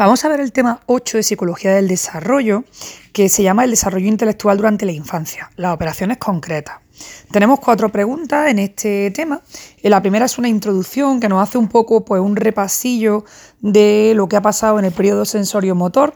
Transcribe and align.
Vamos 0.00 0.24
a 0.24 0.30
ver 0.30 0.40
el 0.40 0.50
tema 0.50 0.80
8 0.86 1.18
de 1.18 1.22
Psicología 1.22 1.74
del 1.74 1.86
Desarrollo, 1.86 2.64
que 3.12 3.28
se 3.28 3.42
llama 3.42 3.64
el 3.64 3.70
desarrollo 3.70 4.08
intelectual 4.08 4.56
durante 4.56 4.86
la 4.86 4.92
infancia, 4.92 5.50
las 5.56 5.74
operaciones 5.74 6.16
concretas. 6.16 6.76
Tenemos 7.30 7.60
cuatro 7.60 7.90
preguntas 7.92 8.48
en 8.48 8.60
este 8.60 9.10
tema. 9.10 9.42
La 9.82 10.00
primera 10.00 10.24
es 10.24 10.38
una 10.38 10.48
introducción 10.48 11.20
que 11.20 11.28
nos 11.28 11.46
hace 11.46 11.58
un 11.58 11.68
poco 11.68 12.02
pues, 12.02 12.22
un 12.22 12.34
repasillo 12.34 13.26
de 13.60 14.14
lo 14.16 14.26
que 14.26 14.36
ha 14.36 14.40
pasado 14.40 14.78
en 14.78 14.86
el 14.86 14.92
periodo 14.92 15.26
sensorio-motor. 15.26 16.14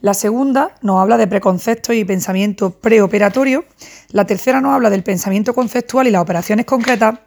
La 0.00 0.14
segunda 0.14 0.76
nos 0.80 1.02
habla 1.02 1.16
de 1.16 1.26
preconceptos 1.26 1.96
y 1.96 2.04
pensamiento 2.04 2.70
preoperatorio. 2.70 3.64
La 4.10 4.26
tercera 4.26 4.60
nos 4.60 4.74
habla 4.74 4.90
del 4.90 5.02
pensamiento 5.02 5.56
conceptual 5.56 6.06
y 6.06 6.12
las 6.12 6.22
operaciones 6.22 6.66
concretas. 6.66 7.18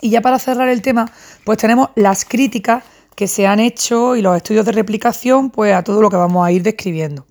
Y 0.00 0.10
ya 0.10 0.20
para 0.20 0.40
cerrar 0.40 0.68
el 0.68 0.82
tema, 0.82 1.12
pues 1.44 1.58
tenemos 1.58 1.90
las 1.94 2.24
críticas 2.24 2.82
que 3.16 3.26
se 3.26 3.46
han 3.46 3.58
hecho 3.58 4.14
y 4.14 4.22
los 4.22 4.36
estudios 4.36 4.64
de 4.64 4.72
replicación 4.72 5.50
pues 5.50 5.74
a 5.74 5.82
todo 5.82 6.00
lo 6.00 6.10
que 6.10 6.16
vamos 6.16 6.46
a 6.46 6.52
ir 6.52 6.62
describiendo. 6.62 7.26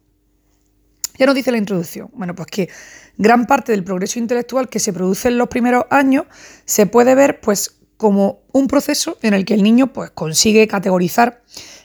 Ya 1.17 1.25
nos 1.25 1.35
dice 1.35 1.51
la 1.51 1.57
introducción. 1.57 2.09
Bueno, 2.13 2.35
pues 2.35 2.47
que 2.47 2.69
gran 3.17 3.45
parte 3.45 3.71
del 3.71 3.85
progreso 3.85 4.19
intelectual 4.19 4.67
que 4.67 4.79
se 4.79 4.91
produce 4.91 5.29
en 5.29 5.37
los 5.37 5.47
primeros 5.47 5.85
años 5.89 6.25
se 6.65 6.87
puede 6.87 7.15
ver 7.15 7.39
pues 7.39 7.77
como 7.97 8.41
un 8.51 8.67
proceso 8.67 9.17
en 9.21 9.33
el 9.33 9.45
que 9.45 9.53
el 9.53 9.63
niño 9.63 9.93
pues 9.93 10.09
consigue 10.09 10.67
categorizar 10.67 11.41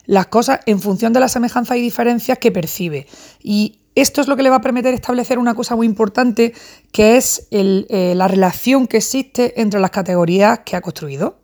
las 0.06 0.26
cosas 0.26 0.60
en 0.66 0.80
función 0.80 1.12
de 1.12 1.20
las 1.20 1.32
semejanzas 1.32 1.76
y 1.76 1.80
diferencias 1.80 2.38
que 2.38 2.50
percibe. 2.50 3.06
Y 3.40 3.80
esto 3.94 4.20
es 4.20 4.28
lo 4.28 4.36
que 4.36 4.42
le 4.42 4.50
va 4.50 4.56
a 4.56 4.60
permitir 4.60 4.94
establecer 4.94 5.38
una 5.38 5.54
cosa 5.54 5.76
muy 5.76 5.86
importante, 5.86 6.54
que 6.90 7.16
es 7.16 7.48
eh, 7.50 8.14
la 8.16 8.28
relación 8.28 8.86
que 8.86 8.96
existe 8.96 9.60
entre 9.60 9.78
las 9.78 9.90
categorías 9.90 10.60
que 10.60 10.74
ha 10.74 10.80
construido. 10.80 11.39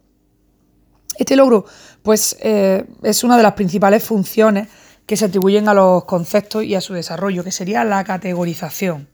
Este 1.18 1.36
logro, 1.36 1.64
pues, 2.02 2.36
eh, 2.40 2.84
es 3.02 3.24
una 3.24 3.36
de 3.36 3.42
las 3.42 3.52
principales 3.54 4.04
funciones 4.04 4.68
que 5.06 5.16
se 5.16 5.26
atribuyen 5.26 5.68
a 5.68 5.74
los 5.74 6.04
conceptos 6.04 6.64
y 6.64 6.74
a 6.74 6.80
su 6.80 6.94
desarrollo, 6.94 7.44
que 7.44 7.52
sería 7.52 7.84
la 7.84 8.02
categorización. 8.04 9.08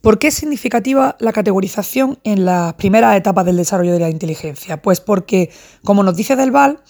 ¿Por 0.00 0.18
qué 0.18 0.28
es 0.28 0.34
significativa 0.34 1.16
la 1.20 1.32
categorización 1.32 2.18
en 2.24 2.46
las 2.46 2.72
primeras 2.74 3.16
etapas 3.18 3.44
del 3.44 3.58
desarrollo 3.58 3.92
de 3.92 4.00
la 4.00 4.08
inteligencia? 4.08 4.80
Pues 4.80 5.00
porque, 5.00 5.50
como 5.84 6.02
nos 6.02 6.16
dice 6.16 6.36
Delval, 6.36 6.80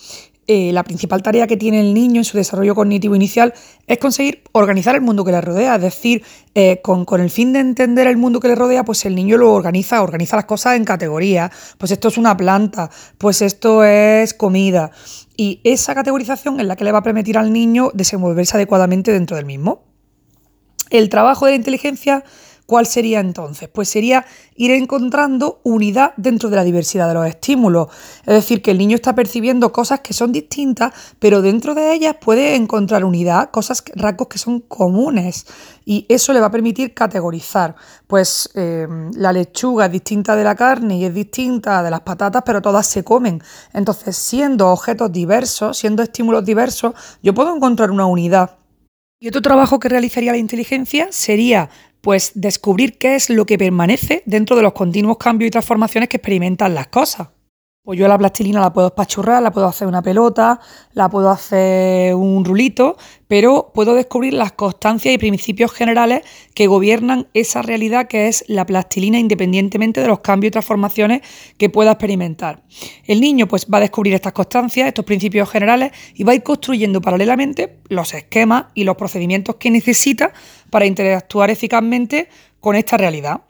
eh, 0.52 0.72
la 0.72 0.82
principal 0.82 1.22
tarea 1.22 1.46
que 1.46 1.56
tiene 1.56 1.78
el 1.78 1.94
niño 1.94 2.22
en 2.22 2.24
su 2.24 2.36
desarrollo 2.36 2.74
cognitivo 2.74 3.14
inicial 3.14 3.54
es 3.86 3.98
conseguir 3.98 4.42
organizar 4.50 4.96
el 4.96 5.00
mundo 5.00 5.24
que 5.24 5.30
le 5.30 5.40
rodea, 5.40 5.76
es 5.76 5.82
decir, 5.82 6.24
eh, 6.56 6.80
con, 6.82 7.06
el 7.20 7.30
fin 7.30 7.52
de 7.52 7.60
entender 7.60 8.08
el 8.08 8.16
mundo 8.16 8.40
que 8.40 8.48
le 8.48 8.56
rodea, 8.56 8.84
pues 8.84 9.04
el 9.04 9.14
niño 9.14 9.36
lo 9.36 9.52
organiza, 9.52 10.02
organiza 10.02 10.34
las 10.34 10.46
cosas 10.46 10.74
en 10.74 10.84
categorías, 10.84 11.52
pues 11.78 11.92
esto 11.92 12.08
es 12.08 12.18
una 12.18 12.36
planta, 12.36 12.90
pues 13.16 13.42
esto 13.42 13.84
es 13.84 14.34
comida, 14.34 14.90
y 15.36 15.60
esa 15.62 15.94
categorización 15.94 16.58
es 16.58 16.66
la 16.66 16.74
que 16.74 16.82
le 16.82 16.90
va 16.90 16.98
a 16.98 17.04
permitir 17.04 17.38
al 17.38 17.52
niño 17.52 17.92
desenvolverse 17.94 18.56
adecuadamente 18.56 19.12
dentro 19.12 19.36
del 19.36 19.46
mismo. 19.46 19.84
El 20.90 21.10
trabajo 21.10 21.46
de 21.46 21.52
la 21.52 21.58
inteligencia 21.58 22.24
¿Cuál 22.70 22.86
sería 22.86 23.18
entonces? 23.18 23.68
Pues 23.68 23.88
sería 23.88 24.24
ir 24.54 24.70
encontrando 24.70 25.60
unidad 25.64 26.12
dentro 26.16 26.50
de 26.50 26.54
la 26.54 26.62
diversidad 26.62 27.08
de 27.08 27.14
los 27.14 27.26
estímulos. 27.26 27.88
Es 28.20 28.32
decir, 28.32 28.62
que 28.62 28.70
el 28.70 28.78
niño 28.78 28.94
está 28.94 29.12
percibiendo 29.12 29.72
cosas 29.72 29.98
que 30.02 30.14
son 30.14 30.30
distintas, 30.30 30.94
pero 31.18 31.42
dentro 31.42 31.74
de 31.74 31.92
ellas 31.92 32.14
puede 32.20 32.54
encontrar 32.54 33.04
unidad, 33.04 33.50
cosas, 33.50 33.82
rasgos 33.96 34.28
que 34.28 34.38
son 34.38 34.60
comunes. 34.60 35.46
Y 35.84 36.06
eso 36.08 36.32
le 36.32 36.38
va 36.38 36.46
a 36.46 36.50
permitir 36.52 36.94
categorizar. 36.94 37.74
Pues 38.06 38.48
em, 38.54 39.10
la 39.16 39.32
lechuga 39.32 39.86
es 39.86 39.90
distinta 39.90 40.36
de 40.36 40.44
la 40.44 40.54
carne 40.54 40.96
y 40.98 41.04
es 41.04 41.12
distinta 41.12 41.82
de 41.82 41.90
las 41.90 42.02
patatas, 42.02 42.44
pero 42.46 42.62
todas 42.62 42.86
se 42.86 43.02
comen. 43.02 43.42
Entonces, 43.72 44.16
siendo 44.16 44.68
objetos 44.68 45.10
diversos, 45.10 45.76
siendo 45.76 46.04
estímulos 46.04 46.44
diversos, 46.44 46.94
yo 47.20 47.34
puedo 47.34 47.52
encontrar 47.52 47.90
una 47.90 48.06
unidad. 48.06 48.60
Y 49.22 49.28
otro 49.28 49.42
trabajo 49.42 49.78
que 49.78 49.90
realizaría 49.90 50.32
la 50.32 50.38
inteligencia 50.38 51.08
sería 51.10 51.68
pues 52.00 52.32
descubrir 52.34 52.98
qué 52.98 53.14
es 53.14 53.30
lo 53.30 53.46
que 53.46 53.58
permanece 53.58 54.22
dentro 54.26 54.56
de 54.56 54.62
los 54.62 54.72
continuos 54.72 55.18
cambios 55.18 55.48
y 55.48 55.50
transformaciones 55.50 56.08
que 56.08 56.16
experimentan 56.16 56.74
las 56.74 56.88
cosas. 56.88 57.28
Pues 57.82 57.98
yo 57.98 58.06
la 58.08 58.18
plastilina 58.18 58.60
la 58.60 58.74
puedo 58.74 58.88
espachurrar, 58.88 59.42
la 59.42 59.52
puedo 59.52 59.66
hacer 59.66 59.88
una 59.88 60.02
pelota, 60.02 60.60
la 60.92 61.08
puedo 61.08 61.30
hacer 61.30 62.14
un 62.14 62.44
rulito, 62.44 62.98
pero 63.26 63.72
puedo 63.74 63.94
descubrir 63.94 64.34
las 64.34 64.52
constancias 64.52 65.14
y 65.14 65.16
principios 65.16 65.72
generales 65.72 66.20
que 66.54 66.66
gobiernan 66.66 67.28
esa 67.32 67.62
realidad 67.62 68.06
que 68.06 68.28
es 68.28 68.44
la 68.48 68.66
plastilina 68.66 69.18
independientemente 69.18 70.02
de 70.02 70.08
los 70.08 70.20
cambios 70.20 70.50
y 70.50 70.52
transformaciones 70.52 71.22
que 71.56 71.70
pueda 71.70 71.92
experimentar. 71.92 72.62
El 73.06 73.22
niño 73.22 73.48
pues 73.48 73.66
va 73.66 73.78
a 73.78 73.80
descubrir 73.80 74.12
estas 74.12 74.34
constancias, 74.34 74.86
estos 74.86 75.06
principios 75.06 75.48
generales 75.48 75.92
y 76.14 76.22
va 76.24 76.32
a 76.32 76.34
ir 76.34 76.42
construyendo 76.42 77.00
paralelamente 77.00 77.78
los 77.88 78.12
esquemas 78.12 78.66
y 78.74 78.84
los 78.84 78.96
procedimientos 78.96 79.56
que 79.56 79.70
necesita 79.70 80.34
para 80.68 80.84
interactuar 80.84 81.48
eficazmente 81.48 82.28
con 82.60 82.76
esta 82.76 82.98
realidad. 82.98 83.40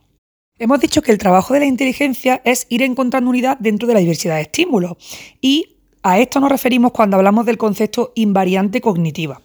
Hemos 0.60 0.78
dicho 0.78 1.00
que 1.00 1.10
el 1.10 1.16
trabajo 1.16 1.54
de 1.54 1.60
la 1.60 1.64
inteligencia 1.66 2.42
es 2.44 2.66
ir 2.68 2.82
encontrando 2.82 3.30
unidad 3.30 3.56
dentro 3.58 3.88
de 3.88 3.94
la 3.94 4.00
diversidad 4.00 4.36
de 4.36 4.42
estímulos 4.42 4.92
y 5.40 5.78
a 6.02 6.18
esto 6.18 6.38
nos 6.38 6.50
referimos 6.50 6.92
cuando 6.92 7.16
hablamos 7.16 7.46
del 7.46 7.56
concepto 7.56 8.12
invariante 8.14 8.82
cognitiva. 8.82 9.40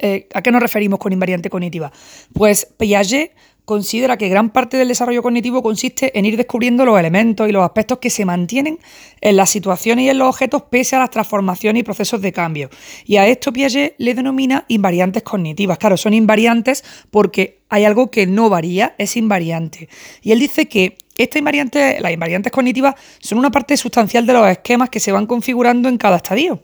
Eh, 0.00 0.26
¿A 0.32 0.40
qué 0.40 0.50
nos 0.52 0.62
referimos 0.62 0.98
con 0.98 1.12
invariante 1.12 1.50
cognitiva? 1.50 1.92
Pues 2.32 2.66
Piaget 2.78 3.32
considera 3.64 4.16
que 4.16 4.28
gran 4.28 4.50
parte 4.50 4.76
del 4.76 4.88
desarrollo 4.88 5.22
cognitivo 5.22 5.62
consiste 5.62 6.18
en 6.18 6.24
ir 6.24 6.36
descubriendo 6.36 6.84
los 6.84 6.98
elementos 6.98 7.48
y 7.48 7.52
los 7.52 7.64
aspectos 7.64 7.98
que 7.98 8.10
se 8.10 8.24
mantienen 8.24 8.78
en 9.20 9.36
las 9.36 9.50
situaciones 9.50 10.06
y 10.06 10.08
en 10.08 10.18
los 10.18 10.28
objetos 10.28 10.62
pese 10.70 10.96
a 10.96 10.98
las 10.98 11.10
transformaciones 11.10 11.80
y 11.80 11.84
procesos 11.84 12.20
de 12.20 12.32
cambio. 12.32 12.70
Y 13.04 13.16
a 13.16 13.26
esto 13.26 13.52
Piaget 13.52 13.94
le 13.98 14.14
denomina 14.14 14.64
invariantes 14.68 15.22
cognitivas. 15.22 15.78
Claro, 15.78 15.96
son 15.96 16.14
invariantes 16.14 16.84
porque 17.10 17.60
hay 17.68 17.84
algo 17.84 18.10
que 18.10 18.26
no 18.26 18.48
varía, 18.50 18.94
es 18.98 19.16
invariante. 19.16 19.88
Y 20.22 20.32
él 20.32 20.40
dice 20.40 20.68
que 20.68 20.98
estas 21.16 21.38
invariantes, 21.38 22.00
las 22.00 22.12
invariantes 22.12 22.52
cognitivas 22.52 22.94
son 23.20 23.38
una 23.38 23.50
parte 23.50 23.76
sustancial 23.76 24.26
de 24.26 24.32
los 24.32 24.48
esquemas 24.48 24.88
que 24.88 25.00
se 25.00 25.12
van 25.12 25.26
configurando 25.26 25.88
en 25.88 25.98
cada 25.98 26.16
estadio. 26.16 26.62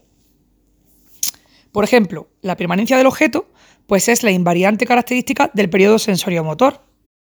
Por 1.73 1.85
ejemplo, 1.85 2.31
la 2.41 2.57
permanencia 2.57 2.97
del 2.97 3.07
objeto 3.07 3.51
pues 3.87 4.09
es 4.09 4.23
la 4.23 4.31
invariante 4.31 4.87
característica 4.87 5.51
del 5.55 5.71
periodo 5.71 5.99
sensorio-motor. 5.99 6.81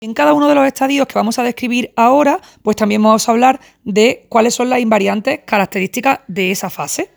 En 0.01 0.15
cada 0.15 0.33
uno 0.33 0.49
de 0.49 0.55
los 0.55 0.67
estadios 0.67 1.09
que 1.09 1.19
vamos 1.19 1.39
a 1.39 1.43
describir 1.43 1.93
ahora, 1.97 2.41
pues 2.63 2.77
también 2.77 3.03
vamos 3.03 3.29
a 3.29 3.33
hablar 3.33 3.61
de 3.83 4.27
cuáles 4.29 4.55
son 4.55 4.71
las 4.71 4.81
invariantes 4.81 5.41
características 5.45 6.21
de 6.29 6.53
esa 6.53 6.71
fase. 6.71 7.11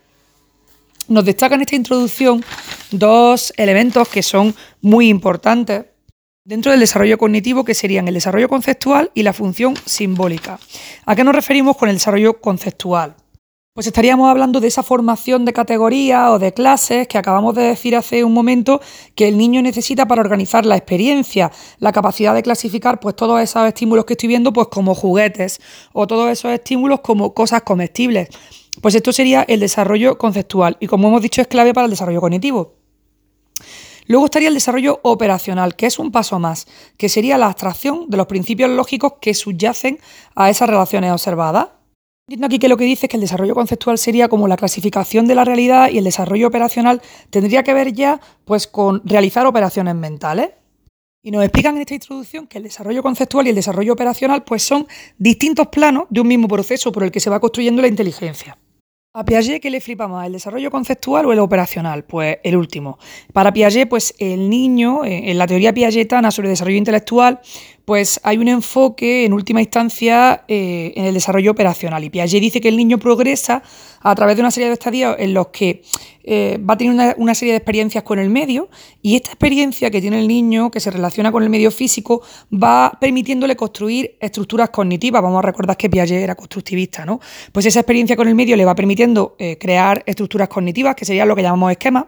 Nos 1.07 1.25
destacan 1.25 1.59
en 1.59 1.63
esta 1.63 1.75
introducción 1.75 2.43
dos 2.89 3.53
elementos 3.57 4.07
que 4.07 4.23
son 4.23 4.55
muy 4.81 5.09
importantes 5.09 5.85
dentro 6.43 6.71
del 6.71 6.79
desarrollo 6.79 7.17
cognitivo, 7.17 7.63
que 7.63 7.75
serían 7.75 8.07
el 8.07 8.15
desarrollo 8.15 8.49
conceptual 8.49 9.11
y 9.13 9.23
la 9.23 9.33
función 9.33 9.75
simbólica. 9.85 10.59
¿A 11.05 11.15
qué 11.15 11.23
nos 11.23 11.35
referimos 11.35 11.77
con 11.77 11.89
el 11.89 11.95
desarrollo 11.95 12.41
conceptual? 12.41 13.15
Pues 13.73 13.87
estaríamos 13.87 14.29
hablando 14.29 14.59
de 14.59 14.67
esa 14.67 14.83
formación 14.83 15.45
de 15.45 15.53
categorías 15.53 16.31
o 16.31 16.39
de 16.39 16.53
clases 16.53 17.07
que 17.07 17.17
acabamos 17.17 17.55
de 17.55 17.61
decir 17.61 17.95
hace 17.95 18.25
un 18.25 18.33
momento 18.33 18.81
que 19.15 19.29
el 19.29 19.37
niño 19.37 19.61
necesita 19.61 20.09
para 20.09 20.19
organizar 20.19 20.65
la 20.65 20.75
experiencia, 20.75 21.53
la 21.79 21.93
capacidad 21.93 22.35
de 22.35 22.43
clasificar 22.43 22.99
pues 22.99 23.15
todos 23.15 23.39
esos 23.39 23.65
estímulos 23.65 24.03
que 24.03 24.15
estoy 24.15 24.27
viendo 24.27 24.51
pues 24.51 24.67
como 24.67 24.93
juguetes 24.93 25.61
o 25.93 26.05
todos 26.05 26.29
esos 26.29 26.51
estímulos 26.51 26.99
como 26.99 27.33
cosas 27.33 27.61
comestibles. 27.61 28.27
Pues 28.81 28.93
esto 28.93 29.13
sería 29.13 29.43
el 29.43 29.61
desarrollo 29.61 30.17
conceptual 30.17 30.75
y 30.81 30.87
como 30.87 31.07
hemos 31.07 31.21
dicho 31.21 31.39
es 31.39 31.47
clave 31.47 31.73
para 31.73 31.85
el 31.85 31.91
desarrollo 31.91 32.19
cognitivo. 32.19 32.73
Luego 34.05 34.25
estaría 34.25 34.49
el 34.49 34.53
desarrollo 34.53 34.99
operacional, 35.03 35.77
que 35.77 35.85
es 35.85 35.97
un 35.97 36.11
paso 36.11 36.39
más, 36.39 36.67
que 36.97 37.07
sería 37.07 37.37
la 37.37 37.45
abstracción 37.45 38.09
de 38.09 38.17
los 38.17 38.27
principios 38.27 38.69
lógicos 38.69 39.13
que 39.21 39.33
subyacen 39.33 39.97
a 40.35 40.49
esas 40.49 40.69
relaciones 40.69 41.13
observadas 41.13 41.69
Entiendo 42.31 42.45
aquí 42.45 42.59
que 42.59 42.69
lo 42.69 42.77
que 42.77 42.85
dice 42.85 43.07
es 43.07 43.09
que 43.09 43.17
el 43.17 43.21
desarrollo 43.21 43.53
conceptual 43.53 43.97
sería 43.97 44.29
como 44.29 44.47
la 44.47 44.55
clasificación 44.55 45.27
de 45.27 45.35
la 45.35 45.43
realidad 45.43 45.89
y 45.89 45.97
el 45.97 46.05
desarrollo 46.05 46.47
operacional 46.47 47.01
tendría 47.29 47.61
que 47.61 47.73
ver 47.73 47.91
ya 47.91 48.21
pues 48.45 48.67
con 48.67 49.01
realizar 49.03 49.45
operaciones 49.45 49.95
mentales. 49.95 50.51
Y 51.21 51.31
nos 51.31 51.43
explican 51.43 51.75
en 51.75 51.81
esta 51.81 51.93
introducción 51.93 52.47
que 52.47 52.59
el 52.59 52.63
desarrollo 52.63 53.03
conceptual 53.03 53.47
y 53.47 53.49
el 53.49 53.55
desarrollo 53.57 53.91
operacional 53.91 54.45
pues 54.45 54.63
son 54.63 54.87
distintos 55.17 55.67
planos 55.67 56.05
de 56.09 56.21
un 56.21 56.29
mismo 56.29 56.47
proceso 56.47 56.93
por 56.93 57.03
el 57.03 57.11
que 57.11 57.19
se 57.19 57.29
va 57.29 57.41
construyendo 57.41 57.81
la 57.81 57.89
inteligencia. 57.89 58.57
¿A 59.13 59.25
Piaget 59.25 59.61
qué 59.61 59.69
le 59.69 59.81
flipa 59.81 60.07
más, 60.07 60.25
el 60.25 60.31
desarrollo 60.31 60.71
conceptual 60.71 61.25
o 61.25 61.33
el 61.33 61.39
operacional? 61.39 62.05
Pues 62.05 62.37
el 62.45 62.55
último. 62.55 62.97
Para 63.33 63.51
Piaget, 63.51 63.89
pues 63.89 64.15
el 64.19 64.49
niño, 64.49 65.03
eh, 65.03 65.31
en 65.31 65.37
la 65.37 65.47
teoría 65.47 65.73
piagetana 65.73 66.31
sobre 66.31 66.47
desarrollo 66.47 66.77
intelectual, 66.77 67.41
pues 67.83 68.21
hay 68.23 68.37
un 68.37 68.47
enfoque 68.47 69.25
en 69.25 69.33
última 69.33 69.59
instancia 69.59 70.45
eh, 70.47 70.93
en 70.95 71.03
el 71.03 71.13
desarrollo 71.13 71.51
operacional. 71.51 72.05
Y 72.05 72.09
Piaget 72.09 72.39
dice 72.39 72.61
que 72.61 72.69
el 72.69 72.77
niño 72.77 72.99
progresa 72.99 73.63
a 73.99 74.15
través 74.15 74.37
de 74.37 74.43
una 74.43 74.51
serie 74.51 74.69
de 74.69 74.75
estadios 74.75 75.17
en 75.19 75.33
los 75.33 75.47
que 75.47 75.81
eh, 76.23 76.59
va 76.59 76.75
a 76.75 76.77
tener 76.77 77.15
una, 77.17 77.35
serie 77.35 77.53
de 77.53 77.57
experiencias 77.57 78.03
con 78.03 78.19
el 78.19 78.29
medio 78.29 78.69
y 79.01 79.15
esta 79.15 79.31
experiencia 79.31 79.89
que 79.89 80.01
tiene 80.01 80.19
el 80.19 80.27
niño, 80.27 80.71
que 80.71 80.79
se 80.79 80.91
relaciona 80.91 81.31
con 81.31 81.43
el 81.43 81.49
medio 81.49 81.71
físico, 81.71 82.21
va 82.51 82.91
permitiéndole 82.99 83.55
construir 83.55 84.17
estructuras 84.19 84.69
cognitivas. 84.69 85.21
Vamos 85.21 85.39
a 85.39 85.43
recordar 85.43 85.77
que 85.77 85.89
Piaget 85.89 86.23
era 86.23 86.35
constructivista, 86.35 87.05
¿no? 87.05 87.19
Pues 87.51 87.65
esa 87.65 87.79
experiencia 87.79 88.15
con 88.15 88.27
el 88.27 88.35
medio 88.35 88.55
le 88.55 88.65
va 88.65 88.75
permitiendo 88.75 89.35
eh, 89.39 89.57
crear 89.57 90.03
estructuras 90.05 90.47
cognitivas, 90.47 90.95
que 90.95 91.05
sería 91.05 91.25
lo 91.25 91.35
que 91.35 91.41
llamamos 91.41 91.71
esquemas 91.71 92.05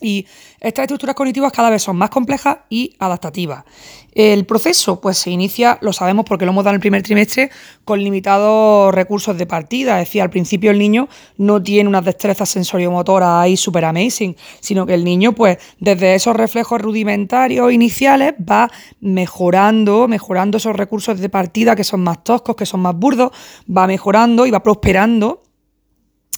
y 0.00 0.26
estas 0.60 0.84
estructuras 0.84 1.14
cognitivas 1.14 1.52
cada 1.52 1.70
vez 1.70 1.82
son 1.82 1.96
más 1.96 2.10
complejas 2.10 2.58
y 2.68 2.94
adaptativas. 2.98 3.64
El 4.12 4.46
proceso 4.46 5.00
pues 5.00 5.18
se 5.18 5.30
inicia, 5.30 5.78
lo 5.82 5.92
sabemos 5.92 6.24
porque 6.24 6.46
lo 6.46 6.52
hemos 6.52 6.64
dado 6.64 6.72
en 6.72 6.76
el 6.76 6.80
primer 6.80 7.02
trimestre, 7.02 7.50
con 7.84 8.02
limitados 8.02 8.94
recursos 8.94 9.36
de 9.36 9.46
partida. 9.46 10.00
Es 10.00 10.08
decir, 10.08 10.22
al 10.22 10.30
principio 10.30 10.70
el 10.70 10.78
niño 10.78 11.08
no 11.36 11.62
tiene 11.62 11.88
unas 11.88 12.04
destrezas 12.04 12.48
sensoriomotoras 12.48 13.28
ahí 13.42 13.56
super 13.56 13.84
amazing, 13.84 14.34
sino 14.60 14.86
que 14.86 14.94
el 14.94 15.04
niño 15.04 15.32
pues 15.32 15.58
desde 15.80 16.14
esos 16.14 16.34
reflejos 16.34 16.80
rudimentarios 16.80 17.70
iniciales 17.72 18.34
va 18.40 18.70
mejorando, 19.00 20.08
mejorando 20.08 20.56
esos 20.56 20.74
recursos 20.74 21.20
de 21.20 21.28
partida 21.28 21.76
que 21.76 21.84
son 21.84 22.02
más 22.02 22.24
toscos, 22.24 22.56
que 22.56 22.64
son 22.64 22.80
más 22.80 22.96
burdos, 22.96 23.32
va 23.68 23.86
mejorando 23.86 24.46
y 24.46 24.50
va 24.50 24.62
prosperando 24.62 25.42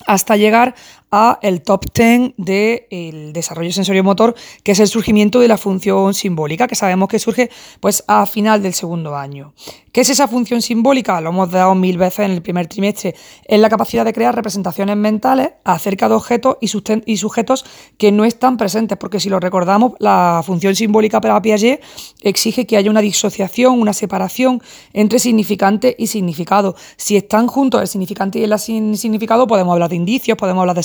hasta 0.07 0.37
llegar 0.37 0.75
a 1.11 1.39
el 1.43 1.63
top 1.63 1.87
10 1.95 2.35
del 2.37 3.33
desarrollo 3.33 3.73
sensorio-motor, 3.73 4.35
que 4.63 4.73
es 4.73 4.81
el 4.81 4.89
surgimiento 4.89 5.41
de 5.41 5.49
la 5.49 5.57
función 5.57 6.15
simbólica, 6.15 6.67
que 6.67 6.75
sabemos 6.75 7.09
que 7.09 7.19
surge 7.19 7.51
pues, 7.81 8.05
a 8.07 8.27
final 8.27 8.63
del 8.63 8.75
segundo 8.75 9.17
año. 9.17 9.55
¿Qué 9.93 10.03
es 10.03 10.11
esa 10.11 10.29
función 10.29 10.63
simbólica? 10.63 11.21
Lo 11.21 11.31
hemos 11.31 11.51
dado 11.51 11.75
mil 11.75 11.99
veces 11.99 12.27
en 12.27 12.33
el 12.33 12.43
primer 12.43 12.67
trimestre. 12.67 13.15
Es 13.45 13.59
la 13.59 13.69
capacidad 13.69 14.05
de 14.05 14.13
crear 14.13 14.35
representaciones 14.35 14.97
mentales 14.97 15.51
acerca 15.65 16.09
de 16.09 16.15
objetos 16.15 16.57
y, 16.61 16.71
y 17.07 17.17
sujetos 17.17 17.65
que 17.97 18.13
no 18.13 18.25
están 18.25 18.59
presentes, 18.59 18.99
porque 18.99 19.19
si 19.19 19.29
lo 19.29 19.41
recordamos, 19.41 19.95
la 19.99 20.43
función 20.45 20.77
simbólica 20.77 21.21
para 21.21 21.41
Piaget 21.41 21.83
exige 22.23 22.67
que 22.67 22.77
haya 22.77 22.91
una 22.91 23.01
disociación, 23.01 23.81
una 23.81 23.93
separación 23.93 24.63
entre 24.93 25.19
significante 25.19 25.97
y 25.99 26.09
significado. 26.09 26.77
Si 26.97 27.17
están 27.17 27.47
juntos 27.47 27.81
el 27.81 27.89
significante 27.89 28.39
y 28.39 28.45
el 28.45 28.59
significado, 28.59 29.47
podemos 29.47 29.73
hablar 29.73 29.91
de 29.91 29.97
indicios, 29.97 30.37
podemos 30.37 30.61
hablar 30.61 30.77
de 30.77 30.83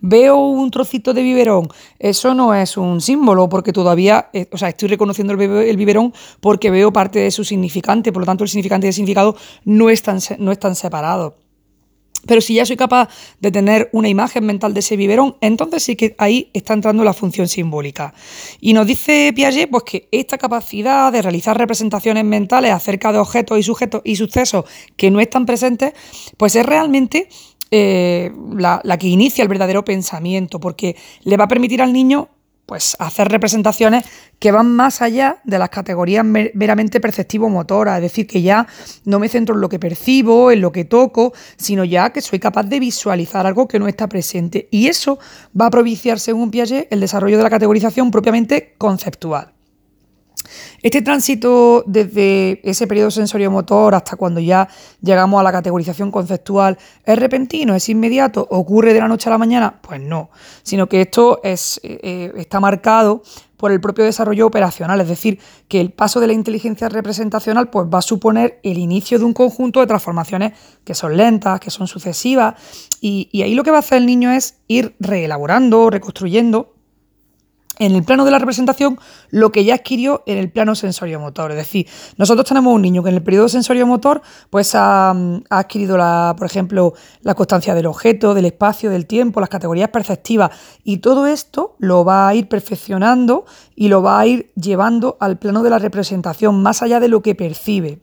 veo 0.00 0.36
un 0.36 0.70
trocito 0.70 1.14
de 1.14 1.22
biberón, 1.22 1.68
eso 1.98 2.34
no 2.34 2.54
es 2.54 2.76
un 2.76 3.00
símbolo 3.00 3.48
porque 3.48 3.72
todavía, 3.72 4.30
eh, 4.32 4.48
o 4.52 4.58
sea, 4.58 4.68
estoy 4.68 4.88
reconociendo 4.88 5.32
el, 5.32 5.76
biberón 5.76 6.12
porque 6.40 6.70
veo 6.70 6.92
parte 6.92 7.18
de 7.18 7.30
su 7.30 7.44
significante, 7.44 8.12
por 8.12 8.22
lo 8.22 8.26
tanto 8.26 8.44
el 8.44 8.50
significante 8.50 8.86
y 8.86 8.88
el 8.88 8.94
significado 8.94 9.36
no 9.64 9.90
están, 9.90 10.18
no 10.38 10.52
están 10.52 10.74
separados. 10.74 11.34
Pero 12.26 12.40
si 12.40 12.54
ya 12.54 12.66
soy 12.66 12.76
capaz 12.76 13.08
de 13.40 13.50
tener 13.50 13.88
una 13.92 14.08
imagen 14.08 14.44
mental 14.44 14.74
de 14.74 14.80
ese 14.80 14.96
biberón, 14.96 15.36
entonces 15.40 15.82
sí 15.82 15.96
que 15.96 16.14
ahí 16.18 16.50
está 16.52 16.74
entrando 16.74 17.04
la 17.04 17.12
función 17.12 17.48
simbólica. 17.48 18.14
Y 18.60 18.72
nos 18.72 18.86
dice 18.86 19.32
Piaget 19.34 19.70
pues, 19.70 19.84
que 19.84 20.08
esta 20.10 20.36
capacidad 20.36 21.12
de 21.12 21.22
realizar 21.22 21.56
representaciones 21.56 22.24
mentales 22.24 22.72
acerca 22.72 23.12
de 23.12 23.18
objetos 23.18 23.58
y 23.58 23.62
sujetos 23.62 24.02
y 24.04 24.16
sucesos 24.16 24.64
que 24.96 25.10
no 25.10 25.20
están 25.20 25.46
presentes, 25.46 25.92
pues 26.36 26.56
es 26.56 26.66
realmente 26.66 27.28
eh, 27.70 28.32
la, 28.52 28.80
que 28.98 29.08
inicia 29.08 29.42
el 29.42 29.48
verdadero 29.48 29.84
pensamiento, 29.84 30.60
porque 30.60 30.96
le 31.24 31.36
va 31.36 31.44
a 31.44 31.48
permitir 31.48 31.82
al 31.82 31.92
niño 31.92 32.28
pues 32.64 32.96
hacer 32.98 33.28
representaciones 33.28 34.04
que 34.40 34.50
van 34.50 34.74
más 34.74 35.00
allá 35.00 35.40
de 35.44 35.56
las 35.58 35.70
categorías 35.70 36.24
meramente 36.24 37.00
perceptivo-motoras, 37.00 37.96
es 37.96 38.02
decir, 38.02 38.26
que 38.26 38.42
ya 38.42 38.66
no 39.04 39.20
me 39.20 39.28
centro 39.28 39.54
en 39.54 39.60
lo 39.60 39.68
que 39.68 39.78
percibo, 39.78 40.50
en 40.50 40.60
lo 40.60 40.72
que 40.72 40.84
toco, 40.84 41.32
sino 41.56 41.84
ya 41.84 42.10
que 42.10 42.20
soy 42.20 42.40
capaz 42.40 42.64
de 42.64 42.80
visualizar 42.80 43.46
algo 43.46 43.68
que 43.68 43.78
no 43.78 43.86
está 43.86 44.08
presente. 44.08 44.68
Y 44.72 44.88
eso 44.88 45.20
va 45.58 45.66
a 45.66 45.70
propiciar, 45.70 46.18
según 46.18 46.50
Piaget, 46.50 46.88
el 46.90 47.00
desarrollo 47.00 47.36
de 47.36 47.44
la 47.44 47.50
categorización 47.50 48.10
propiamente 48.10 48.74
conceptual. 48.78 49.55
Este 50.82 51.02
tránsito 51.02 51.82
desde 51.86 52.60
ese 52.68 52.86
periodo 52.86 53.10
sensorio-motor 53.10 53.94
hasta 53.94 54.16
cuando 54.16 54.40
ya 54.40 54.68
llegamos 55.00 55.40
a 55.40 55.42
la 55.42 55.52
categorización 55.52 56.10
conceptual 56.10 56.78
es 57.04 57.18
repentino, 57.18 57.74
es 57.74 57.88
inmediato, 57.88 58.46
ocurre 58.50 58.92
de 58.92 59.00
la 59.00 59.08
noche 59.08 59.28
a 59.28 59.32
la 59.32 59.38
mañana, 59.38 59.80
pues 59.80 60.00
no, 60.00 60.30
sino 60.62 60.88
que 60.88 61.02
esto 61.02 61.40
es, 61.42 61.80
eh, 61.82 61.98
eh, 62.02 62.32
está 62.36 62.60
marcado 62.60 63.22
por 63.56 63.72
el 63.72 63.80
propio 63.80 64.04
desarrollo 64.04 64.46
operacional, 64.46 65.00
es 65.00 65.08
decir, 65.08 65.40
que 65.66 65.80
el 65.80 65.90
paso 65.90 66.20
de 66.20 66.26
la 66.26 66.34
inteligencia 66.34 66.90
representacional 66.90 67.70
pues, 67.70 67.86
va 67.92 67.98
a 67.98 68.02
suponer 68.02 68.60
el 68.62 68.76
inicio 68.76 69.18
de 69.18 69.24
un 69.24 69.32
conjunto 69.32 69.80
de 69.80 69.86
transformaciones 69.86 70.52
que 70.84 70.94
son 70.94 71.16
lentas, 71.16 71.58
que 71.58 71.70
son 71.70 71.88
sucesivas, 71.88 72.54
y, 73.00 73.30
y 73.32 73.42
ahí 73.42 73.54
lo 73.54 73.64
que 73.64 73.70
va 73.70 73.78
a 73.78 73.80
hacer 73.80 73.98
el 73.98 74.06
niño 74.06 74.30
es 74.30 74.58
ir 74.68 74.94
reelaborando, 75.00 75.88
reconstruyendo 75.88 76.75
en 77.78 77.94
el 77.94 78.04
plano 78.04 78.24
de 78.24 78.30
la 78.30 78.38
representación 78.38 78.98
lo 79.30 79.52
que 79.52 79.64
ya 79.64 79.74
adquirió 79.74 80.22
en 80.26 80.38
el 80.38 80.50
plano 80.50 80.74
sensorio-motor. 80.74 81.52
Es 81.52 81.56
decir, 81.56 81.86
nosotros 82.16 82.46
tenemos 82.46 82.74
un 82.74 82.82
niño 82.82 83.02
que 83.02 83.10
en 83.10 83.16
el 83.16 83.22
periodo 83.22 83.48
sensorio-motor 83.48 84.22
pues 84.50 84.74
ha, 84.74 85.14
adquirido, 85.50 85.96
la, 85.96 86.34
por 86.36 86.46
ejemplo, 86.46 86.94
la 87.22 87.34
constancia 87.34 87.74
del 87.74 87.86
objeto, 87.86 88.34
del 88.34 88.46
espacio, 88.46 88.90
del 88.90 89.06
tiempo, 89.06 89.40
las 89.40 89.48
categorías 89.48 89.90
perceptivas 89.90 90.50
y 90.84 90.98
todo 90.98 91.26
esto 91.26 91.76
lo 91.78 92.04
va 92.04 92.28
a 92.28 92.34
ir 92.34 92.48
perfeccionando 92.48 93.44
y 93.74 93.88
lo 93.88 94.02
va 94.02 94.20
a 94.20 94.26
ir 94.26 94.52
llevando 94.54 95.16
al 95.20 95.38
plano 95.38 95.62
de 95.62 95.70
la 95.70 95.78
representación 95.78 96.62
más 96.62 96.82
allá 96.82 97.00
de 97.00 97.08
lo 97.08 97.22
que 97.22 97.34
percibe. 97.34 98.00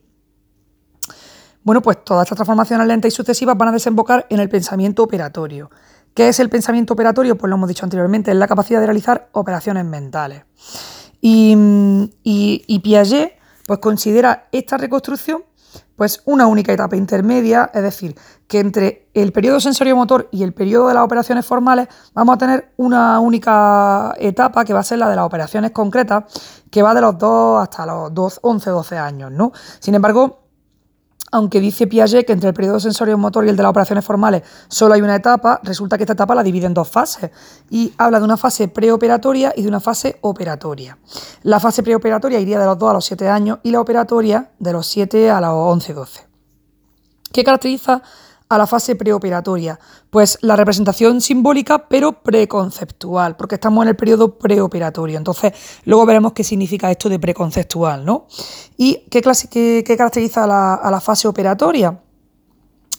Bueno, 1.64 1.80
pues 1.80 2.04
todas 2.04 2.26
estas 2.26 2.36
transformaciones 2.36 2.86
lentas 2.86 3.12
y 3.12 3.16
sucesivas 3.16 3.56
van 3.56 3.70
a 3.70 3.72
desembocar 3.72 4.26
en 4.28 4.38
el 4.38 4.50
pensamiento 4.50 5.02
operatorio. 5.02 5.70
¿Qué 6.14 6.28
es 6.28 6.38
el 6.38 6.48
pensamiento 6.48 6.94
operatorio? 6.94 7.36
Pues 7.36 7.50
lo 7.50 7.56
hemos 7.56 7.68
dicho 7.68 7.84
anteriormente, 7.84 8.30
es 8.30 8.36
la 8.36 8.46
capacidad 8.46 8.80
de 8.80 8.86
realizar 8.86 9.28
operaciones 9.32 9.84
mentales. 9.84 10.44
Y, 11.20 12.80
Piaget 12.82 13.32
pues, 13.66 13.78
considera 13.80 14.48
esta 14.52 14.76
reconstrucción 14.76 15.42
pues, 15.96 16.22
una 16.24 16.46
única 16.46 16.72
etapa 16.72 16.96
intermedia, 16.96 17.70
es 17.72 17.82
decir, 17.82 18.14
que 18.46 18.60
entre 18.60 19.08
el 19.14 19.32
periodo 19.32 19.58
sensorio-motor 19.58 20.28
y 20.30 20.42
el 20.42 20.52
periodo 20.52 20.88
de 20.88 20.94
las 20.94 21.04
operaciones 21.04 21.46
formales 21.46 21.88
vamos 22.12 22.34
a 22.34 22.38
tener 22.38 22.72
una 22.76 23.18
única 23.20 24.14
etapa 24.18 24.64
que 24.64 24.72
va 24.72 24.80
a 24.80 24.84
ser 24.84 24.98
la 24.98 25.08
de 25.08 25.16
las 25.16 25.24
operaciones 25.24 25.70
concretas, 25.70 26.24
que 26.70 26.82
va 26.82 26.94
de 26.94 27.00
los 27.00 27.18
2 27.18 27.62
hasta 27.62 27.86
los 27.86 28.38
11, 28.42 28.70
12 28.70 28.98
años. 28.98 29.32
¿no? 29.32 29.52
Sin 29.80 29.94
embargo, 29.94 30.43
aunque 31.34 31.58
dice 31.58 31.88
Piaget 31.88 32.26
que 32.26 32.32
entre 32.32 32.50
el 32.50 32.54
periodo 32.54 32.78
sensorio-motor 32.78 33.44
y 33.44 33.48
el 33.48 33.56
de 33.56 33.64
las 33.64 33.70
operaciones 33.70 34.04
formales 34.04 34.44
solo 34.68 34.94
hay 34.94 35.02
una 35.02 35.16
etapa, 35.16 35.58
resulta 35.64 35.96
que 35.96 36.04
esta 36.04 36.12
etapa 36.12 36.32
la 36.32 36.44
divide 36.44 36.66
en 36.66 36.74
dos 36.74 36.88
fases 36.88 37.32
y 37.68 37.92
habla 37.98 38.20
de 38.20 38.24
una 38.24 38.36
fase 38.36 38.68
preoperatoria 38.68 39.52
y 39.56 39.62
de 39.62 39.68
una 39.68 39.80
fase 39.80 40.16
operatoria. 40.20 40.96
La 41.42 41.58
fase 41.58 41.82
preoperatoria 41.82 42.38
iría 42.38 42.60
de 42.60 42.66
los 42.66 42.78
2 42.78 42.88
a 42.88 42.92
los 42.92 43.04
7 43.06 43.28
años 43.28 43.58
y 43.64 43.72
la 43.72 43.80
operatoria 43.80 44.52
de 44.60 44.72
los 44.72 44.86
7 44.86 45.28
a 45.28 45.40
los 45.40 45.50
11-12. 45.50 46.20
¿Qué 47.32 47.42
caracteriza 47.42 48.00
a 48.48 48.58
la 48.58 48.66
fase 48.66 48.94
preoperatoria? 48.94 49.78
Pues 50.10 50.38
la 50.42 50.56
representación 50.56 51.20
simbólica, 51.20 51.88
pero 51.88 52.22
preconceptual, 52.22 53.36
porque 53.36 53.56
estamos 53.56 53.82
en 53.84 53.88
el 53.88 53.96
periodo 53.96 54.38
preoperatorio. 54.38 55.18
Entonces, 55.18 55.52
luego 55.84 56.06
veremos 56.06 56.32
qué 56.32 56.44
significa 56.44 56.90
esto 56.90 57.08
de 57.08 57.18
preconceptual, 57.18 58.04
¿no? 58.04 58.26
¿Y 58.76 59.04
qué, 59.10 59.22
clase, 59.22 59.48
qué, 59.48 59.82
caracteriza 59.96 60.44
a 60.44 60.90
la 60.90 61.00
fase 61.00 61.26
operatoria? 61.26 62.03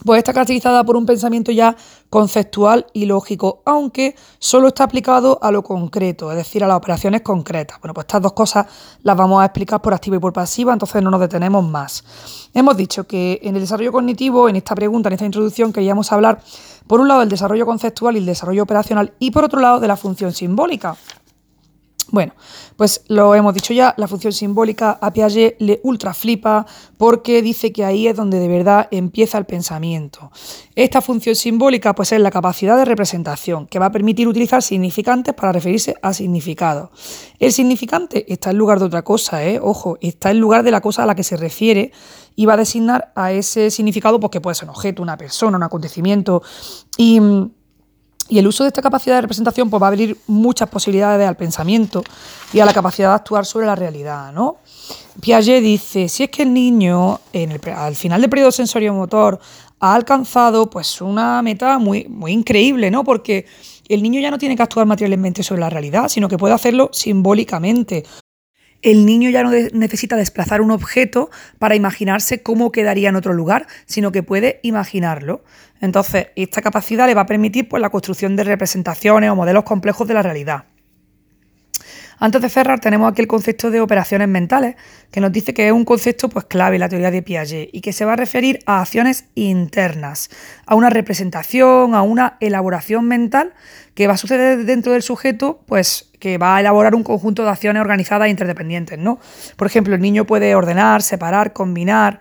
Pues 0.04 0.18
está 0.18 0.32
caracterizada 0.32 0.84
por 0.84 0.96
un 0.96 1.06
pensamiento 1.06 1.52
ya 1.52 1.76
conceptual 2.10 2.86
y 2.92 3.06
lógico, 3.06 3.62
aunque 3.64 4.14
solo 4.38 4.68
está 4.68 4.84
aplicado 4.84 5.38
a 5.42 5.50
lo 5.50 5.62
concreto, 5.62 6.30
es 6.30 6.36
decir, 6.36 6.62
a 6.62 6.68
las 6.68 6.76
operaciones 6.76 7.22
concretas. 7.22 7.80
Bueno, 7.80 7.94
pues 7.94 8.04
estas 8.04 8.22
dos 8.22 8.32
cosas 8.32 8.66
las 9.02 9.16
vamos 9.16 9.42
a 9.42 9.46
explicar 9.46 9.80
por 9.80 9.94
activa 9.94 10.16
y 10.16 10.20
por 10.20 10.32
pasiva, 10.32 10.72
entonces 10.72 11.02
no 11.02 11.10
nos 11.10 11.20
detenemos 11.20 11.64
más. 11.64 12.04
Hemos 12.54 12.76
dicho 12.76 13.06
que 13.06 13.40
en 13.42 13.54
el 13.54 13.62
desarrollo 13.62 13.92
cognitivo, 13.92 14.48
en 14.48 14.56
esta 14.56 14.74
pregunta, 14.74 15.08
en 15.08 15.14
esta 15.14 15.26
introducción, 15.26 15.72
queríamos 15.72 16.12
hablar, 16.12 16.40
por 16.86 17.00
un 17.00 17.08
lado, 17.08 17.20
del 17.20 17.28
desarrollo 17.28 17.66
conceptual 17.66 18.16
y 18.16 18.18
el 18.18 18.26
desarrollo 18.26 18.62
operacional, 18.62 19.12
y 19.18 19.30
por 19.30 19.44
otro 19.44 19.60
lado, 19.60 19.80
de 19.80 19.88
la 19.88 19.96
función 19.96 20.32
simbólica. 20.32 20.96
Bueno, 22.10 22.34
pues 22.76 23.02
lo 23.08 23.34
hemos 23.34 23.52
dicho 23.52 23.74
ya, 23.74 23.92
la 23.96 24.06
función 24.06 24.32
simbólica 24.32 24.96
a 25.00 25.12
Piaget 25.12 25.56
le 25.58 25.80
ultra 25.82 26.14
flipa 26.14 26.64
porque 26.96 27.42
dice 27.42 27.72
que 27.72 27.84
ahí 27.84 28.06
es 28.06 28.14
donde 28.14 28.38
de 28.38 28.46
verdad 28.46 28.86
empieza 28.92 29.38
el 29.38 29.44
pensamiento. 29.44 30.30
Esta 30.76 31.00
función 31.00 31.34
simbólica 31.34 31.96
pues 31.96 32.12
es 32.12 32.20
la 32.20 32.30
capacidad 32.30 32.76
de 32.76 32.84
representación 32.84 33.66
que 33.66 33.80
va 33.80 33.86
a 33.86 33.90
permitir 33.90 34.28
utilizar 34.28 34.62
significantes 34.62 35.34
para 35.34 35.50
referirse 35.50 35.96
a 36.00 36.12
significados. 36.12 36.90
El 37.40 37.52
significante 37.52 38.32
está 38.32 38.50
en 38.50 38.58
lugar 38.58 38.78
de 38.78 38.84
otra 38.84 39.02
cosa, 39.02 39.44
¿eh? 39.44 39.58
ojo, 39.60 39.98
está 40.00 40.30
en 40.30 40.38
lugar 40.38 40.62
de 40.62 40.70
la 40.70 40.80
cosa 40.80 41.02
a 41.02 41.06
la 41.06 41.16
que 41.16 41.24
se 41.24 41.36
refiere 41.36 41.90
y 42.36 42.46
va 42.46 42.54
a 42.54 42.58
designar 42.58 43.10
a 43.16 43.32
ese 43.32 43.70
significado 43.72 44.20
porque 44.20 44.40
puede 44.40 44.54
ser 44.54 44.68
un 44.68 44.76
objeto, 44.76 45.02
una 45.02 45.16
persona, 45.16 45.56
un 45.56 45.64
acontecimiento 45.64 46.42
y 46.96 47.20
y 48.28 48.38
el 48.38 48.46
uso 48.46 48.64
de 48.64 48.68
esta 48.68 48.82
capacidad 48.82 49.16
de 49.16 49.22
representación 49.22 49.70
pues, 49.70 49.82
va 49.82 49.86
a 49.86 49.90
abrir 49.90 50.18
muchas 50.26 50.68
posibilidades 50.68 51.26
al 51.26 51.36
pensamiento 51.36 52.02
y 52.52 52.60
a 52.60 52.64
la 52.64 52.72
capacidad 52.72 53.10
de 53.10 53.14
actuar 53.14 53.46
sobre 53.46 53.66
la 53.66 53.74
realidad. 53.74 54.32
¿no? 54.32 54.58
Piaget 55.20 55.62
dice, 55.62 56.08
si 56.08 56.24
es 56.24 56.30
que 56.30 56.42
el 56.42 56.52
niño 56.52 57.20
al 57.76 57.94
final 57.94 58.20
del 58.20 58.30
periodo 58.30 58.50
sensorio-motor 58.50 59.38
ha 59.80 59.94
alcanzado 59.94 60.68
pues 60.68 61.00
una 61.00 61.42
meta 61.42 61.78
muy, 61.78 62.06
muy 62.08 62.32
increíble, 62.32 62.90
¿no? 62.90 63.04
Porque 63.04 63.46
el 63.88 64.02
niño 64.02 64.20
ya 64.20 64.30
no 64.30 64.38
tiene 64.38 64.56
que 64.56 64.62
actuar 64.62 64.86
materialmente 64.86 65.42
sobre 65.42 65.60
la 65.60 65.70
realidad, 65.70 66.08
sino 66.08 66.28
que 66.28 66.38
puede 66.38 66.54
hacerlo 66.54 66.90
simbólicamente. 66.92 68.04
El 68.82 69.06
niño 69.06 69.30
ya 69.30 69.42
no 69.42 69.50
necesita 69.50 70.16
desplazar 70.16 70.60
un 70.60 70.70
objeto 70.70 71.30
para 71.58 71.74
imaginarse 71.74 72.42
cómo 72.42 72.72
quedaría 72.72 73.08
en 73.08 73.16
otro 73.16 73.32
lugar, 73.32 73.66
sino 73.86 74.12
que 74.12 74.22
puede 74.22 74.60
imaginarlo. 74.62 75.42
Entonces, 75.80 76.28
esta 76.36 76.62
capacidad 76.62 77.06
le 77.06 77.14
va 77.14 77.22
a 77.22 77.26
permitir 77.26 77.68
pues, 77.68 77.80
la 77.80 77.90
construcción 77.90 78.36
de 78.36 78.44
representaciones 78.44 79.30
o 79.30 79.36
modelos 79.36 79.64
complejos 79.64 80.06
de 80.06 80.14
la 80.14 80.22
realidad. 80.22 80.64
Antes 82.18 82.40
de 82.40 82.48
cerrar, 82.48 82.80
tenemos 82.80 83.10
aquí 83.10 83.20
el 83.20 83.28
concepto 83.28 83.70
de 83.70 83.80
operaciones 83.80 84.28
mentales, 84.28 84.76
que 85.10 85.20
nos 85.20 85.30
dice 85.32 85.52
que 85.52 85.66
es 85.66 85.72
un 85.72 85.84
concepto 85.84 86.30
pues, 86.30 86.46
clave 86.46 86.76
en 86.76 86.80
la 86.80 86.88
teoría 86.88 87.10
de 87.10 87.22
Piaget 87.22 87.68
y 87.72 87.82
que 87.82 87.92
se 87.92 88.04
va 88.04 88.14
a 88.14 88.16
referir 88.16 88.60
a 88.64 88.80
acciones 88.80 89.26
internas, 89.34 90.30
a 90.64 90.74
una 90.74 90.88
representación, 90.88 91.94
a 91.94 92.02
una 92.02 92.38
elaboración 92.40 93.06
mental 93.06 93.52
que 93.94 94.06
va 94.06 94.14
a 94.14 94.16
suceder 94.16 94.64
dentro 94.64 94.92
del 94.92 95.02
sujeto, 95.02 95.60
pues 95.66 96.10
que 96.18 96.38
va 96.38 96.56
a 96.56 96.60
elaborar 96.60 96.94
un 96.94 97.02
conjunto 97.02 97.44
de 97.44 97.50
acciones 97.50 97.80
organizadas 97.80 98.28
e 98.28 98.30
interdependientes, 98.30 98.98
¿no? 98.98 99.18
Por 99.56 99.66
ejemplo, 99.66 99.94
el 99.94 100.00
niño 100.00 100.26
puede 100.26 100.54
ordenar, 100.54 101.02
separar, 101.02 101.52
combinar, 101.52 102.20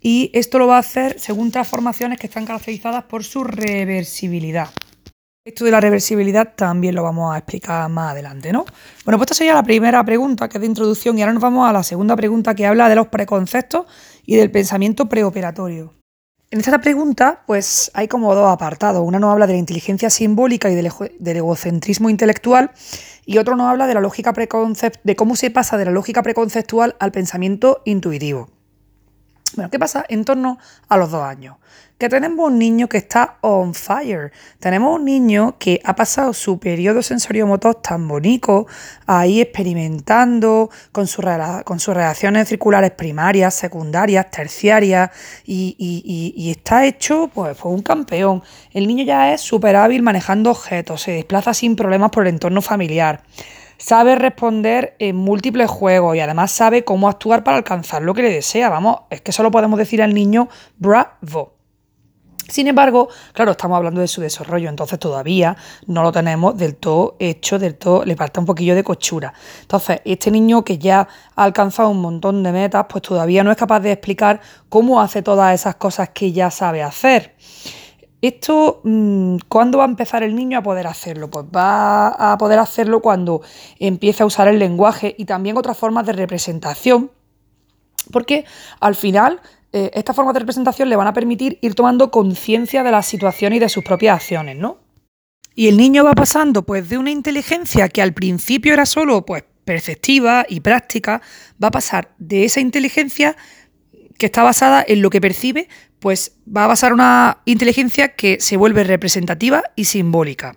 y 0.00 0.30
esto 0.34 0.58
lo 0.58 0.66
va 0.66 0.76
a 0.76 0.80
hacer 0.80 1.18
según 1.20 1.52
transformaciones 1.52 2.18
que 2.18 2.26
están 2.26 2.44
caracterizadas 2.44 3.04
por 3.04 3.22
su 3.22 3.44
reversibilidad. 3.44 4.70
Esto 5.44 5.64
de 5.64 5.72
la 5.72 5.80
reversibilidad 5.80 6.54
también 6.54 6.94
lo 6.94 7.02
vamos 7.02 7.34
a 7.34 7.38
explicar 7.38 7.90
más 7.90 8.12
adelante, 8.12 8.52
¿no? 8.52 8.64
Bueno, 9.04 9.18
pues 9.18 9.22
esta 9.22 9.34
sería 9.34 9.54
la 9.54 9.64
primera 9.64 10.04
pregunta 10.04 10.48
que 10.48 10.58
es 10.58 10.60
de 10.60 10.68
introducción 10.68 11.18
y 11.18 11.22
ahora 11.22 11.32
nos 11.32 11.42
vamos 11.42 11.68
a 11.68 11.72
la 11.72 11.82
segunda 11.82 12.14
pregunta 12.14 12.54
que 12.54 12.64
habla 12.64 12.88
de 12.88 12.94
los 12.94 13.08
preconceptos 13.08 13.86
y 14.24 14.36
del 14.36 14.52
pensamiento 14.52 15.08
preoperatorio. 15.08 15.94
En 16.52 16.60
esta 16.60 16.80
pregunta, 16.80 17.42
pues 17.44 17.90
hay 17.92 18.06
como 18.06 18.32
dos 18.36 18.52
apartados. 18.52 19.02
Una 19.04 19.18
nos 19.18 19.32
habla 19.32 19.48
de 19.48 19.54
la 19.54 19.58
inteligencia 19.58 20.10
simbólica 20.10 20.70
y 20.70 20.76
del, 20.76 21.36
egocentrismo 21.36 22.08
intelectual 22.08 22.70
y 23.26 23.38
otro 23.38 23.56
nos 23.56 23.66
habla 23.66 23.88
de 23.88 23.94
la 23.94 24.00
lógica 24.00 24.32
de 24.32 25.16
cómo 25.16 25.34
se 25.34 25.50
pasa 25.50 25.76
de 25.76 25.86
la 25.86 25.90
lógica 25.90 26.22
preconceptual 26.22 26.94
al 27.00 27.10
pensamiento 27.10 27.82
intuitivo. 27.84 28.48
Bueno, 29.54 29.70
¿qué 29.70 29.78
pasa 29.78 30.04
en 30.08 30.24
torno 30.24 30.58
a 30.88 30.96
los 30.96 31.10
dos 31.10 31.22
años? 31.22 31.56
Que 32.02 32.08
tenemos 32.08 32.48
un 32.48 32.58
niño 32.58 32.88
que 32.88 32.96
está 32.96 33.36
on 33.42 33.74
fire. 33.74 34.32
Tenemos 34.58 34.98
un 34.98 35.04
niño 35.04 35.54
que 35.56 35.80
ha 35.84 35.94
pasado 35.94 36.32
su 36.32 36.58
periodo 36.58 37.00
sensorio-motor 37.00 37.76
tan 37.76 38.08
bonito, 38.08 38.66
ahí 39.06 39.40
experimentando 39.40 40.68
con, 40.90 41.06
con 41.64 41.78
sus 41.78 41.94
reacciones 41.94 42.48
circulares 42.48 42.90
primarias, 42.90 43.54
secundarias, 43.54 44.32
terciarias, 44.32 45.12
y, 45.46 46.50
está 46.50 46.86
hecho 46.86 47.30
pues, 47.32 47.56
un 47.62 47.82
campeón. 47.82 48.42
El 48.72 48.88
niño 48.88 49.04
ya 49.04 49.32
es 49.32 49.40
súper 49.40 49.76
hábil 49.76 50.02
manejando 50.02 50.50
objetos, 50.50 51.02
se 51.02 51.12
desplaza 51.12 51.54
sin 51.54 51.76
problemas 51.76 52.10
por 52.10 52.26
el 52.26 52.34
entorno 52.34 52.62
familiar 52.62 53.22
sabe 53.78 54.14
responder 54.14 54.94
en 55.00 55.16
múltiples 55.16 55.68
juegos 55.68 56.14
y 56.16 56.20
además 56.20 56.50
sabe 56.52 56.84
cómo 56.84 57.08
actuar 57.08 57.42
para 57.42 57.56
alcanzar 57.56 58.02
lo 58.02 58.14
que 58.14 58.22
le 58.22 58.30
desea. 58.30 58.68
Vamos, 58.68 59.02
es 59.10 59.20
que 59.20 59.32
solo 59.32 59.50
podemos 59.50 59.76
decir 59.76 60.02
al 60.02 60.14
niño 60.14 60.48
bravo. 60.78 61.61
Sin 62.52 62.66
embargo, 62.66 63.08
claro, 63.32 63.52
estamos 63.52 63.78
hablando 63.78 64.02
de 64.02 64.08
su 64.08 64.20
desarrollo, 64.20 64.68
entonces 64.68 64.98
todavía 64.98 65.56
no 65.86 66.02
lo 66.02 66.12
tenemos 66.12 66.54
del 66.54 66.76
todo 66.76 67.16
hecho, 67.18 67.58
del 67.58 67.76
todo, 67.76 68.04
le 68.04 68.14
falta 68.14 68.40
un 68.40 68.44
poquillo 68.44 68.74
de 68.74 68.84
cochura. 68.84 69.32
Entonces, 69.62 70.02
este 70.04 70.30
niño 70.30 70.62
que 70.62 70.76
ya 70.76 71.08
ha 71.34 71.44
alcanzado 71.44 71.88
un 71.88 72.02
montón 72.02 72.42
de 72.42 72.52
metas, 72.52 72.84
pues 72.90 73.00
todavía 73.00 73.42
no 73.42 73.50
es 73.50 73.56
capaz 73.56 73.80
de 73.80 73.92
explicar 73.92 74.42
cómo 74.68 75.00
hace 75.00 75.22
todas 75.22 75.54
esas 75.54 75.76
cosas 75.76 76.10
que 76.10 76.32
ya 76.32 76.50
sabe 76.50 76.82
hacer. 76.82 77.36
Esto, 78.20 78.82
mm, 78.84 79.36
¿cuándo 79.48 79.78
va 79.78 79.84
a 79.84 79.88
empezar 79.88 80.22
el 80.22 80.36
niño 80.36 80.58
a 80.58 80.62
poder 80.62 80.86
hacerlo? 80.86 81.30
Pues 81.30 81.46
va 81.46 82.08
a 82.08 82.36
poder 82.36 82.58
hacerlo 82.58 83.00
cuando 83.00 83.40
empiece 83.78 84.24
a 84.24 84.26
usar 84.26 84.48
el 84.48 84.58
lenguaje 84.58 85.14
y 85.16 85.24
también 85.24 85.56
otras 85.56 85.78
formas 85.78 86.04
de 86.04 86.12
representación, 86.12 87.12
porque 88.12 88.44
al 88.78 88.94
final 88.94 89.40
eh, 89.72 89.90
estas 89.94 90.14
formas 90.14 90.34
de 90.34 90.40
representación 90.40 90.88
le 90.88 90.96
van 90.96 91.06
a 91.06 91.12
permitir 91.12 91.58
ir 91.62 91.74
tomando 91.74 92.10
conciencia 92.10 92.82
de 92.82 92.90
la 92.90 93.02
situación 93.02 93.52
y 93.52 93.58
de 93.58 93.68
sus 93.68 93.84
propias 93.84 94.16
acciones, 94.16 94.56
¿no? 94.56 94.78
Y 95.54 95.68
el 95.68 95.76
niño 95.76 96.04
va 96.04 96.12
pasando 96.12 96.62
pues 96.62 96.88
de 96.88 96.98
una 96.98 97.10
inteligencia 97.10 97.88
que 97.88 98.02
al 98.02 98.14
principio 98.14 98.72
era 98.72 98.86
solo 98.86 99.24
pues 99.24 99.44
perceptiva 99.64 100.46
y 100.48 100.60
práctica, 100.60 101.22
va 101.62 101.68
a 101.68 101.72
pasar 101.72 102.14
de 102.18 102.44
esa 102.44 102.60
inteligencia 102.60 103.36
que 104.22 104.26
está 104.26 104.44
basada 104.44 104.84
en 104.86 105.02
lo 105.02 105.10
que 105.10 105.20
percibe, 105.20 105.66
pues 105.98 106.36
va 106.46 106.62
a 106.62 106.68
basar 106.68 106.92
una 106.92 107.38
inteligencia 107.44 108.14
que 108.14 108.38
se 108.38 108.56
vuelve 108.56 108.84
representativa 108.84 109.64
y 109.74 109.86
simbólica. 109.86 110.54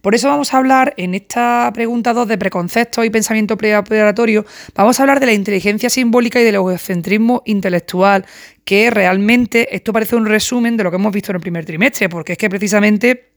Por 0.00 0.14
eso 0.14 0.28
vamos 0.28 0.54
a 0.54 0.58
hablar 0.58 0.94
en 0.96 1.16
esta 1.16 1.68
pregunta 1.74 2.12
2 2.12 2.28
de 2.28 2.38
preconceptos 2.38 3.04
y 3.04 3.10
pensamiento 3.10 3.56
preoperatorio, 3.56 4.46
vamos 4.76 5.00
a 5.00 5.02
hablar 5.02 5.18
de 5.18 5.26
la 5.26 5.32
inteligencia 5.32 5.90
simbólica 5.90 6.40
y 6.40 6.44
del 6.44 6.54
egocentrismo 6.54 7.42
intelectual, 7.44 8.24
que 8.64 8.88
realmente 8.88 9.74
esto 9.74 9.92
parece 9.92 10.14
un 10.14 10.26
resumen 10.26 10.76
de 10.76 10.84
lo 10.84 10.90
que 10.92 10.96
hemos 10.96 11.12
visto 11.12 11.32
en 11.32 11.36
el 11.36 11.42
primer 11.42 11.64
trimestre, 11.64 12.08
porque 12.08 12.34
es 12.34 12.38
que 12.38 12.48
precisamente 12.48 13.32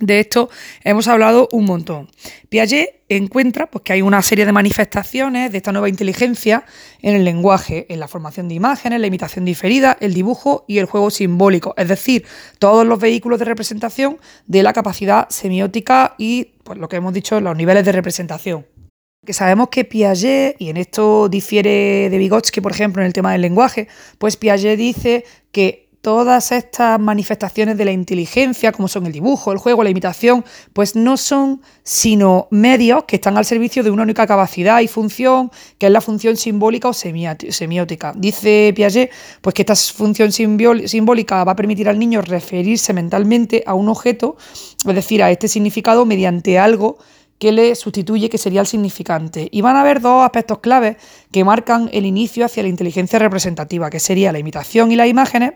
de 0.00 0.20
esto 0.20 0.48
hemos 0.84 1.06
hablado 1.08 1.48
un 1.52 1.64
montón. 1.64 2.08
Piaget 2.48 3.02
encuentra 3.08 3.70
pues, 3.70 3.84
que 3.84 3.92
hay 3.92 4.02
una 4.02 4.22
serie 4.22 4.46
de 4.46 4.52
manifestaciones 4.52 5.52
de 5.52 5.58
esta 5.58 5.72
nueva 5.72 5.88
inteligencia 5.88 6.64
en 7.02 7.14
el 7.14 7.24
lenguaje, 7.24 7.86
en 7.88 8.00
la 8.00 8.08
formación 8.08 8.48
de 8.48 8.54
imágenes, 8.54 9.00
la 9.00 9.06
imitación 9.06 9.44
diferida, 9.44 9.96
el 10.00 10.14
dibujo 10.14 10.64
y 10.66 10.78
el 10.78 10.86
juego 10.86 11.10
simbólico, 11.10 11.74
es 11.76 11.88
decir, 11.88 12.24
todos 12.58 12.86
los 12.86 12.98
vehículos 12.98 13.38
de 13.38 13.44
representación 13.44 14.18
de 14.46 14.62
la 14.62 14.72
capacidad 14.72 15.28
semiótica 15.28 16.14
y 16.16 16.54
pues, 16.64 16.78
lo 16.78 16.88
que 16.88 16.96
hemos 16.96 17.12
dicho, 17.12 17.40
los 17.40 17.56
niveles 17.56 17.84
de 17.84 17.92
representación. 17.92 18.66
Que 19.24 19.34
sabemos 19.34 19.68
que 19.68 19.84
Piaget, 19.84 20.56
y 20.58 20.70
en 20.70 20.76
esto 20.76 21.28
difiere 21.28 22.08
de 22.10 22.18
Vygotsky, 22.18 22.60
por 22.60 22.72
ejemplo, 22.72 23.02
en 23.02 23.06
el 23.06 23.12
tema 23.12 23.30
del 23.32 23.42
lenguaje, 23.42 23.86
pues 24.18 24.36
Piaget 24.36 24.76
dice 24.76 25.24
que 25.52 25.91
todas 26.02 26.50
estas 26.50 26.98
manifestaciones 27.00 27.78
de 27.78 27.84
la 27.84 27.92
inteligencia, 27.92 28.72
como 28.72 28.88
son 28.88 29.06
el 29.06 29.12
dibujo, 29.12 29.52
el 29.52 29.58
juego, 29.58 29.84
la 29.84 29.90
imitación, 29.90 30.44
pues 30.72 30.96
no 30.96 31.16
son 31.16 31.62
sino 31.84 32.48
medios 32.50 33.04
que 33.04 33.16
están 33.16 33.38
al 33.38 33.44
servicio 33.44 33.84
de 33.84 33.90
una 33.90 34.02
única 34.02 34.26
capacidad 34.26 34.80
y 34.80 34.88
función, 34.88 35.52
que 35.78 35.86
es 35.86 35.92
la 35.92 36.00
función 36.00 36.36
simbólica 36.36 36.88
o 36.88 36.92
semiótica. 36.92 38.12
Dice 38.16 38.72
Piaget 38.74 39.10
pues 39.40 39.54
que 39.54 39.62
esta 39.62 39.76
función 39.76 40.32
simbólica 40.32 41.44
va 41.44 41.52
a 41.52 41.56
permitir 41.56 41.88
al 41.88 42.00
niño 42.00 42.20
referirse 42.20 42.92
mentalmente 42.92 43.62
a 43.64 43.74
un 43.74 43.88
objeto, 43.88 44.36
es 44.84 44.94
decir, 44.94 45.22
a 45.22 45.30
este 45.30 45.46
significado 45.46 46.04
mediante 46.04 46.58
algo 46.58 46.98
que 47.38 47.52
le 47.52 47.76
sustituye, 47.76 48.28
que 48.28 48.38
sería 48.38 48.60
el 48.60 48.66
significante. 48.66 49.48
Y 49.52 49.62
van 49.62 49.76
a 49.76 49.82
haber 49.82 50.00
dos 50.00 50.24
aspectos 50.24 50.58
claves 50.58 50.96
que 51.30 51.44
marcan 51.44 51.90
el 51.92 52.06
inicio 52.06 52.44
hacia 52.44 52.64
la 52.64 52.68
inteligencia 52.68 53.20
representativa, 53.20 53.88
que 53.88 54.00
sería 54.00 54.32
la 54.32 54.40
imitación 54.40 54.90
y 54.92 54.96
las 54.96 55.08
imágenes, 55.08 55.52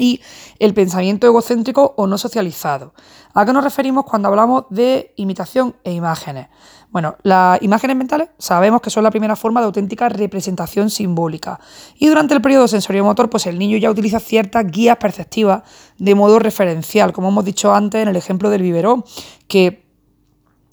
y 0.00 0.20
el 0.58 0.74
pensamiento 0.74 1.26
egocéntrico 1.26 1.94
o 1.96 2.06
no 2.06 2.18
socializado. 2.18 2.94
¿A 3.34 3.44
qué 3.44 3.52
nos 3.52 3.62
referimos 3.62 4.04
cuando 4.04 4.28
hablamos 4.28 4.64
de 4.70 5.12
imitación 5.16 5.76
e 5.84 5.92
imágenes? 5.92 6.48
Bueno, 6.90 7.16
las 7.22 7.62
imágenes 7.62 7.96
mentales 7.96 8.30
sabemos 8.38 8.80
que 8.80 8.90
son 8.90 9.04
la 9.04 9.10
primera 9.10 9.36
forma 9.36 9.60
de 9.60 9.66
auténtica 9.66 10.08
representación 10.08 10.90
simbólica. 10.90 11.60
Y 11.96 12.08
durante 12.08 12.34
el 12.34 12.42
periodo 12.42 12.66
sensorio-motor, 12.66 13.30
pues 13.30 13.46
el 13.46 13.58
niño 13.58 13.76
ya 13.76 13.90
utiliza 13.90 14.18
ciertas 14.18 14.66
guías 14.66 14.96
perceptivas 14.96 15.62
de 15.98 16.14
modo 16.16 16.40
referencial, 16.40 17.12
como 17.12 17.28
hemos 17.28 17.44
dicho 17.44 17.72
antes 17.72 18.02
en 18.02 18.08
el 18.08 18.16
ejemplo 18.16 18.50
del 18.50 18.62
biberón, 18.62 19.04
que 19.46 19.84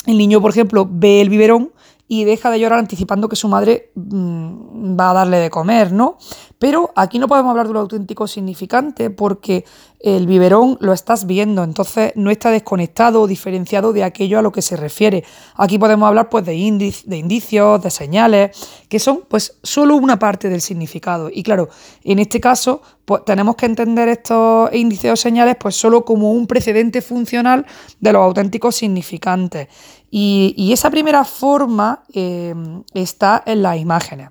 el 0.07 0.17
niño, 0.17 0.41
por 0.41 0.51
ejemplo, 0.51 0.87
ve 0.89 1.21
el 1.21 1.29
biberón 1.29 1.71
y 2.07 2.23
deja 2.23 2.49
de 2.49 2.59
llorar 2.59 2.79
anticipando 2.79 3.27
que 3.27 3.35
su 3.35 3.47
madre 3.49 3.91
mm, 3.95 4.97
va 4.97 5.11
a 5.11 5.13
darle 5.13 5.37
de 5.37 5.49
comer, 5.49 5.91
¿no? 5.91 6.17
Pero 6.59 6.91
aquí 6.95 7.19
no 7.19 7.27
podemos 7.27 7.51
hablar 7.51 7.67
de 7.67 7.71
un 7.71 7.77
auténtico 7.77 8.27
significante 8.27 9.09
porque 9.09 9.65
el 9.99 10.27
biberón 10.27 10.77
lo 10.79 10.93
estás 10.93 11.25
viendo, 11.25 11.63
entonces 11.63 12.13
no 12.15 12.29
está 12.29 12.51
desconectado 12.51 13.21
o 13.21 13.27
diferenciado 13.27 13.93
de 13.93 14.03
aquello 14.03 14.39
a 14.39 14.41
lo 14.41 14.51
que 14.51 14.61
se 14.61 14.75
refiere. 14.75 15.23
Aquí 15.55 15.77
podemos 15.77 16.07
hablar 16.07 16.29
pues 16.29 16.45
de, 16.45 16.55
indicios, 16.55 17.81
de 17.81 17.89
señales, 17.89 18.57
que 18.89 18.99
son 18.99 19.21
pues 19.27 19.57
solo 19.63 19.95
una 19.95 20.19
parte 20.19 20.49
del 20.49 20.61
significado. 20.61 21.29
Y 21.31 21.43
claro, 21.43 21.69
en 22.03 22.19
este 22.19 22.39
caso 22.39 22.81
pues 23.05 23.23
tenemos 23.25 23.55
que 23.55 23.65
entender 23.65 24.09
estos 24.09 24.73
índices 24.73 25.11
o 25.11 25.15
señales 25.15 25.55
pues 25.59 25.75
solo 25.75 26.05
como 26.05 26.31
un 26.31 26.45
precedente 26.45 27.01
funcional 27.01 27.65
de 27.99 28.13
los 28.13 28.21
auténticos 28.21 28.75
significantes. 28.75 29.67
Y, 30.09 30.71
esa 30.71 30.89
primera 30.89 31.23
forma 31.25 32.03
eh, 32.13 32.55
está 32.93 33.43
en 33.45 33.61
las 33.61 33.77
imágenes. 33.77 34.29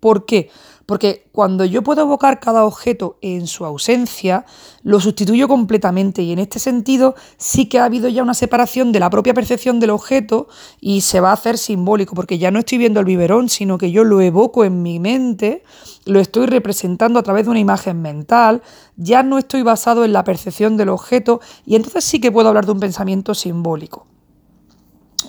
¿Por 0.00 0.26
qué? 0.26 0.50
Porque 0.86 1.28
cuando 1.32 1.64
yo 1.64 1.82
puedo 1.82 2.02
evocar 2.02 2.38
cada 2.40 2.64
objeto 2.64 3.16
en 3.22 3.46
su 3.46 3.64
ausencia, 3.64 4.44
lo 4.82 5.00
sustituyo 5.00 5.48
completamente 5.48 6.20
y 6.22 6.32
en 6.32 6.38
este 6.38 6.58
sentido 6.58 7.14
sí 7.38 7.66
que 7.70 7.78
ha 7.78 7.86
habido 7.86 8.08
ya 8.10 8.22
una 8.22 8.34
separación 8.34 8.92
de 8.92 9.00
la 9.00 9.08
propia 9.08 9.32
percepción 9.32 9.80
del 9.80 9.90
objeto 9.90 10.46
y 10.80 11.00
se 11.00 11.20
va 11.20 11.30
a 11.30 11.34
hacer 11.34 11.56
simbólico, 11.56 12.14
porque 12.14 12.38
ya 12.38 12.50
no 12.50 12.58
estoy 12.58 12.76
viendo 12.76 13.00
el 13.00 13.06
biberón, 13.06 13.48
sino 13.48 13.78
que 13.78 13.92
yo 13.92 14.04
lo 14.04 14.20
evoco 14.20 14.64
en 14.64 14.82
mi 14.82 15.00
mente, 15.00 15.62
lo 16.04 16.20
estoy 16.20 16.46
representando 16.46 17.18
a 17.18 17.22
través 17.22 17.46
de 17.46 17.52
una 17.52 17.60
imagen 17.60 18.02
mental, 18.02 18.62
ya 18.96 19.22
no 19.22 19.38
estoy 19.38 19.62
basado 19.62 20.04
en 20.04 20.12
la 20.12 20.24
percepción 20.24 20.76
del 20.76 20.90
objeto 20.90 21.40
y 21.64 21.76
entonces 21.76 22.04
sí 22.04 22.20
que 22.20 22.30
puedo 22.30 22.48
hablar 22.48 22.66
de 22.66 22.72
un 22.72 22.80
pensamiento 22.80 23.34
simbólico. 23.34 24.06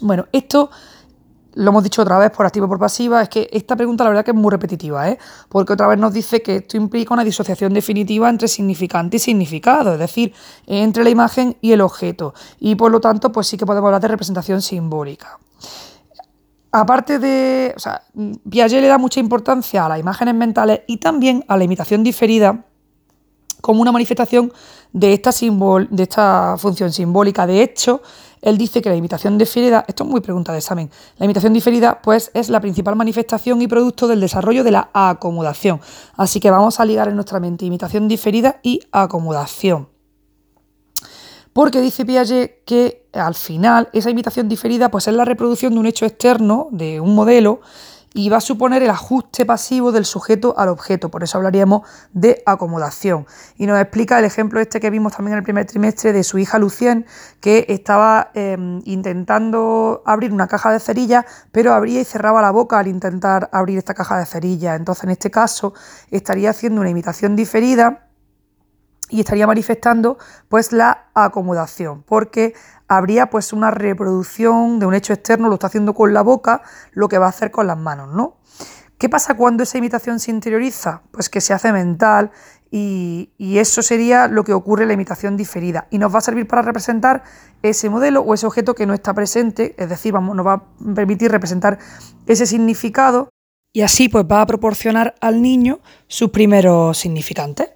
Bueno, 0.01 0.25
esto 0.31 0.69
lo 1.55 1.69
hemos 1.71 1.83
dicho 1.83 2.01
otra 2.01 2.17
vez 2.17 2.31
por 2.31 2.45
activa 2.45 2.65
o 2.65 2.69
por 2.69 2.79
pasiva, 2.79 3.21
es 3.21 3.29
que 3.29 3.49
esta 3.51 3.75
pregunta 3.75 4.03
la 4.03 4.09
verdad 4.09 4.25
que 4.25 4.31
es 4.31 4.37
muy 4.37 4.51
repetitiva, 4.51 5.09
¿eh? 5.09 5.17
porque 5.49 5.73
otra 5.73 5.87
vez 5.87 5.97
nos 5.97 6.13
dice 6.13 6.41
que 6.41 6.57
esto 6.57 6.77
implica 6.77 7.13
una 7.13 7.23
disociación 7.23 7.73
definitiva 7.73 8.29
entre 8.29 8.47
significante 8.47 9.17
y 9.17 9.19
significado, 9.19 9.93
es 9.93 9.99
decir, 9.99 10.33
entre 10.67 11.03
la 11.03 11.09
imagen 11.09 11.57
y 11.61 11.71
el 11.71 11.81
objeto, 11.81 12.33
y 12.59 12.75
por 12.75 12.91
lo 12.91 12.99
tanto 12.99 13.31
pues 13.31 13.47
sí 13.47 13.57
que 13.57 13.65
podemos 13.65 13.87
hablar 13.87 14.01
de 14.01 14.09
representación 14.09 14.61
simbólica. 14.61 15.39
Aparte 16.73 17.19
de, 17.19 17.73
o 17.73 17.79
sea, 17.79 18.03
Piaget 18.49 18.81
le 18.81 18.87
da 18.87 18.97
mucha 18.97 19.21
importancia 19.21 19.85
a 19.85 19.89
las 19.89 19.97
imágenes 19.97 20.35
mentales 20.35 20.81
y 20.87 20.97
también 20.97 21.45
a 21.47 21.55
la 21.55 21.63
imitación 21.63 22.03
diferida 22.03 22.65
como 23.61 23.81
una 23.81 23.93
manifestación 23.93 24.51
de 24.91 25.13
esta, 25.13 25.31
de 25.31 26.03
esta 26.03 26.55
función 26.57 26.91
simbólica. 26.91 27.47
De 27.47 27.63
hecho, 27.63 28.01
él 28.45 28.57
dice 28.59 28.81
que 28.81 28.89
la 28.89 28.95
imitación 28.95 29.37
diferida, 29.37 29.83
esto 29.87 30.03
es 30.03 30.09
muy 30.09 30.21
pregunta 30.21 30.51
de 30.51 30.59
examen, 30.59 30.91
la 31.17 31.25
imitación 31.25 31.51
diferida 31.51 31.99
pues 32.01 32.29
es 32.35 32.49
la 32.49 32.61
principal 32.61 32.95
manifestación 32.95 33.61
y 33.61 33.67
producto 33.67 34.07
del 34.07 34.21
desarrollo 34.21 34.63
de 34.63 34.71
la 34.71 34.89
acomodación. 34.93 35.81
Así 36.15 36.39
que 36.39 36.51
vamos 36.51 36.79
a 36.79 36.85
ligar 36.85 37.07
en 37.07 37.15
nuestra 37.15 37.39
mente 37.39 37.65
imitación 37.65 38.07
diferida 38.07 38.59
y 38.61 38.81
acomodación. 38.91 39.89
Porque 41.53 41.81
dice 41.81 42.05
Piaget 42.05 42.63
que 42.65 43.07
al 43.13 43.33
final 43.33 43.89
esa 43.93 44.11
imitación 44.11 44.47
diferida 44.47 44.91
pues 44.91 45.07
es 45.07 45.15
la 45.15 45.25
reproducción 45.25 45.73
de 45.73 45.79
un 45.79 45.85
hecho 45.87 46.05
externo, 46.05 46.67
de 46.71 46.99
un 46.99 47.15
modelo, 47.15 47.61
y 48.17 48.29
va 48.29 48.37
a 48.37 48.41
suponer 48.41 48.81
el 48.81 48.89
ajuste 48.89 49.45
pasivo 49.45 49.91
del 49.91 50.05
sujeto 50.05 50.55
al 50.57 50.69
objeto. 50.69 51.11
Por 51.11 51.21
eso 51.23 51.37
hablaríamos 51.37 51.81
de 52.13 52.41
acomodación. 52.45 53.27
Y 53.57 53.67
nos 53.67 53.77
explica 53.77 54.17
el 54.17 54.23
ejemplo 54.23 54.61
este 54.61 54.79
que 54.79 54.89
vimos 54.89 55.13
también 55.13 55.33
en 55.33 55.39
el 55.39 55.43
primer 55.43 55.65
trimestre 55.65 56.13
de 56.13 56.23
su 56.23 56.37
hija 56.37 56.57
Lucien, 56.57 57.05
que 57.41 57.65
estaba 57.67 58.31
em, 58.33 58.81
intentando 58.85 60.01
abrir 60.05 60.31
una 60.31 60.47
caja 60.47 60.71
de 60.71 60.79
cerillas, 60.79 61.25
pero 61.51 61.73
abría 61.73 61.99
y 61.99 62.05
cerraba 62.05 62.41
la 62.41 62.51
boca 62.51 62.79
al 62.79 62.87
intentar 62.87 63.49
abrir 63.51 63.77
esta 63.77 63.93
caja 63.93 64.17
de 64.17 64.25
cerillas. 64.25 64.79
Entonces, 64.79 65.03
en 65.03 65.09
este 65.09 65.29
caso, 65.29 65.73
estaría 66.09 66.51
haciendo 66.51 66.79
una 66.79 66.89
imitación 66.89 67.35
diferida 67.35 68.05
y 69.09 69.19
estaría 69.19 69.45
manifestando 69.45 70.17
pues 70.49 70.71
la 70.71 71.09
acomodación, 71.13 72.03
porque 72.03 72.53
habría 72.87 73.29
pues 73.29 73.53
una 73.53 73.71
reproducción 73.71 74.79
de 74.79 74.85
un 74.85 74.93
hecho 74.93 75.13
externo, 75.13 75.47
lo 75.47 75.55
está 75.55 75.67
haciendo 75.67 75.93
con 75.93 76.13
la 76.13 76.21
boca, 76.21 76.61
lo 76.91 77.07
que 77.07 77.17
va 77.17 77.27
a 77.27 77.29
hacer 77.29 77.51
con 77.51 77.67
las 77.67 77.77
manos, 77.77 78.13
¿no? 78.13 78.37
¿Qué 78.97 79.09
pasa 79.09 79.35
cuando 79.35 79.63
esa 79.63 79.77
imitación 79.77 80.19
se 80.19 80.31
interioriza? 80.31 81.01
Pues 81.11 81.29
que 81.29 81.41
se 81.41 81.53
hace 81.53 81.73
mental 81.73 82.31
y, 82.71 83.31
eso 83.37 83.81
sería 83.81 84.27
lo 84.27 84.43
que 84.43 84.53
ocurre 84.53 84.83
en 84.83 84.89
la 84.89 84.93
imitación 84.93 85.37
diferida 85.37 85.87
y 85.91 85.97
nos 85.97 86.13
va 86.13 86.19
a 86.19 86.21
servir 86.21 86.47
para 86.47 86.61
representar 86.61 87.23
ese 87.61 87.89
modelo 87.89 88.21
o 88.21 88.33
ese 88.33 88.45
objeto 88.45 88.75
que 88.75 88.85
no 88.85 88.93
está 88.93 89.13
presente, 89.13 89.75
es 89.77 89.89
decir, 89.89 90.13
vamos, 90.13 90.35
nos 90.35 90.45
va 90.45 90.53
a 90.53 90.63
permitir 90.93 91.31
representar 91.31 91.79
ese 92.25 92.45
significado 92.45 93.29
y 93.73 93.81
así 93.81 94.09
pues 94.09 94.25
va 94.29 94.41
a 94.41 94.45
proporcionar 94.45 95.15
al 95.21 95.41
niño 95.41 95.79
sus 96.07 96.31
primeros 96.31 96.97
significantes 96.97 97.74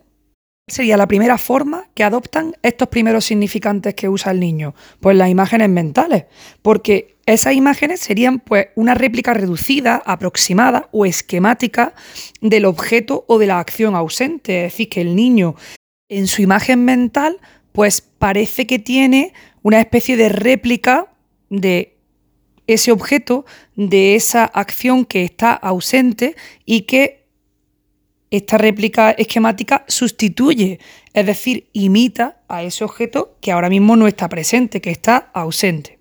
sería 0.70 0.98
la 0.98 1.08
primera 1.08 1.38
forma 1.38 1.86
que 1.94 2.04
adoptan 2.04 2.54
estos 2.62 2.88
primeros 2.88 3.26
significantes 3.26 3.94
que 3.94 4.10
usa 4.10 4.32
el 4.32 4.40
niño? 4.40 4.76
Pues 5.00 5.16
las 5.18 5.30
imágenes 5.30 5.70
mentales, 5.70 6.26
porque 6.62 7.18
esas 7.26 7.54
imágenes 7.54 8.00
serían 8.00 8.40
pues 8.40 8.68
una 8.76 8.96
réplica 8.96 9.34
reducida, 9.34 10.02
aproximada 10.06 10.90
o 10.92 11.06
esquemática 11.06 11.94
del 12.42 12.66
objeto 12.66 13.26
o 13.28 13.38
de 13.38 13.48
la 13.48 13.60
acción 13.60 13.96
ausente, 13.96 14.66
es 14.66 14.72
decir, 14.72 14.90
que 14.90 15.02
el 15.02 15.16
niño 15.16 15.56
en 16.10 16.28
su 16.28 16.42
imagen 16.42 16.86
mental 16.86 17.40
pues 17.72 18.02
parece 18.02 18.66
que 18.66 18.80
tiene 18.80 19.34
una 19.62 19.80
especie 19.80 20.18
de 20.18 20.30
réplica 20.30 21.08
de 21.50 21.98
ese 22.68 22.92
objeto, 22.92 23.46
de 23.76 24.16
esa 24.16 24.46
acción 24.46 25.06
que 25.06 25.24
está 25.24 25.54
ausente 25.54 26.36
y 26.66 26.82
que 26.82 27.19
esta 28.32 28.58
réplica 28.58 29.12
esquemática 29.12 29.86
sustituye, 29.88 30.80
es 31.14 31.26
decir, 31.26 31.70
imita 31.74 32.42
a 32.48 32.64
ese 32.64 32.84
objeto 32.84 33.36
que 33.42 33.52
ahora 33.52 33.70
mismo 33.70 33.96
no 33.96 34.08
está 34.08 34.30
presente, 34.30 34.82
que 34.82 34.92
está 34.92 35.32
ausente. 35.34 36.00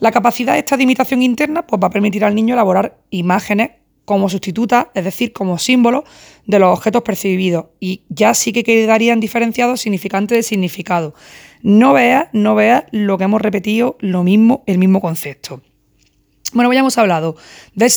La 0.00 0.10
capacidad 0.10 0.58
esta 0.58 0.76
de 0.76 0.82
imitación 0.82 1.22
interna 1.22 1.66
pues, 1.66 1.80
va 1.82 1.86
a 1.86 1.90
permitir 1.90 2.24
al 2.24 2.34
niño 2.34 2.54
elaborar 2.54 2.98
imágenes 3.10 3.70
como 4.04 4.28
sustitutas, 4.28 4.88
es 4.94 5.04
decir, 5.04 5.32
como 5.32 5.56
símbolos 5.56 6.04
de 6.46 6.58
los 6.58 6.76
objetos 6.76 7.02
percibidos, 7.02 7.66
y 7.80 8.02
ya 8.10 8.34
sí 8.34 8.52
que 8.52 8.64
quedarían 8.64 9.20
diferenciados 9.20 9.80
significante 9.80 10.34
de 10.34 10.42
significado. 10.42 11.14
No 11.62 11.94
veas, 11.94 12.28
no 12.32 12.54
veas 12.54 12.84
lo 12.90 13.16
que 13.16 13.24
hemos 13.24 13.40
repetido, 13.40 13.96
lo 14.00 14.22
mismo, 14.22 14.62
el 14.66 14.76
mismo 14.78 15.00
concepto. 15.00 15.62
Bueno, 16.54 16.72
ya 16.72 16.78
hemos 16.78 16.96
hablado. 16.98 17.36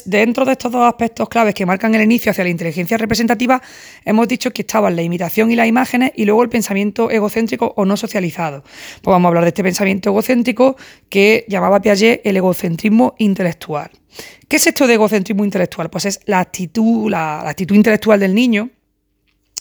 dentro 0.06 0.44
de 0.44 0.54
estos 0.54 0.72
dos 0.72 0.82
aspectos 0.88 1.30
claves 1.30 1.54
que 1.54 1.64
marcan 1.68 1.94
el 1.94 2.02
inicio 2.02 2.32
hacia 2.32 2.44
la 2.44 2.50
inteligencia 2.50 2.98
representativa, 2.98 3.62
hemos 4.04 4.28
dicho 4.28 4.50
que 4.50 4.64
estaban 4.64 4.96
la 4.96 5.04
imitación 5.04 5.52
y 5.52 5.56
las 5.56 5.68
imágenes 5.68 6.12
y 6.16 6.26
luego 6.26 6.42
el 6.42 6.50
pensamiento 6.50 7.12
egocéntrico 7.12 7.74
o 7.78 7.86
no 7.86 7.96
socializado. 7.96 8.64
Pues 8.64 9.12
vamos 9.12 9.26
a 9.26 9.28
hablar 9.28 9.44
de 9.44 9.50
este 9.50 9.62
pensamiento 9.62 10.10
egocéntrico 10.10 10.76
que 11.08 11.46
llamaba 11.48 11.80
Piaget 11.80 12.22
el 12.24 12.36
egocentrismo 12.36 13.14
intelectual. 13.20 13.92
¿Qué 14.48 14.56
es 14.56 14.66
esto 14.66 14.88
de 14.88 14.96
egocentrismo 14.96 15.46
intelectual? 15.46 15.92
Pues 15.92 16.06
es 16.06 16.20
la 16.26 16.40
actitud, 16.40 17.12
la 17.12 17.48
actitud 17.48 17.76
intelectual 17.76 18.20
del 18.20 18.34
niño 18.34 18.72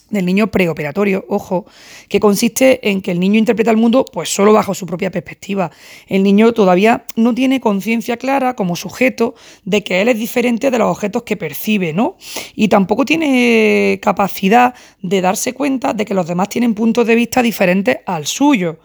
del 0.09 0.25
niño 0.25 0.47
preoperatorio, 0.47 1.25
ojo, 1.27 1.65
que 2.07 2.19
consiste 2.19 2.89
en 2.89 3.01
que 3.01 3.11
el 3.11 3.19
niño 3.19 3.37
interpreta 3.37 3.71
el 3.71 3.77
mundo 3.77 4.05
pues 4.05 4.29
solo 4.29 4.53
bajo 4.53 4.73
su 4.73 4.85
propia 4.85 5.11
perspectiva. 5.11 5.71
El 6.07 6.23
niño 6.23 6.53
todavía 6.53 7.05
no 7.15 7.33
tiene 7.33 7.59
conciencia 7.59 8.17
clara 8.17 8.55
como 8.55 8.75
sujeto 8.75 9.35
de 9.65 9.83
que 9.83 10.01
él 10.01 10.09
es 10.09 10.17
diferente 10.17 10.71
de 10.71 10.77
los 10.79 10.89
objetos 10.89 11.23
que 11.23 11.37
percibe, 11.37 11.93
¿no? 11.93 12.17
Y 12.55 12.67
tampoco 12.67 13.05
tiene 13.05 13.99
capacidad 14.01 14.73
de 15.01 15.21
darse 15.21 15.53
cuenta 15.53 15.93
de 15.93 16.05
que 16.05 16.13
los 16.13 16.27
demás 16.27 16.49
tienen 16.49 16.73
puntos 16.73 17.05
de 17.07 17.15
vista 17.15 17.41
diferentes 17.41 17.97
al 18.05 18.25
suyo. 18.25 18.79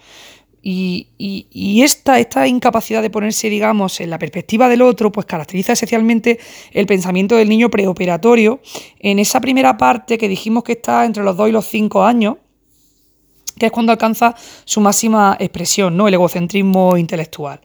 Y, 0.65 1.83
esta, 1.83 2.21
esta, 2.21 2.47
incapacidad 2.47 3.03
de 3.03 3.11
ponerse, 3.11 3.51
digamos, 3.51 4.01
en 4.01 4.11
la 4.11 4.19
perspectiva 4.19 4.69
del 4.69 4.83
otro, 4.83 5.11
pues 5.11 5.27
caracteriza 5.27 5.73
esencialmente 5.73 6.39
el 6.73 6.87
pensamiento 6.87 7.37
del 7.37 7.49
niño 7.49 7.69
preoperatorio 7.69 8.61
en 9.01 9.19
esa 9.19 9.41
primera 9.41 9.77
parte 9.77 10.19
que 10.19 10.29
dijimos 10.29 10.63
que 10.63 10.73
está 10.73 11.05
entre 11.05 11.25
los 11.25 11.37
2 11.37 11.49
y 11.49 11.53
los 11.53 11.67
5 11.67 12.05
años, 12.05 12.37
que 13.59 13.67
es 13.67 13.73
cuando 13.73 13.91
alcanza 13.91 14.37
su 14.65 14.81
máxima 14.81 15.37
expresión, 15.41 15.97
¿no? 15.97 16.07
El 16.07 16.15
egocentrismo 16.15 16.97
intelectual. 16.97 17.61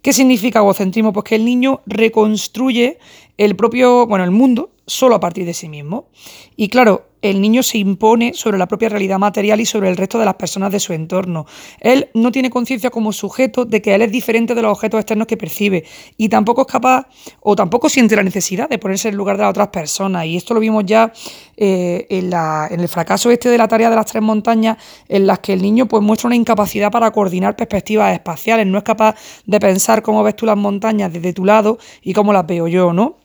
¿Qué 0.00 0.12
significa 0.12 0.60
egocentrismo? 0.60 1.12
Pues 1.12 1.24
que 1.24 1.34
el 1.34 1.44
niño 1.44 1.80
reconstruye 1.86 2.98
el 3.36 3.56
propio, 3.56 4.06
bueno, 4.06 4.24
el 4.24 4.30
mundo 4.30 4.70
solo 4.86 5.16
a 5.16 5.20
partir 5.20 5.44
de 5.44 5.54
sí 5.54 5.68
mismo. 5.68 6.08
Y 6.56 6.68
claro, 6.68 7.07
el 7.22 7.40
niño 7.40 7.62
se 7.62 7.78
impone 7.78 8.34
sobre 8.34 8.58
la 8.58 8.66
propia 8.66 8.88
realidad 8.88 9.18
material 9.18 9.60
y 9.60 9.66
sobre 9.66 9.88
el 9.88 9.96
resto 9.96 10.18
de 10.18 10.24
las 10.24 10.34
personas 10.34 10.72
de 10.72 10.80
su 10.80 10.92
entorno. 10.92 11.46
Él 11.80 12.08
no 12.14 12.32
tiene 12.32 12.50
conciencia 12.50 12.90
como 12.90 13.12
sujeto 13.12 13.64
de 13.64 13.82
que 13.82 13.94
él 13.94 14.02
es 14.02 14.12
diferente 14.12 14.54
de 14.54 14.62
los 14.62 14.72
objetos 14.72 15.00
externos 15.00 15.26
que 15.26 15.36
percibe 15.36 15.84
y 16.16 16.28
tampoco 16.28 16.62
es 16.62 16.66
capaz 16.68 17.06
o 17.40 17.56
tampoco 17.56 17.88
siente 17.88 18.16
la 18.16 18.22
necesidad 18.22 18.68
de 18.68 18.78
ponerse 18.78 19.08
en 19.08 19.14
el 19.14 19.18
lugar 19.18 19.36
de 19.36 19.42
las 19.42 19.50
otras 19.50 19.68
personas. 19.68 20.26
Y 20.26 20.36
esto 20.36 20.54
lo 20.54 20.60
vimos 20.60 20.84
ya 20.86 21.12
eh, 21.56 22.06
en, 22.08 22.32
en, 22.32 22.80
el 22.80 22.88
fracaso 22.88 23.30
este 23.30 23.48
de 23.48 23.58
la 23.58 23.68
tarea 23.68 23.90
de 23.90 23.96
las 23.96 24.06
tres 24.06 24.22
montañas, 24.22 24.78
en 25.08 25.26
las 25.26 25.40
que 25.40 25.52
el 25.52 25.62
niño 25.62 25.86
pues, 25.86 26.02
muestra 26.02 26.28
una 26.28 26.36
incapacidad 26.36 26.90
para 26.90 27.10
coordinar 27.10 27.56
perspectivas 27.56 28.12
espaciales, 28.12 28.66
no 28.66 28.78
es 28.78 28.84
capaz 28.84 29.16
de 29.46 29.60
pensar 29.60 30.02
cómo 30.02 30.22
ves 30.22 30.36
tú 30.36 30.46
las 30.46 30.56
montañas 30.56 31.12
desde 31.12 31.32
tu 31.32 31.44
lado 31.44 31.78
y 32.02 32.12
cómo 32.12 32.32
las 32.32 32.46
veo 32.46 32.68
yo, 32.68 32.92
¿no? 32.92 33.17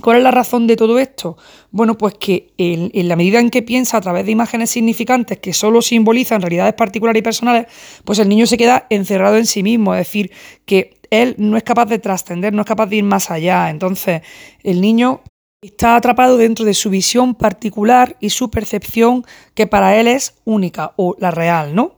¿Cuál 0.00 0.18
es 0.18 0.22
la 0.22 0.30
razón 0.30 0.66
de 0.66 0.76
todo 0.76 0.98
esto? 0.98 1.36
Bueno, 1.70 1.96
pues 1.96 2.14
que 2.14 2.52
en, 2.58 3.08
la 3.08 3.16
medida 3.16 3.40
en 3.40 3.50
que 3.50 3.62
piensa 3.62 3.96
a 3.96 4.00
través 4.00 4.26
de 4.26 4.32
imágenes 4.32 4.70
significantes 4.70 5.38
que 5.38 5.52
solo 5.52 5.82
simbolizan 5.82 6.40
realidades 6.40 6.74
particulares 6.74 7.20
y 7.20 7.22
personales, 7.22 7.66
pues 8.04 8.18
el 8.18 8.28
niño 8.28 8.46
se 8.46 8.56
queda 8.56 8.86
encerrado 8.90 9.36
en 9.36 9.46
sí 9.46 9.62
mismo, 9.62 9.94
es 9.94 10.00
decir, 10.00 10.30
que 10.64 10.98
él 11.10 11.34
no 11.38 11.56
es 11.56 11.62
capaz 11.62 11.86
de 11.86 11.98
trascender, 11.98 12.52
no 12.52 12.62
es 12.62 12.66
capaz 12.66 12.86
de 12.86 12.96
ir 12.96 13.04
más 13.04 13.30
allá. 13.30 13.70
Entonces, 13.70 14.22
el 14.62 14.80
niño 14.80 15.22
está 15.62 15.96
atrapado 15.96 16.36
dentro 16.36 16.64
de 16.64 16.74
su 16.74 16.90
visión 16.90 17.34
particular 17.34 18.16
y 18.20 18.30
su 18.30 18.50
percepción 18.50 19.24
que 19.54 19.66
para 19.66 19.98
él 19.98 20.08
es 20.08 20.34
única 20.44 20.92
o 20.96 21.16
la 21.18 21.30
real, 21.30 21.74
¿no? 21.74 21.96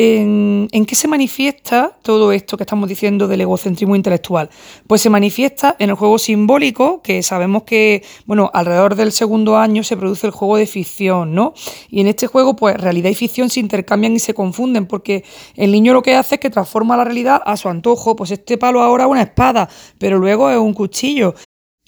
¿En, 0.00 0.68
qué 0.86 0.94
se 0.94 1.08
manifiesta 1.08 1.90
todo 2.02 2.30
esto 2.30 2.56
que 2.56 2.62
estamos 2.62 2.88
diciendo 2.88 3.26
del 3.26 3.40
egocentrismo 3.40 3.96
intelectual? 3.96 4.48
Pues 4.86 5.02
se 5.02 5.10
manifiesta 5.10 5.74
en 5.80 5.90
el 5.90 5.96
juego 5.96 6.20
simbólico, 6.20 7.02
que 7.02 7.20
sabemos 7.24 7.64
que, 7.64 8.04
bueno, 8.24 8.48
alrededor 8.54 8.94
del 8.94 9.10
segundo 9.10 9.56
año 9.56 9.82
se 9.82 9.96
produce 9.96 10.28
el 10.28 10.32
juego 10.32 10.56
de 10.56 10.66
ficción, 10.66 11.34
¿no? 11.34 11.52
Y 11.90 12.00
en 12.00 12.06
este 12.06 12.28
juego, 12.28 12.54
pues 12.54 12.76
realidad 12.76 13.10
y 13.10 13.16
ficción 13.16 13.50
se 13.50 13.58
intercambian 13.58 14.14
y 14.14 14.20
se 14.20 14.34
confunden, 14.34 14.86
porque 14.86 15.24
el 15.56 15.72
niño 15.72 15.92
lo 15.92 16.02
que 16.02 16.14
hace 16.14 16.36
es 16.36 16.40
que 16.40 16.50
transforma 16.50 16.96
la 16.96 17.02
realidad 17.02 17.42
a 17.44 17.56
su 17.56 17.68
antojo, 17.68 18.14
pues 18.14 18.30
este 18.30 18.56
palo 18.56 18.80
ahora 18.80 19.02
es 19.02 19.10
una 19.10 19.22
espada, 19.22 19.68
pero 19.98 20.20
luego 20.20 20.48
es 20.48 20.58
un 20.58 20.74
cuchillo. 20.74 21.34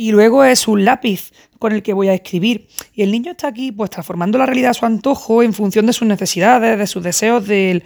Y 0.00 0.12
luego 0.12 0.44
es 0.44 0.66
un 0.66 0.86
lápiz 0.86 1.30
con 1.58 1.72
el 1.72 1.82
que 1.82 1.92
voy 1.92 2.08
a 2.08 2.14
escribir. 2.14 2.68
Y 2.94 3.02
el 3.02 3.12
niño 3.12 3.32
está 3.32 3.48
aquí 3.48 3.70
pues 3.70 3.90
transformando 3.90 4.38
la 4.38 4.46
realidad 4.46 4.70
a 4.70 4.72
su 4.72 4.86
antojo 4.86 5.42
en 5.42 5.52
función 5.52 5.84
de 5.84 5.92
sus 5.92 6.08
necesidades, 6.08 6.78
de 6.78 6.86
sus 6.86 7.02
deseos 7.02 7.46
del, 7.46 7.82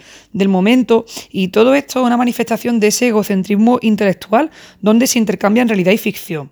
momento. 0.47 1.03
Y 1.29 1.49
todo 1.49 1.75
esto 1.75 1.99
es 1.99 2.05
una 2.05 2.15
manifestación 2.15 2.79
de 2.79 2.87
ese 2.87 3.09
egocentrismo 3.09 3.79
intelectual 3.81 4.49
donde 4.79 5.07
se 5.07 5.19
intercambian 5.19 5.67
realidad 5.67 5.91
y 5.91 5.97
ficción. 5.97 6.51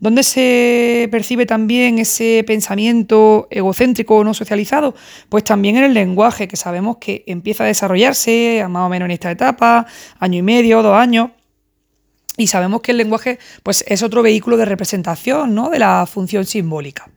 ¿Dónde 0.00 0.24
se 0.24 1.06
percibe 1.12 1.46
también 1.46 2.00
ese 2.00 2.42
pensamiento 2.44 3.46
egocéntrico 3.52 4.16
o 4.16 4.24
no 4.24 4.34
socializado? 4.34 4.96
Pues 5.28 5.44
también 5.44 5.76
en 5.76 5.84
el 5.84 5.94
lenguaje, 5.94 6.48
que 6.48 6.56
sabemos 6.56 6.96
que 6.96 7.22
empieza 7.28 7.62
a 7.62 7.68
desarrollarse 7.68 8.66
más 8.68 8.84
o 8.84 8.88
menos 8.88 9.06
en 9.06 9.12
esta 9.12 9.30
etapa, 9.30 9.86
año 10.18 10.40
y 10.40 10.42
medio, 10.42 10.82
dos 10.82 10.96
años. 10.96 11.30
Y 12.36 12.48
sabemos 12.48 12.80
que 12.80 12.90
el 12.90 12.98
lenguaje 12.98 13.38
pues, 13.62 13.84
es 13.86 14.02
otro 14.02 14.22
vehículo 14.22 14.56
de 14.56 14.64
representación 14.64 15.54
¿no? 15.54 15.70
de 15.70 15.78
la 15.78 16.06
función 16.06 16.44
simbólica. 16.44 17.08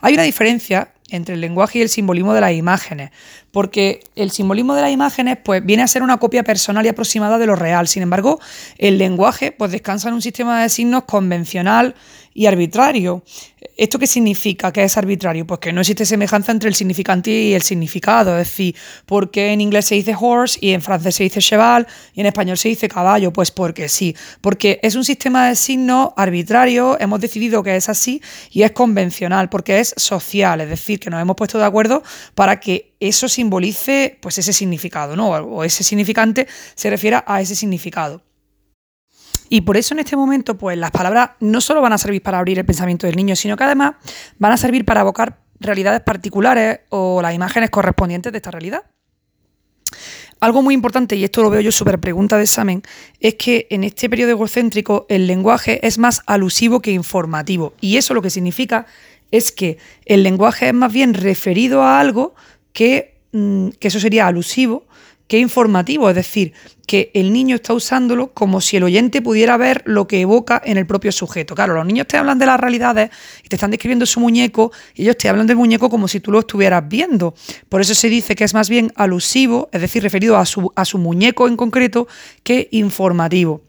Hay 0.00 0.14
una 0.14 0.24
diferencia 0.24 0.92
entre 1.10 1.34
el 1.34 1.40
lenguaje 1.40 1.78
y 1.78 1.82
el 1.82 1.88
simbolismo 1.88 2.34
de 2.34 2.40
las 2.40 2.52
imágenes, 2.52 3.10
porque 3.54 4.02
el 4.16 4.32
simbolismo 4.32 4.74
de 4.74 4.82
las 4.82 4.90
imágenes 4.90 5.38
pues, 5.42 5.64
viene 5.64 5.84
a 5.84 5.86
ser 5.86 6.02
una 6.02 6.18
copia 6.18 6.42
personal 6.42 6.84
y 6.84 6.88
aproximada 6.88 7.38
de 7.38 7.46
lo 7.46 7.54
real. 7.54 7.86
Sin 7.86 8.02
embargo, 8.02 8.40
el 8.78 8.98
lenguaje 8.98 9.52
pues, 9.52 9.70
descansa 9.70 10.08
en 10.08 10.14
un 10.14 10.22
sistema 10.22 10.60
de 10.60 10.68
signos 10.68 11.04
convencional 11.04 11.94
y 12.34 12.46
arbitrario. 12.46 13.22
¿Esto 13.76 13.98
qué 13.98 14.08
significa 14.08 14.72
que 14.72 14.82
es 14.82 14.96
arbitrario? 14.96 15.46
Pues 15.46 15.60
que 15.60 15.72
no 15.72 15.80
existe 15.80 16.04
semejanza 16.04 16.52
entre 16.52 16.68
el 16.68 16.74
significante 16.74 17.30
y 17.30 17.54
el 17.54 17.62
significado. 17.62 18.32
Es 18.32 18.48
decir, 18.48 18.74
¿por 19.06 19.30
qué 19.30 19.52
en 19.52 19.60
inglés 19.60 19.86
se 19.86 19.94
dice 19.94 20.16
horse 20.18 20.58
y 20.60 20.72
en 20.72 20.82
francés 20.82 21.14
se 21.14 21.22
dice 21.22 21.40
cheval 21.40 21.86
y 22.12 22.20
en 22.20 22.26
español 22.26 22.58
se 22.58 22.68
dice 22.68 22.88
caballo? 22.88 23.32
Pues 23.32 23.52
porque 23.52 23.88
sí. 23.88 24.16
Porque 24.40 24.80
es 24.82 24.96
un 24.96 25.04
sistema 25.04 25.48
de 25.48 25.54
signos 25.54 26.10
arbitrario, 26.16 26.98
hemos 27.00 27.20
decidido 27.20 27.62
que 27.62 27.76
es 27.76 27.88
así 27.88 28.20
y 28.50 28.62
es 28.62 28.72
convencional, 28.72 29.48
porque 29.48 29.78
es 29.78 29.94
social. 29.96 30.60
Es 30.60 30.68
decir, 30.68 30.98
que 30.98 31.10
nos 31.10 31.22
hemos 31.22 31.36
puesto 31.36 31.58
de 31.58 31.64
acuerdo 31.64 32.02
para 32.34 32.58
que 32.58 32.93
eso 33.08 33.28
simbolice 33.28 34.18
pues 34.20 34.38
ese 34.38 34.52
significado, 34.52 35.16
¿no? 35.16 35.30
O 35.30 35.64
ese 35.64 35.84
significante 35.84 36.46
se 36.74 36.90
refiera 36.90 37.24
a 37.26 37.40
ese 37.40 37.54
significado. 37.54 38.22
Y 39.48 39.60
por 39.60 39.76
eso 39.76 39.94
en 39.94 40.00
este 40.00 40.16
momento, 40.16 40.56
pues 40.56 40.78
las 40.78 40.90
palabras 40.90 41.30
no 41.40 41.60
solo 41.60 41.82
van 41.82 41.92
a 41.92 41.98
servir 41.98 42.22
para 42.22 42.38
abrir 42.38 42.58
el 42.58 42.64
pensamiento 42.64 43.06
del 43.06 43.16
niño, 43.16 43.36
sino 43.36 43.56
que 43.56 43.64
además 43.64 43.94
van 44.38 44.52
a 44.52 44.56
servir 44.56 44.84
para 44.84 45.02
evocar 45.02 45.38
realidades 45.60 46.00
particulares 46.00 46.80
o 46.88 47.20
las 47.22 47.34
imágenes 47.34 47.70
correspondientes 47.70 48.32
de 48.32 48.38
esta 48.38 48.50
realidad. 48.50 48.84
Algo 50.40 50.62
muy 50.62 50.74
importante, 50.74 51.16
y 51.16 51.24
esto 51.24 51.42
lo 51.42 51.50
veo 51.50 51.60
yo 51.60 51.72
súper 51.72 52.00
pregunta 52.00 52.36
de 52.36 52.42
examen, 52.42 52.82
es 53.20 53.34
que 53.36 53.66
en 53.70 53.84
este 53.84 54.10
periodo 54.10 54.32
egocéntrico 54.32 55.06
el 55.08 55.26
lenguaje 55.26 55.86
es 55.86 55.98
más 55.98 56.22
alusivo 56.26 56.80
que 56.80 56.90
informativo. 56.90 57.74
Y 57.80 57.96
eso 57.96 58.14
lo 58.14 58.22
que 58.22 58.30
significa 58.30 58.86
es 59.30 59.52
que 59.52 59.78
el 60.04 60.22
lenguaje 60.22 60.68
es 60.68 60.74
más 60.74 60.92
bien 60.92 61.14
referido 61.14 61.82
a 61.82 61.98
algo 61.98 62.34
que, 62.74 63.14
mm, 63.32 63.68
que 63.80 63.88
eso 63.88 63.98
sería 63.98 64.26
alusivo, 64.26 64.84
que 65.26 65.38
informativo, 65.38 66.10
es 66.10 66.14
decir, 66.14 66.52
que 66.86 67.10
el 67.14 67.32
niño 67.32 67.56
está 67.56 67.72
usándolo 67.72 68.32
como 68.32 68.60
si 68.60 68.76
el 68.76 68.82
oyente 68.82 69.22
pudiera 69.22 69.56
ver 69.56 69.82
lo 69.86 70.06
que 70.06 70.20
evoca 70.20 70.60
en 70.62 70.76
el 70.76 70.86
propio 70.86 71.12
sujeto. 71.12 71.54
Claro, 71.54 71.74
los 71.74 71.86
niños 71.86 72.06
te 72.06 72.18
hablan 72.18 72.38
de 72.38 72.44
las 72.44 72.60
realidades 72.60 73.10
y 73.42 73.48
te 73.48 73.56
están 73.56 73.70
describiendo 73.70 74.04
su 74.04 74.20
muñeco 74.20 74.70
y 74.94 75.02
ellos 75.02 75.16
te 75.16 75.30
hablan 75.30 75.46
del 75.46 75.56
muñeco 75.56 75.88
como 75.88 76.08
si 76.08 76.20
tú 76.20 76.30
lo 76.30 76.40
estuvieras 76.40 76.86
viendo. 76.86 77.34
Por 77.70 77.80
eso 77.80 77.94
se 77.94 78.10
dice 78.10 78.34
que 78.34 78.44
es 78.44 78.52
más 78.52 78.68
bien 78.68 78.92
alusivo, 78.96 79.70
es 79.72 79.80
decir, 79.80 80.02
referido 80.02 80.36
a 80.36 80.44
su, 80.44 80.70
a 80.76 80.84
su 80.84 80.98
muñeco 80.98 81.48
en 81.48 81.56
concreto, 81.56 82.06
que 82.42 82.68
informativo. 82.72 83.62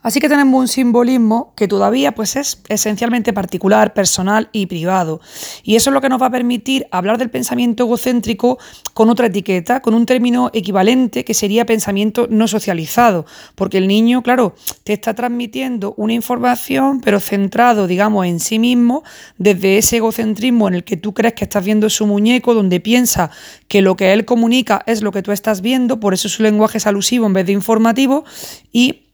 Así 0.00 0.20
que 0.20 0.28
tenemos 0.28 0.60
un 0.60 0.68
simbolismo 0.68 1.52
que 1.56 1.66
todavía 1.66 2.12
pues, 2.12 2.36
es 2.36 2.62
esencialmente 2.68 3.32
particular, 3.32 3.94
personal 3.94 4.48
y 4.52 4.66
privado. 4.66 5.20
Y 5.64 5.74
eso 5.74 5.90
es 5.90 5.94
lo 5.94 6.00
que 6.00 6.08
nos 6.08 6.22
va 6.22 6.26
a 6.26 6.30
permitir 6.30 6.86
hablar 6.92 7.18
del 7.18 7.30
pensamiento 7.30 7.82
egocéntrico 7.82 8.58
con 8.94 9.10
otra 9.10 9.26
etiqueta, 9.26 9.80
con 9.80 9.94
un 9.94 10.06
término 10.06 10.50
equivalente 10.54 11.24
que 11.24 11.34
sería 11.34 11.66
pensamiento 11.66 12.28
no 12.30 12.46
socializado. 12.46 13.26
Porque 13.56 13.78
el 13.78 13.88
niño, 13.88 14.22
claro, 14.22 14.54
te 14.84 14.92
está 14.92 15.14
transmitiendo 15.14 15.94
una 15.96 16.12
información, 16.12 17.00
pero 17.00 17.18
centrado, 17.18 17.88
digamos, 17.88 18.24
en 18.24 18.38
sí 18.38 18.60
mismo, 18.60 19.02
desde 19.36 19.78
ese 19.78 19.96
egocentrismo 19.96 20.68
en 20.68 20.74
el 20.74 20.84
que 20.84 20.96
tú 20.96 21.12
crees 21.12 21.34
que 21.34 21.42
estás 21.42 21.64
viendo 21.64 21.90
su 21.90 22.06
muñeco, 22.06 22.54
donde 22.54 22.78
piensa 22.78 23.32
que 23.66 23.82
lo 23.82 23.96
que 23.96 24.12
él 24.12 24.24
comunica 24.24 24.80
es 24.86 25.02
lo 25.02 25.10
que 25.10 25.22
tú 25.22 25.32
estás 25.32 25.60
viendo, 25.60 25.98
por 25.98 26.14
eso 26.14 26.28
su 26.28 26.44
lenguaje 26.44 26.78
es 26.78 26.86
alusivo 26.86 27.26
en 27.26 27.32
vez 27.32 27.46
de 27.46 27.52
informativo. 27.52 28.24
Y 28.70 29.07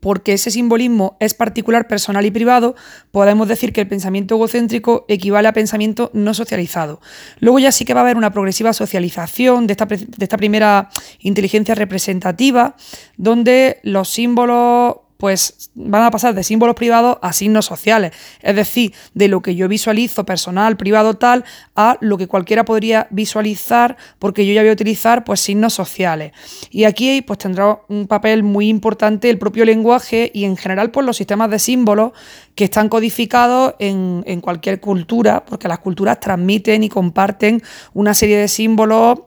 porque 0.00 0.32
ese 0.32 0.50
simbolismo 0.50 1.16
es 1.20 1.34
particular, 1.34 1.86
personal 1.86 2.24
y 2.26 2.30
privado, 2.30 2.74
podemos 3.10 3.48
decir 3.48 3.72
que 3.72 3.82
el 3.82 3.88
pensamiento 3.88 4.34
egocéntrico 4.34 5.04
equivale 5.08 5.48
a 5.48 5.52
pensamiento 5.52 6.10
no 6.14 6.34
socializado. 6.34 7.00
Luego 7.38 7.58
ya 7.58 7.72
sí 7.72 7.84
que 7.84 7.94
va 7.94 8.00
a 8.00 8.04
haber 8.04 8.16
una 8.16 8.32
progresiva 8.32 8.72
socialización 8.72 9.66
de 9.66 9.72
esta, 9.72 9.86
de 9.86 10.06
esta 10.18 10.36
primera 10.36 10.88
inteligencia 11.20 11.74
representativa, 11.74 12.76
donde 13.16 13.78
los 13.82 14.08
símbolos 14.08 14.96
pues 15.20 15.70
van 15.74 16.02
a 16.02 16.10
pasar 16.10 16.34
de 16.34 16.42
símbolos 16.42 16.74
privados 16.74 17.18
a 17.20 17.32
signos 17.32 17.66
sociales. 17.66 18.12
Es 18.40 18.56
decir, 18.56 18.94
de 19.14 19.28
lo 19.28 19.42
que 19.42 19.54
yo 19.54 19.68
visualizo 19.68 20.24
personal, 20.24 20.76
privado, 20.76 21.14
tal, 21.14 21.44
a 21.76 21.98
lo 22.00 22.16
que 22.18 22.26
cualquiera 22.26 22.64
podría 22.64 23.06
visualizar 23.10 23.96
porque 24.18 24.46
yo 24.46 24.54
ya 24.54 24.62
voy 24.62 24.70
a 24.70 24.72
utilizar 24.72 25.22
pues 25.22 25.40
signos 25.40 25.74
sociales. 25.74 26.32
Y 26.70 26.84
aquí 26.84 27.20
pues 27.22 27.38
tendrá 27.38 27.80
un 27.88 28.06
papel 28.06 28.42
muy 28.42 28.68
importante 28.68 29.28
el 29.28 29.38
propio 29.38 29.64
lenguaje 29.64 30.30
y 30.34 30.44
en 30.44 30.56
general 30.56 30.90
pues 30.90 31.06
los 31.06 31.18
sistemas 31.18 31.50
de 31.50 31.58
símbolos 31.58 32.12
que 32.54 32.64
están 32.64 32.88
codificados 32.88 33.74
en, 33.78 34.24
en 34.26 34.40
cualquier 34.40 34.80
cultura, 34.80 35.44
porque 35.44 35.68
las 35.68 35.80
culturas 35.80 36.18
transmiten 36.18 36.82
y 36.82 36.88
comparten 36.88 37.62
una 37.92 38.14
serie 38.14 38.38
de 38.38 38.48
símbolos 38.48 39.20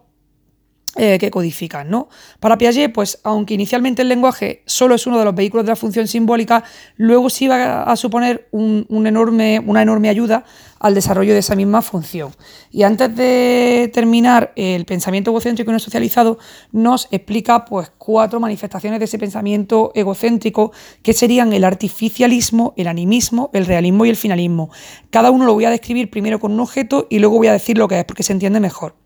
eh, 0.96 1.18
que 1.20 1.32
codifican. 1.32 1.90
¿no? 1.90 2.08
Para 2.40 2.58
Piaget, 2.58 2.94
pues, 2.94 3.20
aunque 3.24 3.56
inicialmente 3.56 4.04
el 4.04 4.10
lenguaje 4.10 4.62
solo 4.66 4.94
es 4.94 5.08
uno 5.08 5.18
de 5.18 5.26
los 5.26 5.34
vehículos 5.34 5.66
de 5.66 5.72
la 5.72 5.76
función 5.76 6.08
simbólica, 6.08 6.64
luego 6.98 7.32
sí 7.32 7.48
va 7.48 7.84
a 7.84 7.96
suponer 7.96 8.48
una 8.52 9.10
enorme 9.10 10.10
ayuda 10.10 10.46
al 10.84 10.94
desarrollo 10.94 11.34
de 11.34 11.40
esa 11.40 11.56
misma 11.56 11.82
función. 11.82 12.32
Y 12.70 12.84
antes 12.84 13.16
de 13.16 13.90
terminar, 13.94 14.52
el 14.56 14.86
pensamiento 14.86 15.32
egocéntrico 15.32 15.72
y 15.72 15.74
no 15.74 15.80
socializado 15.80 16.38
nos 16.72 17.08
explica 17.10 17.66
pues, 17.66 17.92
cuatro 17.98 18.40
manifestaciones 18.40 19.00
de 19.00 19.06
ese 19.06 19.18
pensamiento 19.18 19.92
egocéntrico 19.96 20.74
que 21.02 21.14
serían 21.14 21.54
el 21.54 21.64
artificialismo, 21.64 22.74
el 22.78 22.88
animismo, 22.88 23.50
el 23.54 23.66
realismo 23.66 24.06
y 24.06 24.10
el 24.10 24.18
finalismo. 24.18 24.70
Cada 25.10 25.32
uno 25.32 25.46
lo 25.46 25.54
voy 25.54 25.66
a 25.66 25.72
describir 25.72 26.12
primero 26.12 26.40
con 26.40 26.52
un 26.52 26.60
objeto 26.60 27.08
y 27.10 27.20
luego 27.20 27.38
voy 27.38 27.48
a 27.48 27.54
decir 27.54 27.78
lo 27.78 27.88
que 27.88 28.00
es 28.00 28.06
porque 28.06 28.24
se 28.24 28.34
entiende 28.34 28.60
mejor. 28.60 29.03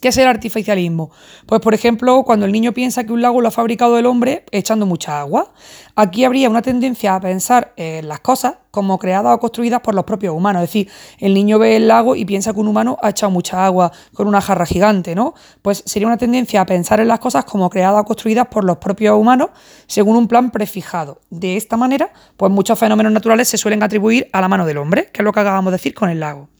¿Qué 0.00 0.08
es 0.08 0.18
el 0.18 0.28
artificialismo? 0.28 1.10
Pues, 1.46 1.62
por 1.62 1.72
ejemplo, 1.72 2.22
cuando 2.24 2.44
el 2.44 2.52
niño 2.52 2.72
piensa 2.72 3.04
que 3.04 3.12
un 3.12 3.22
lago 3.22 3.40
lo 3.40 3.48
ha 3.48 3.50
fabricado 3.50 3.98
el 3.98 4.04
hombre 4.04 4.44
echando 4.50 4.84
mucha 4.84 5.20
agua. 5.20 5.54
Aquí 5.94 6.24
habría 6.24 6.50
una 6.50 6.60
tendencia 6.60 7.14
a 7.14 7.20
pensar 7.20 7.72
en 7.76 8.06
las 8.06 8.20
cosas 8.20 8.56
como 8.70 8.98
creadas 8.98 9.34
o 9.34 9.38
construidas 9.38 9.80
por 9.80 9.94
los 9.94 10.04
propios 10.04 10.34
humanos. 10.34 10.64
Es 10.64 10.68
decir, 10.68 10.90
el 11.18 11.32
niño 11.32 11.58
ve 11.58 11.76
el 11.76 11.88
lago 11.88 12.14
y 12.14 12.26
piensa 12.26 12.52
que 12.52 12.60
un 12.60 12.68
humano 12.68 12.98
ha 13.02 13.08
echado 13.08 13.30
mucha 13.30 13.64
agua 13.64 13.90
con 14.12 14.28
una 14.28 14.42
jarra 14.42 14.66
gigante, 14.66 15.14
¿no? 15.14 15.32
Pues 15.62 15.82
sería 15.86 16.06
una 16.06 16.18
tendencia 16.18 16.60
a 16.60 16.66
pensar 16.66 17.00
en 17.00 17.08
las 17.08 17.18
cosas 17.18 17.46
como 17.46 17.70
creadas 17.70 18.02
o 18.02 18.04
construidas 18.04 18.48
por 18.48 18.64
los 18.64 18.76
propios 18.76 19.18
humanos 19.18 19.48
según 19.86 20.16
un 20.16 20.28
plan 20.28 20.50
prefijado. 20.50 21.22
De 21.30 21.56
esta 21.56 21.78
manera, 21.78 22.12
pues 22.36 22.52
muchos 22.52 22.78
fenómenos 22.78 23.12
naturales 23.12 23.48
se 23.48 23.56
suelen 23.56 23.82
atribuir 23.82 24.28
a 24.34 24.42
la 24.42 24.48
mano 24.48 24.66
del 24.66 24.76
hombre, 24.76 25.06
que 25.10 25.22
es 25.22 25.24
lo 25.24 25.32
que 25.32 25.40
acabamos 25.40 25.70
de 25.72 25.78
decir 25.78 25.94
con 25.94 26.10
el 26.10 26.20
lago. 26.20 26.50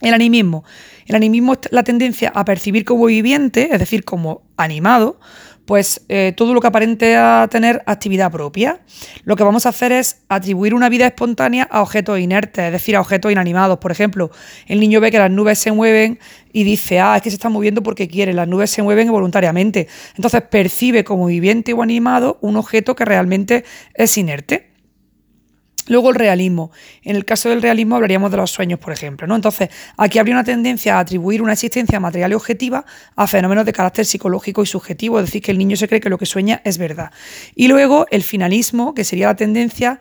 El 0.00 0.14
animismo. 0.14 0.64
El 1.08 1.16
animismo 1.16 1.54
es 1.54 1.60
la 1.70 1.82
tendencia 1.82 2.30
a 2.34 2.44
percibir 2.44 2.84
como 2.84 3.06
viviente, 3.06 3.70
es 3.72 3.78
decir, 3.78 4.04
como 4.04 4.42
animado, 4.58 5.18
pues 5.64 6.02
eh, 6.08 6.32
todo 6.34 6.54
lo 6.54 6.60
que 6.60 6.66
aparente 6.66 7.16
a 7.16 7.48
tener 7.50 7.82
actividad 7.86 8.30
propia. 8.30 8.80
Lo 9.24 9.36
que 9.36 9.44
vamos 9.44 9.66
a 9.66 9.70
hacer 9.70 9.92
es 9.92 10.22
atribuir 10.28 10.74
una 10.74 10.88
vida 10.88 11.06
espontánea 11.06 11.68
a 11.70 11.82
objetos 11.82 12.18
inertes, 12.18 12.66
es 12.66 12.72
decir, 12.72 12.96
a 12.96 13.00
objetos 13.00 13.32
inanimados. 13.32 13.78
Por 13.78 13.90
ejemplo, 13.90 14.30
el 14.66 14.80
niño 14.80 15.00
ve 15.00 15.10
que 15.10 15.18
las 15.18 15.30
nubes 15.30 15.58
se 15.58 15.72
mueven 15.72 16.18
y 16.52 16.64
dice, 16.64 17.00
ah, 17.00 17.16
es 17.16 17.22
que 17.22 17.30
se 17.30 17.36
están 17.36 17.52
moviendo 17.52 17.82
porque 17.82 18.08
quiere, 18.08 18.32
las 18.32 18.48
nubes 18.48 18.70
se 18.70 18.82
mueven 18.82 19.10
voluntariamente. 19.10 19.88
Entonces 20.16 20.42
percibe 20.42 21.04
como 21.04 21.26
viviente 21.26 21.72
o 21.72 21.82
animado 21.82 22.38
un 22.40 22.56
objeto 22.56 22.94
que 22.94 23.04
realmente 23.04 23.64
es 23.94 24.16
inerte. 24.16 24.67
Luego 25.88 26.10
el 26.10 26.14
realismo. 26.14 26.70
En 27.02 27.16
el 27.16 27.24
caso 27.24 27.48
del 27.48 27.62
realismo 27.62 27.96
hablaríamos 27.96 28.30
de 28.30 28.36
los 28.36 28.50
sueños, 28.50 28.78
por 28.78 28.92
ejemplo. 28.92 29.26
¿no? 29.26 29.34
Entonces, 29.34 29.68
aquí 29.96 30.18
habría 30.18 30.34
una 30.34 30.44
tendencia 30.44 30.96
a 30.96 31.00
atribuir 31.00 31.42
una 31.42 31.54
existencia 31.54 31.98
material 32.00 32.32
y 32.32 32.34
objetiva 32.34 32.84
a 33.16 33.26
fenómenos 33.26 33.66
de 33.66 33.72
carácter 33.72 34.06
psicológico 34.06 34.62
y 34.62 34.66
subjetivo, 34.66 35.18
es 35.18 35.26
decir, 35.26 35.42
que 35.42 35.50
el 35.50 35.58
niño 35.58 35.76
se 35.76 35.88
cree 35.88 36.00
que 36.00 36.10
lo 36.10 36.18
que 36.18 36.26
sueña 36.26 36.60
es 36.64 36.78
verdad. 36.78 37.10
Y 37.54 37.68
luego 37.68 38.06
el 38.10 38.22
finalismo, 38.22 38.94
que 38.94 39.04
sería 39.04 39.26
la 39.26 39.36
tendencia 39.36 40.00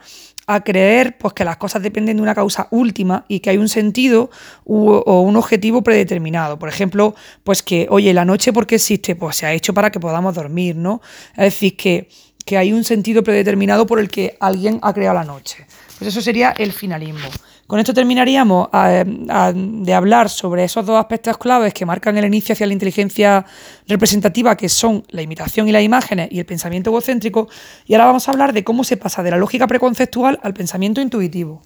a 0.50 0.64
creer 0.64 1.18
pues, 1.18 1.34
que 1.34 1.44
las 1.44 1.58
cosas 1.58 1.84
dependen 1.84 2.18
de 2.18 2.24
una 2.24 2.34
causa 2.34 2.70
última 2.72 3.26
y 3.28 3.42
que 3.42 3.50
hay 3.50 3.58
un 3.58 3.68
sentido 3.68 4.32
o 4.64 5.22
un 5.22 5.36
objetivo 5.36 5.84
predeterminado. 5.84 6.58
Por 6.58 6.70
ejemplo, 6.70 7.16
pues 7.44 7.62
que, 7.62 7.88
oye, 7.90 8.14
la 8.14 8.24
noche, 8.24 8.54
¿por 8.54 8.66
qué 8.66 8.76
existe? 8.76 9.16
Pues 9.16 9.36
se 9.36 9.46
ha 9.46 9.54
hecho 9.54 9.74
para 9.74 9.92
que 9.92 10.00
podamos 10.00 10.34
dormir, 10.36 10.78
¿no? 10.78 11.02
Es 11.32 11.44
decir, 11.44 11.76
que, 11.76 12.08
que 12.48 12.58
hay 12.58 12.72
un 12.72 12.84
sentido 12.86 13.22
predeterminado 13.22 13.86
por 13.86 14.00
el 14.00 14.08
que 14.10 14.38
alguien 14.40 14.80
ha 14.82 14.94
creado 14.94 15.16
la 15.16 15.26
noche. 15.26 15.68
Pues 16.00 16.10
eso 16.10 16.22
sería 16.22 16.52
el 16.58 16.72
finalismo. 16.72 17.28
Con 17.68 17.80
esto 17.80 17.94
terminaríamos 17.94 18.70
de 18.72 19.94
hablar 19.94 20.30
sobre 20.30 20.64
esos 20.64 20.86
dos 20.86 20.98
aspectos 20.98 21.38
claves 21.38 21.74
que 21.74 21.86
marcan 21.86 22.18
el 22.18 22.24
inicio 22.24 22.54
hacia 22.54 22.66
la 22.66 22.72
inteligencia 22.72 23.46
representativa, 23.86 24.56
que 24.56 24.70
son 24.70 25.04
la 25.10 25.22
imitación 25.22 25.68
y 25.68 25.74
las 25.74 25.84
imágenes 25.84 26.30
y 26.32 26.40
el 26.40 26.46
pensamiento 26.46 26.90
egocéntrico. 26.90 27.50
Y 27.86 27.94
ahora 27.94 28.06
vamos 28.06 28.28
a 28.30 28.32
hablar 28.32 28.54
de 28.54 28.64
cómo 28.64 28.86
se 28.86 28.96
pasa 28.96 29.22
de 29.22 29.32
la 29.32 29.38
lógica 29.38 29.68
preconceptual 29.68 30.40
al 30.42 30.54
pensamiento 30.54 31.02
intuitivo. 31.02 31.62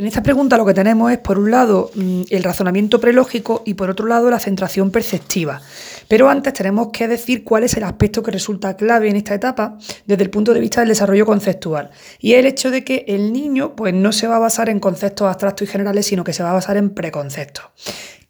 En 0.00 0.06
esta 0.06 0.22
pregunta 0.22 0.56
lo 0.56 0.64
que 0.64 0.72
tenemos 0.72 1.12
es, 1.12 1.18
por 1.18 1.38
un 1.38 1.50
lado, 1.50 1.90
mm, 1.94 2.22
el 2.30 2.42
razonamiento 2.42 3.02
prelógico 3.02 3.62
y 3.66 3.74
por 3.74 3.90
otro 3.90 4.06
lado, 4.06 4.30
la 4.30 4.38
centración 4.38 4.90
perceptiva. 4.90 5.60
Pero 6.08 6.30
antes 6.30 6.54
tenemos 6.54 6.88
que 6.90 7.06
decir 7.06 7.44
cuál 7.44 7.64
es 7.64 7.76
el 7.76 7.84
aspecto 7.84 8.22
que 8.22 8.30
resulta 8.30 8.78
clave 8.78 9.10
en 9.10 9.16
esta 9.16 9.34
etapa 9.34 9.76
desde 10.06 10.22
el 10.22 10.30
punto 10.30 10.54
de 10.54 10.60
vista 10.60 10.80
del 10.80 10.88
desarrollo 10.88 11.26
conceptual. 11.26 11.90
Y 12.18 12.32
es 12.32 12.38
el 12.38 12.46
hecho 12.46 12.70
de 12.70 12.82
que 12.82 13.04
el 13.08 13.30
niño 13.30 13.76
pues, 13.76 13.92
no 13.92 14.12
se 14.12 14.26
va 14.26 14.36
a 14.36 14.38
basar 14.38 14.70
en 14.70 14.80
conceptos 14.80 15.28
abstractos 15.28 15.68
y 15.68 15.70
generales, 15.70 16.06
sino 16.06 16.24
que 16.24 16.32
se 16.32 16.42
va 16.42 16.48
a 16.48 16.54
basar 16.54 16.78
en 16.78 16.88
preconceptos. 16.94 17.66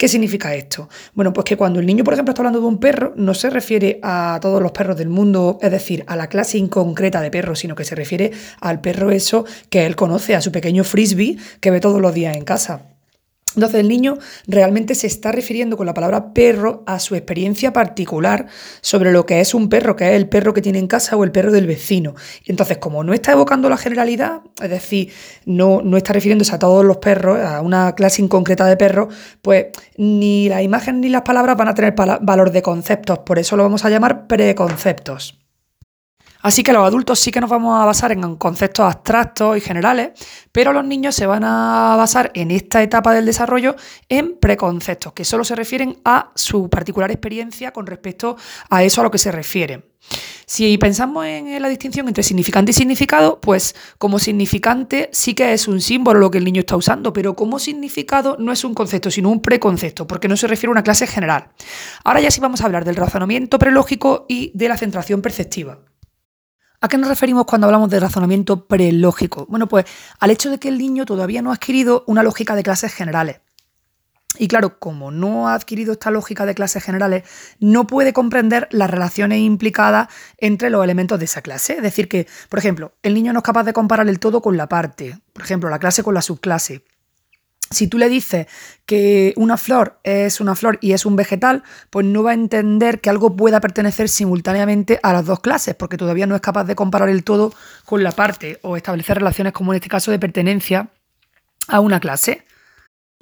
¿Qué 0.00 0.08
significa 0.08 0.54
esto? 0.54 0.88
Bueno, 1.12 1.34
pues 1.34 1.44
que 1.44 1.58
cuando 1.58 1.78
el 1.78 1.84
niño, 1.84 2.04
por 2.04 2.14
ejemplo, 2.14 2.30
está 2.32 2.40
hablando 2.40 2.60
de 2.60 2.66
un 2.66 2.80
perro, 2.80 3.12
no 3.16 3.34
se 3.34 3.50
refiere 3.50 4.00
a 4.02 4.38
todos 4.40 4.62
los 4.62 4.72
perros 4.72 4.96
del 4.96 5.10
mundo, 5.10 5.58
es 5.60 5.70
decir, 5.70 6.04
a 6.06 6.16
la 6.16 6.28
clase 6.28 6.56
inconcreta 6.56 7.20
de 7.20 7.30
perros, 7.30 7.58
sino 7.58 7.74
que 7.74 7.84
se 7.84 7.94
refiere 7.94 8.30
al 8.62 8.80
perro 8.80 9.10
eso 9.10 9.44
que 9.68 9.84
él 9.84 9.96
conoce, 9.96 10.34
a 10.34 10.40
su 10.40 10.52
pequeño 10.52 10.84
frisbee 10.84 11.36
que 11.60 11.70
ve 11.70 11.80
todos 11.80 12.00
los 12.00 12.14
días 12.14 12.34
en 12.34 12.44
casa. 12.44 12.89
Entonces 13.56 13.80
el 13.80 13.88
niño 13.88 14.16
realmente 14.46 14.94
se 14.94 15.08
está 15.08 15.32
refiriendo 15.32 15.76
con 15.76 15.86
la 15.86 15.94
palabra 15.94 16.32
perro 16.32 16.84
a 16.86 17.00
su 17.00 17.16
experiencia 17.16 17.72
particular 17.72 18.46
sobre 18.80 19.10
lo 19.10 19.26
que 19.26 19.40
es 19.40 19.54
un 19.54 19.68
perro, 19.68 19.96
que 19.96 20.10
es 20.10 20.16
el 20.16 20.28
perro 20.28 20.54
que 20.54 20.62
tiene 20.62 20.78
en 20.78 20.86
casa 20.86 21.16
o 21.16 21.24
el 21.24 21.32
perro 21.32 21.50
del 21.50 21.66
vecino. 21.66 22.14
Entonces, 22.46 22.78
como 22.78 23.02
no 23.02 23.12
está 23.12 23.32
evocando 23.32 23.68
la 23.68 23.76
generalidad, 23.76 24.42
es 24.62 24.70
decir, 24.70 25.12
no, 25.46 25.82
no 25.82 25.96
está 25.96 26.12
refiriéndose 26.12 26.54
a 26.54 26.58
todos 26.58 26.84
los 26.84 26.98
perros, 26.98 27.40
a 27.40 27.60
una 27.60 27.94
clase 27.94 28.22
inconcreta 28.22 28.66
de 28.66 28.76
perros, 28.76 29.12
pues 29.42 29.66
ni 29.96 30.48
la 30.48 30.62
imagen 30.62 31.00
ni 31.00 31.08
las 31.08 31.22
palabras 31.22 31.56
van 31.56 31.68
a 31.68 31.74
tener 31.74 31.94
valor 31.94 32.52
de 32.52 32.62
conceptos. 32.62 33.20
Por 33.20 33.38
eso 33.38 33.56
lo 33.56 33.64
vamos 33.64 33.84
a 33.84 33.90
llamar 33.90 34.28
preconceptos. 34.28 35.39
Así 36.42 36.62
que 36.62 36.72
los 36.72 36.86
adultos 36.86 37.18
sí 37.18 37.30
que 37.30 37.40
nos 37.40 37.50
vamos 37.50 37.80
a 37.80 37.84
basar 37.84 38.12
en 38.12 38.36
conceptos 38.36 38.86
abstractos 38.86 39.56
y 39.56 39.60
generales, 39.60 40.10
pero 40.52 40.72
los 40.72 40.84
niños 40.84 41.14
se 41.14 41.26
van 41.26 41.44
a 41.44 41.94
basar 41.96 42.30
en 42.34 42.50
esta 42.50 42.82
etapa 42.82 43.12
del 43.12 43.26
desarrollo 43.26 43.76
en 44.08 44.38
preconceptos, 44.38 45.12
que 45.12 45.24
solo 45.24 45.44
se 45.44 45.54
refieren 45.54 45.98
a 46.04 46.32
su 46.34 46.70
particular 46.70 47.10
experiencia 47.10 47.72
con 47.72 47.86
respecto 47.86 48.36
a 48.70 48.82
eso 48.82 49.00
a 49.00 49.04
lo 49.04 49.10
que 49.10 49.18
se 49.18 49.32
refieren. 49.32 49.84
Si 50.46 50.78
pensamos 50.78 51.26
en 51.26 51.60
la 51.60 51.68
distinción 51.68 52.08
entre 52.08 52.24
significante 52.24 52.70
y 52.70 52.74
significado, 52.74 53.40
pues 53.40 53.76
como 53.98 54.18
significante 54.18 55.10
sí 55.12 55.34
que 55.34 55.52
es 55.52 55.68
un 55.68 55.80
símbolo 55.80 56.18
lo 56.18 56.30
que 56.30 56.38
el 56.38 56.44
niño 56.44 56.60
está 56.60 56.74
usando, 56.74 57.12
pero 57.12 57.36
como 57.36 57.58
significado 57.58 58.36
no 58.38 58.50
es 58.50 58.64
un 58.64 58.74
concepto, 58.74 59.10
sino 59.10 59.28
un 59.28 59.42
preconcepto, 59.42 60.06
porque 60.06 60.26
no 60.26 60.36
se 60.36 60.48
refiere 60.48 60.70
a 60.70 60.72
una 60.72 60.82
clase 60.82 61.06
general. 61.06 61.50
Ahora 62.02 62.20
ya 62.20 62.30
sí 62.30 62.40
vamos 62.40 62.62
a 62.62 62.64
hablar 62.64 62.84
del 62.84 62.96
razonamiento 62.96 63.58
prelógico 63.58 64.24
y 64.28 64.50
de 64.54 64.68
la 64.68 64.78
centración 64.78 65.22
perceptiva. 65.22 65.78
¿A 66.82 66.88
qué 66.88 66.96
nos 66.96 67.10
referimos 67.10 67.44
cuando 67.44 67.66
hablamos 67.66 67.90
de 67.90 68.00
razonamiento 68.00 68.64
prelógico? 68.64 69.44
Bueno, 69.50 69.68
pues 69.68 69.84
al 70.18 70.30
hecho 70.30 70.48
de 70.48 70.58
que 70.58 70.68
el 70.68 70.78
niño 70.78 71.04
todavía 71.04 71.42
no 71.42 71.50
ha 71.50 71.54
adquirido 71.54 72.04
una 72.06 72.22
lógica 72.22 72.54
de 72.54 72.62
clases 72.62 72.94
generales. 72.94 73.40
Y 74.38 74.48
claro, 74.48 74.78
como 74.78 75.10
no 75.10 75.48
ha 75.48 75.54
adquirido 75.54 75.92
esta 75.92 76.10
lógica 76.10 76.46
de 76.46 76.54
clases 76.54 76.82
generales, 76.82 77.24
no 77.58 77.86
puede 77.86 78.14
comprender 78.14 78.66
las 78.70 78.88
relaciones 78.88 79.40
implicadas 79.40 80.08
entre 80.38 80.70
los 80.70 80.82
elementos 80.82 81.18
de 81.18 81.26
esa 81.26 81.42
clase. 81.42 81.74
Es 81.74 81.82
decir, 81.82 82.08
que, 82.08 82.26
por 82.48 82.58
ejemplo, 82.58 82.94
el 83.02 83.12
niño 83.12 83.34
no 83.34 83.40
es 83.40 83.44
capaz 83.44 83.64
de 83.64 83.74
comparar 83.74 84.08
el 84.08 84.18
todo 84.18 84.40
con 84.40 84.56
la 84.56 84.66
parte, 84.66 85.18
por 85.34 85.42
ejemplo, 85.44 85.68
la 85.68 85.80
clase 85.80 86.02
con 86.02 86.14
la 86.14 86.22
subclase. 86.22 86.84
Si 87.72 87.86
tú 87.86 87.98
le 87.98 88.08
dices 88.08 88.48
que 88.84 89.32
una 89.36 89.56
flor 89.56 90.00
es 90.02 90.40
una 90.40 90.56
flor 90.56 90.78
y 90.80 90.90
es 90.90 91.06
un 91.06 91.14
vegetal, 91.14 91.62
pues 91.90 92.04
no 92.04 92.24
va 92.24 92.32
a 92.32 92.34
entender 92.34 93.00
que 93.00 93.10
algo 93.10 93.36
pueda 93.36 93.60
pertenecer 93.60 94.08
simultáneamente 94.08 94.98
a 95.04 95.12
las 95.12 95.24
dos 95.24 95.38
clases, 95.38 95.76
porque 95.76 95.96
todavía 95.96 96.26
no 96.26 96.34
es 96.34 96.40
capaz 96.40 96.64
de 96.64 96.74
comparar 96.74 97.08
el 97.08 97.22
todo 97.22 97.54
con 97.84 98.02
la 98.02 98.10
parte 98.10 98.58
o 98.62 98.76
establecer 98.76 99.18
relaciones 99.18 99.52
como 99.52 99.72
en 99.72 99.76
este 99.76 99.88
caso 99.88 100.10
de 100.10 100.18
pertenencia 100.18 100.88
a 101.68 101.78
una 101.78 102.00
clase. 102.00 102.44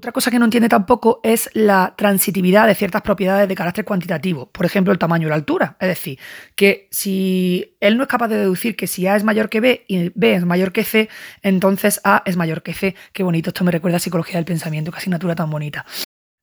Otra 0.00 0.12
cosa 0.12 0.30
que 0.30 0.38
no 0.38 0.44
entiende 0.44 0.68
tampoco 0.68 1.18
es 1.24 1.50
la 1.54 1.94
transitividad 1.96 2.68
de 2.68 2.76
ciertas 2.76 3.02
propiedades 3.02 3.48
de 3.48 3.56
carácter 3.56 3.84
cuantitativo, 3.84 4.48
por 4.48 4.64
ejemplo 4.64 4.92
el 4.92 4.98
tamaño 4.98 5.26
y 5.26 5.30
la 5.30 5.34
altura. 5.34 5.76
Es 5.80 5.88
decir, 5.88 6.20
que 6.54 6.86
si 6.92 7.76
él 7.80 7.96
no 7.96 8.04
es 8.04 8.08
capaz 8.08 8.28
de 8.28 8.36
deducir 8.36 8.76
que 8.76 8.86
si 8.86 9.08
A 9.08 9.16
es 9.16 9.24
mayor 9.24 9.48
que 9.48 9.58
B 9.58 9.84
y 9.88 10.12
B 10.14 10.34
es 10.34 10.44
mayor 10.44 10.70
que 10.70 10.84
C, 10.84 11.08
entonces 11.42 12.00
A 12.04 12.22
es 12.26 12.36
mayor 12.36 12.62
que 12.62 12.74
C. 12.74 12.94
Qué 13.12 13.24
bonito, 13.24 13.50
esto 13.50 13.64
me 13.64 13.72
recuerda 13.72 13.96
a 13.96 14.00
psicología 14.00 14.36
del 14.36 14.44
pensamiento, 14.44 14.92
qué 14.92 14.98
asignatura 14.98 15.34
tan 15.34 15.50
bonita. 15.50 15.84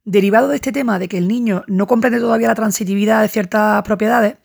Derivado 0.04 0.50
de 0.50 0.56
este 0.56 0.74
tema 0.74 1.00
de 1.00 1.08
que 1.08 1.18
el 1.18 1.30
niño 1.30 1.64
no 1.68 1.88
comprende 1.88 2.20
todavía 2.20 2.50
la 2.50 2.56
transitividad 2.56 3.22
de 3.22 3.30
ciertas 3.30 3.84
propiedades, 3.84 4.36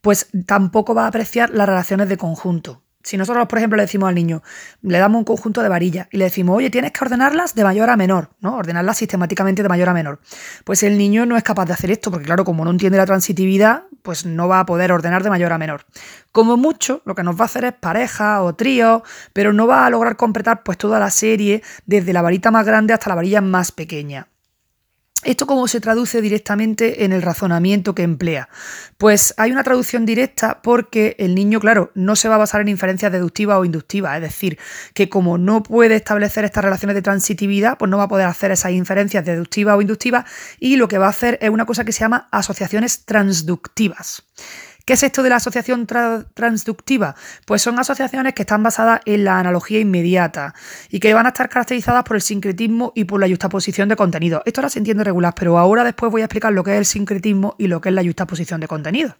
pues 0.00 0.28
tampoco 0.46 0.94
va 0.94 1.06
a 1.06 1.08
apreciar 1.08 1.50
las 1.50 1.68
relaciones 1.68 2.08
de 2.08 2.16
conjunto. 2.16 2.81
Si 3.02 3.16
nosotros, 3.16 3.46
por 3.48 3.58
ejemplo, 3.58 3.76
le 3.76 3.82
decimos 3.82 4.08
al 4.08 4.14
niño, 4.14 4.42
le 4.82 4.98
damos 4.98 5.18
un 5.18 5.24
conjunto 5.24 5.62
de 5.62 5.68
varillas 5.68 6.08
y 6.10 6.18
le 6.18 6.24
decimos, 6.24 6.56
oye, 6.56 6.70
tienes 6.70 6.92
que 6.92 7.04
ordenarlas 7.04 7.54
de 7.54 7.64
mayor 7.64 7.90
a 7.90 7.96
menor, 7.96 8.30
¿no? 8.40 8.56
Ordenarlas 8.56 8.98
sistemáticamente 8.98 9.62
de 9.62 9.68
mayor 9.68 9.88
a 9.88 9.94
menor. 9.94 10.20
Pues 10.64 10.82
el 10.82 10.96
niño 10.98 11.26
no 11.26 11.36
es 11.36 11.42
capaz 11.42 11.66
de 11.66 11.72
hacer 11.72 11.90
esto, 11.90 12.10
porque 12.10 12.26
claro, 12.26 12.44
como 12.44 12.64
no 12.64 12.70
entiende 12.70 12.98
la 12.98 13.06
transitividad, 13.06 13.84
pues 14.02 14.26
no 14.26 14.48
va 14.48 14.60
a 14.60 14.66
poder 14.66 14.92
ordenar 14.92 15.22
de 15.22 15.30
mayor 15.30 15.52
a 15.52 15.58
menor. 15.58 15.84
Como 16.30 16.56
mucho, 16.56 17.02
lo 17.04 17.14
que 17.14 17.22
nos 17.22 17.36
va 17.36 17.42
a 17.42 17.44
hacer 17.46 17.64
es 17.64 17.72
pareja 17.74 18.42
o 18.42 18.54
trío, 18.54 19.02
pero 19.32 19.52
no 19.52 19.66
va 19.66 19.86
a 19.86 19.90
lograr 19.90 20.16
completar 20.16 20.62
pues 20.62 20.78
toda 20.78 20.98
la 20.98 21.10
serie, 21.10 21.62
desde 21.86 22.12
la 22.12 22.22
varita 22.22 22.50
más 22.50 22.64
grande 22.66 22.92
hasta 22.92 23.10
la 23.10 23.16
varilla 23.16 23.40
más 23.40 23.72
pequeña. 23.72 24.28
¿Esto 25.24 25.46
cómo 25.46 25.68
se 25.68 25.80
traduce 25.80 26.20
directamente 26.20 27.04
en 27.04 27.12
el 27.12 27.22
razonamiento 27.22 27.94
que 27.94 28.02
emplea? 28.02 28.48
Pues 28.98 29.34
hay 29.36 29.52
una 29.52 29.62
traducción 29.62 30.04
directa 30.04 30.60
porque 30.62 31.14
el 31.20 31.36
niño, 31.36 31.60
claro, 31.60 31.92
no 31.94 32.16
se 32.16 32.28
va 32.28 32.34
a 32.34 32.38
basar 32.38 32.60
en 32.60 32.66
inferencias 32.66 33.12
deductivas 33.12 33.58
o 33.58 33.64
inductivas, 33.64 34.16
es 34.16 34.22
decir, 34.22 34.58
que 34.94 35.08
como 35.08 35.38
no 35.38 35.62
puede 35.62 35.94
establecer 35.94 36.44
estas 36.44 36.64
relaciones 36.64 36.96
de 36.96 37.02
transitividad, 37.02 37.78
pues 37.78 37.88
no 37.88 37.98
va 37.98 38.04
a 38.04 38.08
poder 38.08 38.26
hacer 38.26 38.50
esas 38.50 38.72
inferencias 38.72 39.24
deductivas 39.24 39.76
o 39.76 39.80
inductivas 39.80 40.24
y 40.58 40.74
lo 40.74 40.88
que 40.88 40.98
va 40.98 41.06
a 41.06 41.10
hacer 41.10 41.38
es 41.40 41.50
una 41.50 41.66
cosa 41.66 41.84
que 41.84 41.92
se 41.92 42.00
llama 42.00 42.28
asociaciones 42.32 43.04
transductivas. 43.04 44.24
¿Qué 44.84 44.94
es 44.94 45.02
esto 45.02 45.22
de 45.22 45.30
la 45.30 45.36
asociación 45.36 45.86
transductiva? 45.86 47.14
Pues 47.46 47.62
son 47.62 47.78
asociaciones 47.78 48.34
que 48.34 48.42
están 48.42 48.62
basadas 48.62 49.00
en 49.04 49.24
la 49.24 49.38
analogía 49.38 49.78
inmediata 49.78 50.54
y 50.90 50.98
que 50.98 51.14
van 51.14 51.26
a 51.26 51.28
estar 51.28 51.48
caracterizadas 51.48 52.02
por 52.02 52.16
el 52.16 52.22
sincretismo 52.22 52.92
y 52.96 53.04
por 53.04 53.20
la 53.20 53.28
justaposición 53.28 53.88
de 53.88 53.96
contenido. 53.96 54.42
Esto 54.44 54.60
ahora 54.60 54.70
se 54.70 54.80
entiende 54.80 55.04
regular, 55.04 55.34
pero 55.36 55.58
ahora 55.58 55.84
después 55.84 56.10
voy 56.10 56.22
a 56.22 56.24
explicar 56.24 56.52
lo 56.52 56.64
que 56.64 56.72
es 56.72 56.78
el 56.78 56.86
sincretismo 56.86 57.54
y 57.58 57.68
lo 57.68 57.80
que 57.80 57.90
es 57.90 57.94
la 57.94 58.02
justaposición 58.02 58.60
de 58.60 58.68
contenido. 58.68 59.14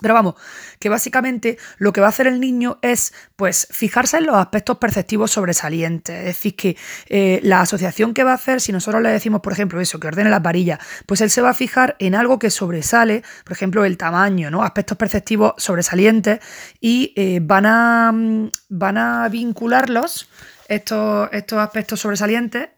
Pero 0.00 0.14
vamos, 0.14 0.34
que 0.78 0.88
básicamente 0.88 1.58
lo 1.78 1.92
que 1.92 2.00
va 2.00 2.08
a 2.08 2.10
hacer 2.10 2.26
el 2.26 2.40
niño 2.40 2.78
es 2.82 3.14
pues 3.36 3.66
fijarse 3.70 4.18
en 4.18 4.26
los 4.26 4.36
aspectos 4.36 4.78
perceptivos 4.78 5.30
sobresalientes. 5.30 6.16
Es 6.18 6.24
decir, 6.24 6.56
que 6.56 6.76
eh, 7.08 7.40
la 7.42 7.60
asociación 7.60 8.14
que 8.14 8.24
va 8.24 8.32
a 8.32 8.34
hacer, 8.34 8.60
si 8.60 8.72
nosotros 8.72 9.02
le 9.02 9.10
decimos, 9.10 9.40
por 9.40 9.52
ejemplo, 9.52 9.80
eso, 9.80 9.98
que 9.98 10.08
ordene 10.08 10.30
las 10.30 10.42
varillas, 10.42 10.78
pues 11.06 11.20
él 11.20 11.30
se 11.30 11.40
va 11.40 11.50
a 11.50 11.54
fijar 11.54 11.96
en 11.98 12.14
algo 12.14 12.38
que 12.38 12.50
sobresale, 12.50 13.22
por 13.44 13.52
ejemplo, 13.52 13.84
el 13.84 13.96
tamaño, 13.96 14.50
¿no? 14.50 14.62
Aspectos 14.62 14.98
perceptivos 14.98 15.54
sobresalientes, 15.56 16.40
y 16.80 17.12
eh, 17.16 17.40
van, 17.42 17.66
a, 17.66 18.12
mm, 18.12 18.50
van 18.68 18.98
a 18.98 19.28
vincularlos, 19.28 20.28
estos, 20.68 21.28
estos 21.32 21.58
aspectos 21.58 22.00
sobresalientes, 22.00 22.68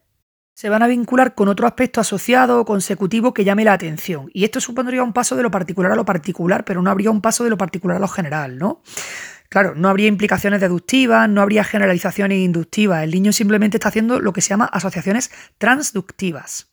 se 0.59 0.67
van 0.67 0.83
a 0.83 0.87
vincular 0.87 1.35
con 1.35 1.47
otro 1.47 1.67
aspecto 1.67 2.01
asociado 2.01 2.59
o 2.59 2.65
consecutivo 2.65 3.33
que 3.33 3.45
llame 3.45 3.63
la 3.63 3.71
atención. 3.71 4.29
Y 4.33 4.43
esto 4.43 4.59
supondría 4.59 5.01
un 5.03 5.13
paso 5.13 5.37
de 5.37 5.43
lo 5.43 5.49
particular 5.49 5.93
a 5.93 5.95
lo 5.95 6.03
particular, 6.03 6.65
pero 6.65 6.81
no 6.81 6.91
habría 6.91 7.11
un 7.11 7.21
paso 7.21 7.45
de 7.45 7.49
lo 7.49 7.57
particular 7.57 7.95
a 7.95 7.99
lo 8.01 8.09
general, 8.09 8.57
¿no? 8.57 8.81
Claro, 9.47 9.73
no 9.73 9.87
habría 9.87 10.09
implicaciones 10.09 10.59
deductivas, 10.59 11.29
no 11.29 11.41
habría 11.41 11.63
generalizaciones 11.63 12.39
inductivas. 12.39 13.05
El 13.05 13.11
niño 13.11 13.31
simplemente 13.31 13.77
está 13.77 13.87
haciendo 13.87 14.19
lo 14.19 14.33
que 14.33 14.41
se 14.41 14.49
llama 14.49 14.65
asociaciones 14.65 15.31
transductivas. 15.59 16.67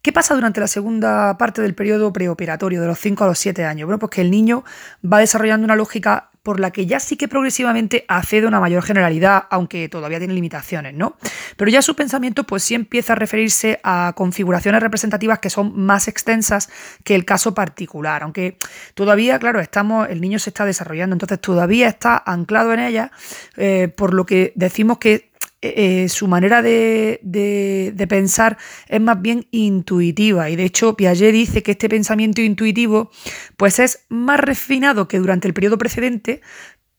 ¿Qué 0.00 0.12
pasa 0.12 0.36
durante 0.36 0.60
la 0.60 0.68
segunda 0.68 1.36
parte 1.38 1.60
del 1.60 1.74
periodo 1.74 2.12
preoperatorio, 2.12 2.80
de 2.80 2.86
los 2.86 3.00
5 3.00 3.24
a 3.24 3.26
los 3.26 3.38
7 3.40 3.64
años? 3.64 3.86
Bueno, 3.86 3.98
pues 3.98 4.10
que 4.10 4.20
el 4.20 4.30
niño 4.30 4.62
va 5.04 5.18
desarrollando 5.18 5.64
una 5.64 5.74
lógica 5.74 6.30
por 6.48 6.60
la 6.60 6.70
que 6.70 6.86
ya 6.86 6.98
sí 6.98 7.18
que 7.18 7.28
progresivamente 7.28 8.06
accede 8.08 8.46
a 8.46 8.48
una 8.48 8.58
mayor 8.58 8.82
generalidad, 8.82 9.48
aunque 9.50 9.86
todavía 9.90 10.16
tiene 10.16 10.32
limitaciones, 10.32 10.94
¿no? 10.94 11.18
Pero 11.58 11.70
ya 11.70 11.82
su 11.82 11.94
pensamiento 11.94 12.44
pues 12.44 12.62
sí 12.62 12.74
empieza 12.74 13.12
a 13.12 13.16
referirse 13.16 13.80
a 13.84 14.14
configuraciones 14.16 14.82
representativas 14.82 15.40
que 15.40 15.50
son 15.50 15.78
más 15.78 16.08
extensas 16.08 16.70
que 17.04 17.14
el 17.14 17.26
caso 17.26 17.52
particular, 17.52 18.22
aunque 18.22 18.56
todavía, 18.94 19.38
claro, 19.38 19.60
estamos, 19.60 20.08
el 20.08 20.22
niño 20.22 20.38
se 20.38 20.48
está 20.48 20.64
desarrollando, 20.64 21.12
entonces 21.12 21.38
todavía 21.38 21.86
está 21.86 22.22
anclado 22.24 22.72
en 22.72 22.80
ella, 22.80 23.12
eh, 23.58 23.92
por 23.94 24.14
lo 24.14 24.24
que 24.24 24.54
decimos 24.54 24.96
que 24.96 25.27
eh, 25.60 26.08
su 26.08 26.28
manera 26.28 26.62
de, 26.62 28.06
pensar 28.08 28.58
es 28.86 29.00
más 29.00 29.20
bien 29.20 29.48
intuitiva 29.50 30.50
y 30.50 30.56
de 30.56 30.64
hecho 30.64 30.96
Piaget 30.96 31.32
dice 31.32 31.62
que 31.64 31.72
este 31.72 31.88
pensamiento 31.88 32.40
intuitivo 32.40 33.10
pues 33.56 33.80
es 33.80 34.06
más 34.08 34.38
refinado 34.38 35.08
que 35.08 35.18
durante 35.18 35.48
el 35.48 35.54
periodo 35.54 35.76
precedente 35.76 36.42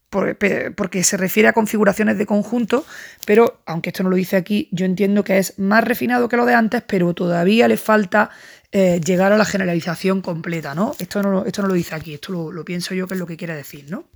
porque 0.10 1.04
se 1.04 1.18
refiere 1.18 1.48
a 1.50 1.54
configuraciones 1.54 2.18
de 2.18 2.26
conjunto, 2.26 2.84
pero 3.26 3.62
aunque 3.66 3.92
esto 3.92 4.04
no 4.04 4.10
lo 4.10 4.16
dice 4.16 4.38
aquí, 4.38 4.68
yo 4.72 4.86
entiendo 4.86 5.24
que 5.24 5.38
es 5.38 5.60
más 5.60 5.84
refinado 5.84 6.28
que 6.28 6.36
lo 6.36 6.46
de 6.46 6.56
antes, 6.56 6.84
pero 6.88 7.14
todavía 7.14 7.68
le 7.68 7.78
falta 7.78 8.32
eh, 8.72 9.00
llegar 9.06 9.32
a 9.32 9.38
la 9.38 9.46
generalización 9.46 10.22
completa, 10.22 10.74
¿no? 10.74 10.94
Esto 10.98 11.22
no, 11.22 11.46
esto 11.46 11.62
no 11.62 11.68
lo 11.68 11.76
dice 11.76 11.94
aquí, 11.94 12.16
esto 12.16 12.32
lo, 12.32 12.52
lo 12.52 12.66
pienso 12.66 12.96
yo 12.96 13.08
que 13.08 13.14
es 13.14 13.20
lo 13.20 13.28
que 13.28 13.38
quiere 13.38 13.54
decir, 13.54 13.86
¿no? 13.90 14.10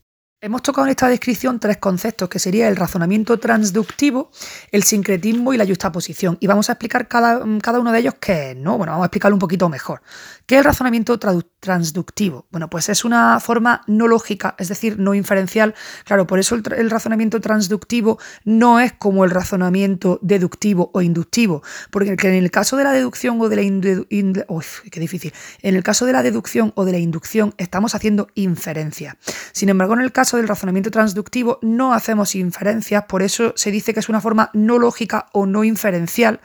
Hemos 0.46 0.62
tocado 0.62 0.88
en 0.88 0.92
esta 0.92 1.08
descripción 1.08 1.58
tres 1.58 1.78
conceptos, 1.78 2.28
que 2.28 2.38
sería 2.38 2.68
el 2.68 2.76
razonamiento 2.76 3.40
transductivo, 3.40 4.30
el 4.74 4.84
sincretismo 4.84 5.54
y 5.54 5.58
la 5.58 5.66
justaposición. 5.66 6.38
Y 6.42 6.48
vamos 6.48 6.68
a 6.68 6.74
explicar 6.74 7.08
cada, 7.08 7.42
cada 7.62 7.80
uno 7.80 7.94
de 7.94 8.00
ellos 8.00 8.16
qué 8.20 8.52
es, 8.52 8.58
¿no? 8.58 8.78
Bueno, 8.78 8.92
vamos 8.92 9.06
a 9.06 9.08
explicarlo 9.08 9.38
un 9.38 9.40
poquito 9.40 9.70
mejor. 9.70 10.02
¿Qué 10.46 10.56
es 10.56 10.60
el 10.60 10.66
razonamiento 10.66 11.18
transductivo? 11.18 12.46
Bueno, 12.52 12.70
pues 12.70 12.90
es 12.90 13.06
una 13.06 13.40
forma 13.40 13.84
no 13.88 14.10
lógica, 14.10 14.56
es 14.60 14.68
decir, 14.68 15.00
no 15.00 15.14
inferencial. 15.14 15.76
Claro, 16.04 16.28
por 16.28 16.40
eso 16.40 16.56
el, 16.56 16.90
razonamiento 16.90 17.40
transductivo 17.40 18.20
no 18.44 18.82
es 18.82 18.92
como 18.92 19.24
el 19.24 19.32
razonamiento 19.32 20.20
deductivo 20.22 20.92
o 20.94 21.02
inductivo, 21.02 21.64
porque 21.90 22.18
en 22.22 22.34
el 22.34 22.52
caso 22.52 22.76
de 22.76 22.84
la 22.84 22.92
deducción 22.92 23.40
o 23.40 23.48
de 23.48 23.56
la 23.56 23.62
qué 23.62 25.00
difícil. 25.00 25.34
En 25.62 25.76
el 25.76 25.84
caso 25.84 26.06
de 26.06 26.12
la 26.12 26.22
deducción 26.22 26.74
o 26.76 26.84
de 26.84 26.92
la 26.92 26.98
inducción 26.98 27.54
estamos 27.58 27.96
haciendo 27.96 28.28
inferencia. 28.36 29.16
Sin 29.54 29.70
embargo, 29.70 29.94
en 29.94 30.02
el 30.02 30.12
caso 30.12 30.33
del 30.38 30.48
razonamiento 30.48 30.92
transductivo 30.92 31.60
no 31.62 31.94
hacemos 31.94 32.36
inferencias, 32.36 33.04
por 33.08 33.22
eso 33.22 33.54
se 33.56 33.72
dice 33.72 33.94
que 33.94 34.00
es 34.00 34.10
una 34.10 34.22
forma 34.22 34.50
no 34.54 34.80
lógica 34.80 35.28
o 35.32 35.46
no 35.46 35.64
inferencial 35.64 36.40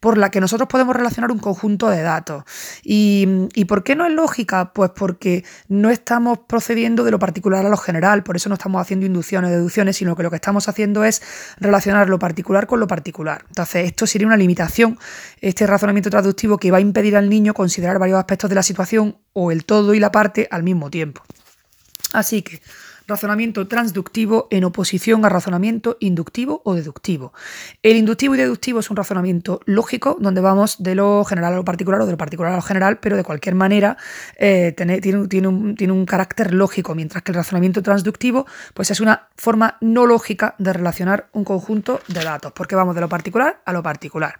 por 0.00 0.16
la 0.16 0.30
que 0.30 0.40
nosotros 0.40 0.68
podemos 0.68 0.96
relacionar 0.96 1.30
un 1.30 1.38
conjunto 1.38 1.88
de 1.90 2.02
datos. 2.02 2.44
¿Y, 2.82 3.48
por 3.66 3.84
qué 3.84 3.94
no 3.94 4.06
es 4.06 4.12
lógica? 4.12 4.72
Pues 4.72 4.90
porque 4.96 5.44
no 5.68 5.90
estamos 5.90 6.38
procediendo 6.46 7.04
de 7.04 7.10
lo 7.10 7.18
particular 7.18 7.64
a 7.64 7.68
lo 7.68 7.76
general, 7.76 8.22
por 8.22 8.36
eso 8.36 8.48
no 8.48 8.54
estamos 8.54 8.80
haciendo 8.80 9.04
inducciones 9.06 9.50
o 9.50 9.52
deducciones, 9.52 9.96
sino 9.96 10.16
que 10.16 10.22
lo 10.22 10.30
que 10.30 10.36
estamos 10.36 10.68
haciendo 10.68 11.04
es 11.04 11.22
relacionar 11.58 12.08
lo 12.08 12.18
particular 12.18 12.66
con 12.66 12.80
lo 12.80 12.86
particular. 12.86 13.44
Entonces, 13.48 13.86
esto 13.86 14.06
sería 14.06 14.26
una 14.26 14.38
limitación, 14.38 14.98
este 15.40 15.66
razonamiento 15.66 16.08
traductivo 16.08 16.56
que 16.56 16.70
va 16.70 16.78
a 16.78 16.80
impedir 16.80 17.16
al 17.16 17.28
niño 17.28 17.52
considerar 17.52 17.98
varios 17.98 18.18
aspectos 18.18 18.48
de 18.48 18.56
la 18.56 18.62
situación 18.62 19.18
o 19.34 19.52
el 19.52 19.64
todo 19.66 19.92
y 19.94 20.00
la 20.00 20.10
parte 20.10 20.48
al 20.50 20.62
mismo 20.62 20.90
tiempo. 20.90 21.22
Así 22.12 22.42
que 22.42 22.60
razonamiento 23.10 23.68
transductivo 23.68 24.48
en 24.50 24.64
oposición 24.64 25.24
a 25.24 25.28
razonamiento 25.28 25.96
inductivo 26.00 26.62
o 26.64 26.74
deductivo. 26.74 27.32
El 27.82 27.96
inductivo 27.96 28.34
y 28.34 28.38
deductivo 28.38 28.80
es 28.80 28.90
un 28.90 28.96
razonamiento 28.96 29.60
lógico 29.66 30.16
donde 30.18 30.40
vamos 30.40 30.82
de 30.82 30.94
lo 30.94 31.24
general 31.24 31.52
a 31.52 31.56
lo 31.56 31.64
particular 31.64 32.00
o 32.00 32.06
de 32.06 32.12
lo 32.12 32.18
particular 32.18 32.52
a 32.52 32.56
lo 32.56 32.62
general, 32.62 32.98
pero 33.00 33.16
de 33.16 33.24
cualquier 33.24 33.54
manera 33.54 33.96
eh, 34.36 34.74
tiene, 34.74 35.48
un, 35.48 36.06
carácter 36.06 36.54
lógico, 36.54 36.94
mientras 36.94 37.22
que 37.22 37.32
el 37.32 37.36
razonamiento 37.36 37.82
transductivo 37.82 38.46
pues 38.74 38.90
es 38.90 39.00
una 39.00 39.28
forma 39.36 39.76
no 39.80 40.06
lógica 40.06 40.54
de 40.58 40.72
relacionar 40.72 41.28
un 41.32 41.44
conjunto 41.44 42.00
de 42.08 42.24
datos, 42.24 42.52
porque 42.52 42.74
vamos 42.76 42.94
de 42.94 43.02
lo 43.02 43.08
particular 43.08 43.60
a 43.64 43.72
lo 43.72 43.82
particular. 43.82 44.38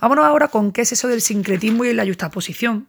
Vámonos 0.00 0.24
ahora 0.24 0.48
con 0.48 0.72
qué 0.72 0.82
es 0.82 0.92
eso 0.92 1.08
del 1.08 1.20
sincretismo 1.20 1.84
y 1.84 1.92
la 1.92 2.06
justaposición, 2.06 2.88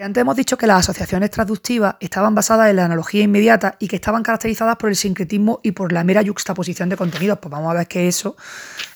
antes 0.00 0.20
hemos 0.20 0.36
dicho 0.36 0.56
que 0.56 0.68
las 0.68 0.78
asociaciones 0.78 1.32
traductivas 1.32 1.96
estaban 1.98 2.32
basadas 2.32 2.70
en 2.70 2.76
la 2.76 2.84
analogía 2.84 3.24
inmediata 3.24 3.74
y 3.80 3.88
que 3.88 3.96
estaban 3.96 4.22
caracterizadas 4.22 4.76
por 4.76 4.90
el 4.90 4.94
sincretismo 4.94 5.58
y 5.64 5.72
por 5.72 5.92
la 5.92 6.04
mera 6.04 6.22
yuxtaposición 6.22 6.88
de 6.88 6.96
contenidos. 6.96 7.40
Pues 7.40 7.50
vamos 7.50 7.72
a 7.72 7.78
ver 7.78 7.88
qué 7.88 8.06
es 8.06 8.18
eso, 8.18 8.36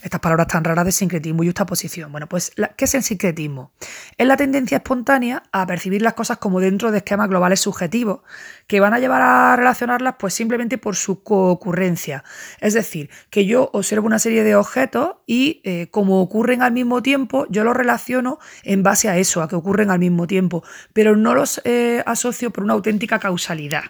estas 0.00 0.20
palabras 0.20 0.46
tan 0.46 0.62
raras 0.62 0.84
de 0.84 0.92
sincretismo 0.92 1.42
y 1.42 1.46
yuxtaposición. 1.46 2.12
Bueno, 2.12 2.28
pues 2.28 2.52
¿qué 2.76 2.84
es 2.84 2.94
el 2.94 3.02
sincretismo? 3.02 3.72
Es 4.16 4.28
la 4.28 4.36
tendencia 4.36 4.76
espontánea 4.76 5.42
a 5.50 5.66
percibir 5.66 6.02
las 6.02 6.14
cosas 6.14 6.38
como 6.38 6.60
dentro 6.60 6.92
de 6.92 6.98
esquemas 6.98 7.28
globales 7.28 7.58
subjetivos 7.58 8.20
que 8.68 8.78
van 8.78 8.94
a 8.94 9.00
llevar 9.00 9.22
a 9.22 9.56
relacionarlas 9.56 10.14
pues 10.20 10.34
simplemente 10.34 10.78
por 10.78 10.94
su 10.94 11.24
coocurrencia. 11.24 12.22
Es 12.60 12.74
decir, 12.74 13.10
que 13.28 13.44
yo 13.44 13.70
observo 13.72 14.06
una 14.06 14.20
serie 14.20 14.44
de 14.44 14.54
objetos 14.54 15.16
y 15.26 15.62
eh, 15.64 15.88
como 15.90 16.22
ocurren 16.22 16.62
al 16.62 16.70
mismo 16.70 17.02
tiempo, 17.02 17.46
yo 17.50 17.64
los 17.64 17.76
relaciono 17.76 18.38
en 18.62 18.84
base 18.84 19.08
a 19.08 19.18
eso, 19.18 19.42
a 19.42 19.48
que 19.48 19.56
ocurren 19.56 19.90
al 19.90 19.98
mismo 19.98 20.28
tiempo 20.28 20.62
pero 20.92 21.16
no 21.16 21.34
los 21.34 21.60
eh, 21.64 22.02
asocio 22.06 22.50
por 22.50 22.64
una 22.64 22.74
auténtica 22.74 23.18
causalidad. 23.18 23.84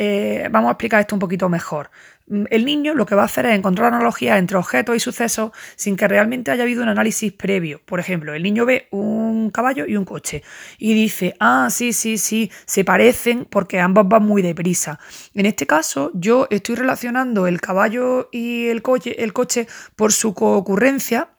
Eh, 0.00 0.48
vamos 0.52 0.68
a 0.68 0.72
explicar 0.72 1.00
esto 1.00 1.16
un 1.16 1.18
poquito 1.18 1.48
mejor. 1.48 1.90
Mm, 2.28 2.44
el 2.50 2.64
niño 2.64 2.94
lo 2.94 3.04
que 3.04 3.16
va 3.16 3.22
a 3.22 3.24
hacer 3.24 3.46
es 3.46 3.56
encontrar 3.56 3.92
analogías 3.92 4.38
entre 4.38 4.56
objetos 4.56 4.94
y 4.94 5.00
sucesos 5.00 5.50
sin 5.74 5.96
que 5.96 6.06
realmente 6.06 6.52
haya 6.52 6.62
habido 6.62 6.84
un 6.84 6.88
análisis 6.88 7.32
previo. 7.32 7.80
Por 7.84 7.98
ejemplo, 7.98 8.32
el 8.32 8.44
niño 8.44 8.64
ve 8.64 8.86
un 8.92 9.50
caballo 9.50 9.86
y 9.86 9.96
un 9.96 10.04
coche 10.04 10.44
y 10.78 10.94
dice, 10.94 11.34
ah, 11.40 11.68
sí, 11.70 11.92
sí, 11.92 12.16
sí, 12.16 12.50
se 12.64 12.84
parecen 12.84 13.44
porque 13.44 13.80
ambos 13.80 14.08
van 14.08 14.22
muy 14.22 14.40
deprisa. 14.40 15.00
En 15.34 15.46
este 15.46 15.66
caso, 15.66 16.12
yo 16.14 16.46
estoy 16.50 16.76
relacionando 16.76 17.48
el 17.48 17.60
caballo 17.60 18.28
y 18.30 18.68
el 18.68 18.82
coche, 18.82 19.22
el 19.24 19.32
coche 19.32 19.66
por 19.96 20.12
su 20.12 20.32
concurrencia, 20.32 21.30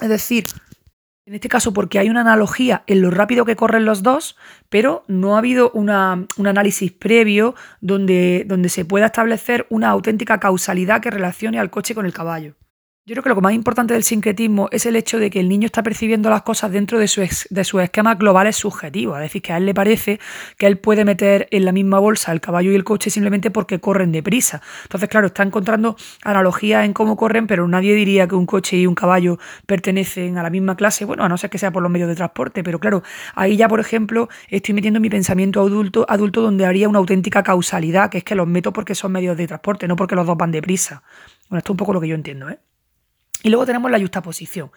es 0.00 0.08
decir, 0.10 0.44
en 1.24 1.34
este 1.34 1.48
caso, 1.48 1.72
porque 1.72 1.98
hay 1.98 2.10
una 2.10 2.22
analogía 2.22 2.82
en 2.86 3.00
lo 3.00 3.10
rápido 3.10 3.44
que 3.44 3.54
corren 3.54 3.84
los 3.84 4.02
dos, 4.02 4.36
pero 4.68 5.04
no 5.06 5.36
ha 5.36 5.38
habido 5.38 5.70
un 5.70 5.88
análisis 5.88 6.90
previo 6.90 7.54
donde, 7.80 8.44
donde 8.46 8.68
se 8.68 8.84
pueda 8.84 9.06
establecer 9.06 9.66
una 9.70 9.90
auténtica 9.90 10.40
causalidad 10.40 11.00
que 11.00 11.10
relacione 11.10 11.60
al 11.60 11.70
coche 11.70 11.94
con 11.94 12.06
el 12.06 12.12
caballo. 12.12 12.54
Yo 13.04 13.14
creo 13.14 13.24
que 13.24 13.30
lo 13.30 13.40
más 13.40 13.52
importante 13.52 13.94
del 13.94 14.04
sincretismo 14.04 14.68
es 14.70 14.86
el 14.86 14.94
hecho 14.94 15.18
de 15.18 15.28
que 15.28 15.40
el 15.40 15.48
niño 15.48 15.66
está 15.66 15.82
percibiendo 15.82 16.30
las 16.30 16.42
cosas 16.42 16.70
dentro 16.70 17.00
de, 17.00 17.08
su 17.08 17.20
de 17.50 17.64
sus 17.64 17.82
esquemas 17.82 18.16
globales 18.16 18.54
subjetivos. 18.54 19.16
Es 19.16 19.22
decir, 19.24 19.42
que 19.42 19.52
a 19.52 19.56
él 19.56 19.66
le 19.66 19.74
parece 19.74 20.20
que 20.56 20.68
él 20.68 20.78
puede 20.78 21.04
meter 21.04 21.48
en 21.50 21.64
la 21.64 21.72
misma 21.72 21.98
bolsa 21.98 22.30
el 22.30 22.40
caballo 22.40 22.70
y 22.70 22.76
el 22.76 22.84
coche 22.84 23.10
simplemente 23.10 23.50
porque 23.50 23.80
corren 23.80 24.12
deprisa. 24.12 24.62
Entonces, 24.84 25.08
claro, 25.08 25.26
está 25.26 25.42
encontrando 25.42 25.96
analogías 26.22 26.84
en 26.84 26.92
cómo 26.92 27.16
corren, 27.16 27.48
pero 27.48 27.66
nadie 27.66 27.92
diría 27.96 28.28
que 28.28 28.36
un 28.36 28.46
coche 28.46 28.76
y 28.76 28.86
un 28.86 28.94
caballo 28.94 29.36
pertenecen 29.66 30.38
a 30.38 30.44
la 30.44 30.50
misma 30.50 30.76
clase. 30.76 31.04
Bueno, 31.04 31.24
a 31.24 31.28
no 31.28 31.36
ser 31.36 31.50
que 31.50 31.58
sea 31.58 31.72
por 31.72 31.82
los 31.82 31.90
medios 31.90 32.08
de 32.08 32.14
transporte, 32.14 32.62
pero 32.62 32.78
claro, 32.78 33.02
ahí 33.34 33.56
ya, 33.56 33.66
por 33.68 33.80
ejemplo, 33.80 34.28
estoy 34.48 34.76
metiendo 34.76 35.00
mi 35.00 35.10
pensamiento 35.10 35.60
adulto, 35.60 36.06
adulto 36.08 36.40
donde 36.40 36.66
haría 36.66 36.88
una 36.88 37.00
auténtica 37.00 37.42
causalidad, 37.42 38.10
que 38.10 38.18
es 38.18 38.24
que 38.24 38.36
los 38.36 38.46
meto 38.46 38.72
porque 38.72 38.94
son 38.94 39.10
medios 39.10 39.36
de 39.36 39.48
transporte, 39.48 39.88
no 39.88 39.96
porque 39.96 40.14
los 40.14 40.24
dos 40.24 40.36
van 40.36 40.52
deprisa. 40.52 41.02
Bueno, 41.48 41.58
esto 41.58 41.72
es 41.72 41.74
un 41.74 41.78
poco 41.78 41.94
lo 41.94 42.00
que 42.00 42.06
yo 42.06 42.14
entiendo, 42.14 42.48
¿eh? 42.48 42.60
Y 43.42 43.50
luego 43.50 43.66
tenemos 43.66 43.90
la 43.90 43.98
justaposición. 43.98 44.70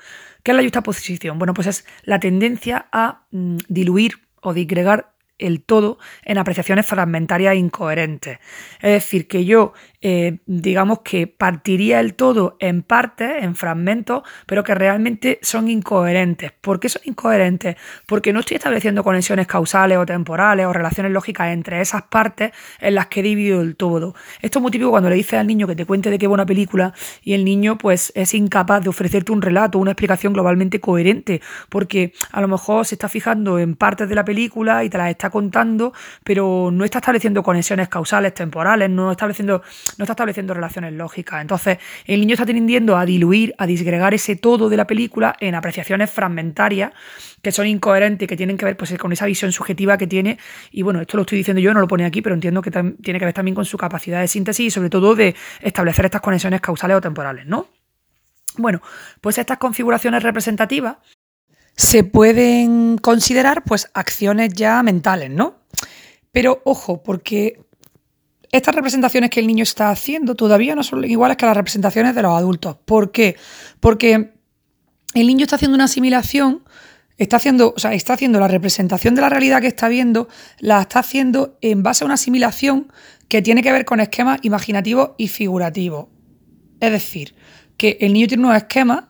¿Qué 0.44 0.52
es 0.52 0.58
la 0.58 0.64
justaposición? 0.64 1.38
Bueno, 1.38 1.54
pues 1.54 1.68
es 1.68 1.86
la 2.04 2.20
tendencia 2.20 2.88
a 2.92 3.26
mm, 3.32 3.58
diluir 3.68 4.14
o 4.42 4.54
disgregar 4.54 5.15
el 5.38 5.64
todo 5.64 5.98
en 6.24 6.38
apreciaciones 6.38 6.86
fragmentarias 6.86 7.54
e 7.54 7.58
incoherentes. 7.58 8.40
Es 8.82 8.92
decir, 8.92 9.28
que 9.28 9.46
yo 9.46 9.74
eh, 10.08 10.38
digamos 10.46 11.00
que 11.00 11.26
partiría 11.26 12.00
el 12.00 12.14
todo 12.14 12.58
en 12.60 12.84
partes, 12.84 13.42
en 13.42 13.56
fragmentos, 13.56 14.22
pero 14.46 14.64
que 14.64 14.76
realmente 14.76 15.40
son 15.42 15.68
incoherentes. 15.68 16.52
¿Por 16.62 16.80
qué 16.80 16.90
son 16.90 17.02
incoherentes? 17.06 17.76
Porque 18.06 18.32
no 18.32 18.42
estoy 18.42 18.58
estableciendo 18.58 19.04
conexiones 19.04 19.48
causales 19.48 19.98
o 19.98 20.06
temporales 20.06 20.68
o 20.68 20.74
relaciones 20.74 21.12
lógicas 21.12 21.48
entre 21.52 21.82
esas 21.82 22.04
partes 22.04 22.52
en 22.80 22.94
las 22.94 23.08
que 23.08 23.22
he 23.22 23.24
dividido 23.24 23.62
el 23.62 23.76
todo. 23.76 24.14
Esto 24.44 24.60
es 24.60 24.62
muy 24.62 24.70
típico 24.72 24.92
cuando 24.92 25.10
le 25.10 25.16
dices 25.16 25.40
al 25.40 25.48
niño 25.48 25.66
que 25.66 25.76
te 25.76 25.88
cuente 25.88 26.12
de 26.12 26.20
qué 26.20 26.28
va 26.28 26.36
una 26.36 26.46
película 26.46 26.94
y 27.24 27.34
el 27.34 27.44
niño 27.44 27.80
pues 27.80 28.14
es 28.16 28.36
incapaz 28.36 28.84
de 28.84 28.90
ofrecerte 28.90 29.32
un 29.32 29.42
relato, 29.42 29.80
una 29.80 29.94
explicación 29.94 30.34
globalmente 30.34 30.80
coherente, 30.80 31.42
porque 31.70 32.14
a 32.32 32.42
lo 32.42 32.48
mejor 32.48 32.86
se 32.86 32.94
está 32.94 33.10
fijando 33.10 33.58
en 33.58 33.76
partes 33.76 34.08
de 34.08 34.14
la 34.14 34.24
película 34.24 34.84
y 34.84 34.90
te 34.92 35.00
las 35.00 35.10
está 35.10 35.25
contando, 35.30 35.94
pero 36.24 36.70
no 36.72 36.86
está 36.86 37.00
estableciendo 37.00 37.44
conexiones 37.44 37.90
causales, 37.90 38.34
temporales, 38.34 38.90
no 38.90 39.12
está 39.12 39.26
estableciendo 39.26 39.62
no 39.98 40.04
está 40.04 40.14
estableciendo 40.14 40.54
relaciones 40.54 40.94
lógicas. 40.94 41.42
Entonces, 41.42 41.78
el 42.06 42.20
niño 42.20 42.34
está 42.34 42.46
tendiendo 42.46 42.98
a 42.98 43.06
diluir, 43.06 43.54
a 43.58 43.66
disgregar 43.66 44.14
ese 44.14 44.36
todo 44.36 44.70
de 44.70 44.78
la 44.78 44.88
película 44.88 45.36
en 45.40 45.56
apreciaciones 45.56 46.12
fragmentarias 46.12 46.92
que 47.42 47.52
son 47.52 47.68
incoherentes 47.68 48.28
que 48.28 48.36
tienen 48.36 48.58
que 48.58 48.66
ver 48.66 48.76
pues, 48.76 48.98
con 48.98 49.12
esa 49.12 49.26
visión 49.26 49.52
subjetiva 49.52 49.98
que 49.98 50.08
tiene. 50.08 50.40
Y 50.72 50.82
bueno, 50.82 51.02
esto 51.02 51.18
lo 51.18 51.22
estoy 51.22 51.38
diciendo 51.38 51.62
yo, 51.62 51.74
no 51.74 51.80
lo 51.80 51.88
pone 51.88 52.06
aquí, 52.06 52.22
pero 52.22 52.34
entiendo 52.34 52.62
que 52.62 52.72
tiene 52.72 53.20
que 53.20 53.26
ver 53.26 53.34
también 53.34 53.54
con 53.54 53.66
su 53.66 53.78
capacidad 53.78 54.20
de 54.20 54.28
síntesis 54.28 54.66
y 54.66 54.72
sobre 54.72 54.90
todo 54.90 55.16
de 55.16 55.36
establecer 55.62 56.06
estas 56.06 56.22
conexiones 56.22 56.62
causales 56.62 56.98
o 56.98 57.02
temporales, 57.02 57.46
¿no? 57.46 57.68
Bueno, 58.58 58.82
pues 59.22 59.38
estas 59.38 59.58
configuraciones 59.58 60.24
representativas 60.24 60.98
se 61.76 62.04
pueden 62.04 62.98
considerar 62.98 63.64
pues 63.64 63.90
acciones 63.94 64.54
ya 64.54 64.82
mentales, 64.84 65.30
¿no? 65.30 65.60
Pero 66.32 66.62
ojo, 66.66 67.04
porque 67.04 67.60
estas 68.52 68.76
representaciones 68.76 69.30
que 69.30 69.40
el 69.42 69.48
niño 69.48 69.64
está 69.64 69.90
haciendo 69.90 70.36
todavía 70.36 70.76
no 70.76 70.84
son 70.84 71.04
iguales 71.04 71.38
que 71.38 71.46
las 71.46 71.58
representaciones 71.58 72.16
de 72.16 72.22
los 72.22 72.38
adultos. 72.38 72.78
¿Por 72.86 73.12
qué? 73.12 73.36
Porque 73.80 74.34
el 75.14 75.28
niño 75.28 75.44
está 75.44 75.58
haciendo 75.58 75.76
una 75.76 75.86
asimilación, 75.86 76.64
está 77.18 77.38
haciendo, 77.38 77.74
o 77.76 77.80
sea, 77.80 77.94
está 77.94 78.14
haciendo 78.14 78.40
la 78.40 78.48
representación 78.48 79.16
de 79.16 79.22
la 79.22 79.30
realidad 79.30 79.62
que 79.62 79.68
está 79.68 79.90
viendo, 79.90 80.30
la 80.60 80.82
está 80.82 81.00
haciendo 81.00 81.58
en 81.62 81.84
base 81.84 82.04
a 82.04 82.06
una 82.06 82.16
asimilación 82.16 82.92
que 83.28 83.42
tiene 83.42 83.64
que 83.64 83.72
ver 83.72 83.86
con 83.86 84.00
esquemas 84.00 84.40
imaginativos 84.44 85.12
y 85.18 85.28
figurativos. 85.28 86.08
Es 86.80 86.92
decir, 86.92 87.36
que 87.78 87.98
el 88.02 88.14
niño 88.14 88.28
tiene 88.28 88.44
unos 88.44 88.58
esquemas 88.58 89.06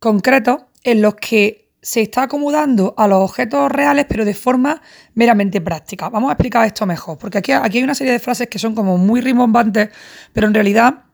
concretos 0.00 0.62
en 0.84 1.02
los 1.02 1.14
que 1.16 1.67
se 1.80 2.00
está 2.02 2.24
acomodando 2.24 2.94
a 2.96 3.06
los 3.06 3.22
objetos 3.22 3.70
reales, 3.70 4.06
pero 4.08 4.24
de 4.24 4.34
forma 4.34 4.82
meramente 5.14 5.60
práctica. 5.60 6.08
Vamos 6.08 6.30
a 6.30 6.32
explicar 6.32 6.66
esto 6.66 6.86
mejor, 6.86 7.18
porque 7.18 7.38
aquí, 7.38 7.52
aquí 7.52 7.78
hay 7.78 7.84
una 7.84 7.94
serie 7.94 8.12
de 8.12 8.18
frases 8.18 8.48
que 8.48 8.58
son 8.58 8.74
como 8.74 8.98
muy 8.98 9.20
rimbombantes, 9.20 9.90
pero 10.32 10.46
en 10.46 10.54
realidad 10.54 11.04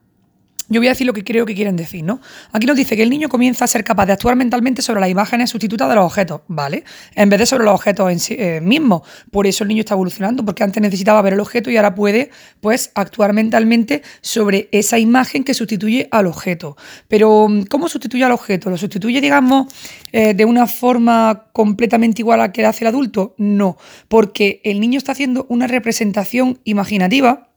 yo 0.68 0.80
voy 0.80 0.86
a 0.86 0.90
decir 0.90 1.06
lo 1.06 1.12
que 1.12 1.24
creo 1.24 1.44
que 1.44 1.54
quieren 1.54 1.76
decir, 1.76 2.04
¿no? 2.04 2.20
Aquí 2.52 2.66
nos 2.66 2.76
dice 2.76 2.96
que 2.96 3.02
el 3.02 3.10
niño 3.10 3.28
comienza 3.28 3.66
a 3.66 3.68
ser 3.68 3.84
capaz 3.84 4.06
de 4.06 4.12
actuar 4.12 4.34
mentalmente 4.34 4.80
sobre 4.80 5.00
las 5.00 5.10
imágenes 5.10 5.50
sustitutas 5.50 5.88
de 5.88 5.94
los 5.94 6.04
objetos, 6.04 6.40
¿vale? 6.48 6.84
En 7.14 7.28
vez 7.28 7.38
de 7.40 7.46
sobre 7.46 7.64
los 7.64 7.74
objetos 7.74 8.10
en 8.10 8.18
sí 8.18 8.34
eh, 8.38 8.60
mismos. 8.62 9.02
Por 9.30 9.46
eso 9.46 9.64
el 9.64 9.68
niño 9.68 9.80
está 9.80 9.94
evolucionando, 9.94 10.44
porque 10.44 10.64
antes 10.64 10.82
necesitaba 10.82 11.20
ver 11.20 11.34
el 11.34 11.40
objeto 11.40 11.70
y 11.70 11.76
ahora 11.76 11.94
puede, 11.94 12.30
pues, 12.60 12.92
actuar 12.94 13.34
mentalmente 13.34 14.02
sobre 14.22 14.68
esa 14.72 14.98
imagen 14.98 15.44
que 15.44 15.52
sustituye 15.52 16.08
al 16.10 16.26
objeto. 16.26 16.76
Pero, 17.08 17.46
¿cómo 17.68 17.88
sustituye 17.88 18.24
al 18.24 18.32
objeto? 18.32 18.70
¿Lo 18.70 18.78
sustituye, 18.78 19.20
digamos, 19.20 19.66
eh, 20.12 20.32
de 20.32 20.44
una 20.46 20.66
forma 20.66 21.46
completamente 21.52 22.22
igual 22.22 22.40
a 22.40 22.44
la 22.44 22.52
que 22.52 22.64
hace 22.64 22.84
el 22.84 22.88
adulto? 22.88 23.34
No, 23.36 23.76
porque 24.08 24.62
el 24.64 24.80
niño 24.80 24.96
está 24.96 25.12
haciendo 25.12 25.44
una 25.50 25.66
representación 25.66 26.58
imaginativa 26.64 27.53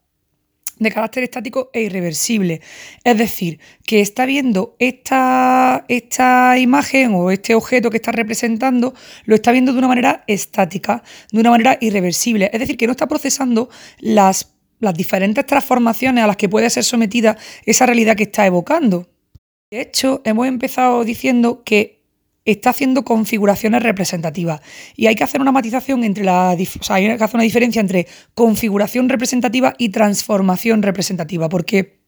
de 0.78 0.90
carácter 0.90 1.24
estático 1.24 1.70
e 1.72 1.82
irreversible. 1.82 2.60
Es 3.04 3.18
decir, 3.18 3.60
que 3.84 4.00
está 4.00 4.26
viendo 4.26 4.76
esta, 4.78 5.84
esta, 5.88 6.58
imagen 6.58 7.14
o 7.14 7.30
este 7.30 7.54
objeto 7.54 7.90
que 7.90 7.96
está 7.96 8.12
representando, 8.12 8.94
lo 9.24 9.34
está 9.34 9.52
viendo 9.52 9.72
de 9.72 9.78
una 9.78 9.88
manera 9.88 10.24
estática, 10.26 11.02
de 11.32 11.40
una 11.40 11.50
manera 11.50 11.78
irreversible. 11.80 12.50
Es 12.52 12.60
decir, 12.60 12.76
que 12.76 12.86
no 12.86 12.92
está 12.92 13.06
procesando 13.06 13.68
las, 13.98 14.54
las 14.80 14.94
diferentes 14.94 15.44
transformaciones 15.46 16.24
a 16.24 16.26
las 16.26 16.36
que 16.36 16.48
puede 16.48 16.70
ser 16.70 16.84
sometida 16.84 17.36
esa 17.64 17.86
realidad 17.86 18.16
que 18.16 18.24
está 18.24 18.46
evocando. 18.46 19.08
De 19.70 19.82
hecho, 19.82 20.22
hemos 20.24 20.46
empezado 20.46 21.04
diciendo 21.04 21.62
que 21.62 21.97
está 22.52 22.70
haciendo 22.70 23.04
configuraciones 23.04 23.82
representativas. 23.82 24.60
Y 24.96 25.06
hay 25.06 25.14
que 25.14 25.24
hacer 25.24 25.40
una 25.40 25.52
matización 25.52 26.04
entre 26.04 26.24
la. 26.24 26.56
O 26.80 26.82
sea, 26.82 26.96
hay 26.96 27.16
que 27.16 27.24
hacer 27.24 27.36
una 27.36 27.44
diferencia 27.44 27.80
entre 27.80 28.06
configuración 28.34 29.08
representativa 29.08 29.74
y 29.78 29.90
transformación 29.90 30.82
representativa, 30.82 31.48
porque 31.48 31.98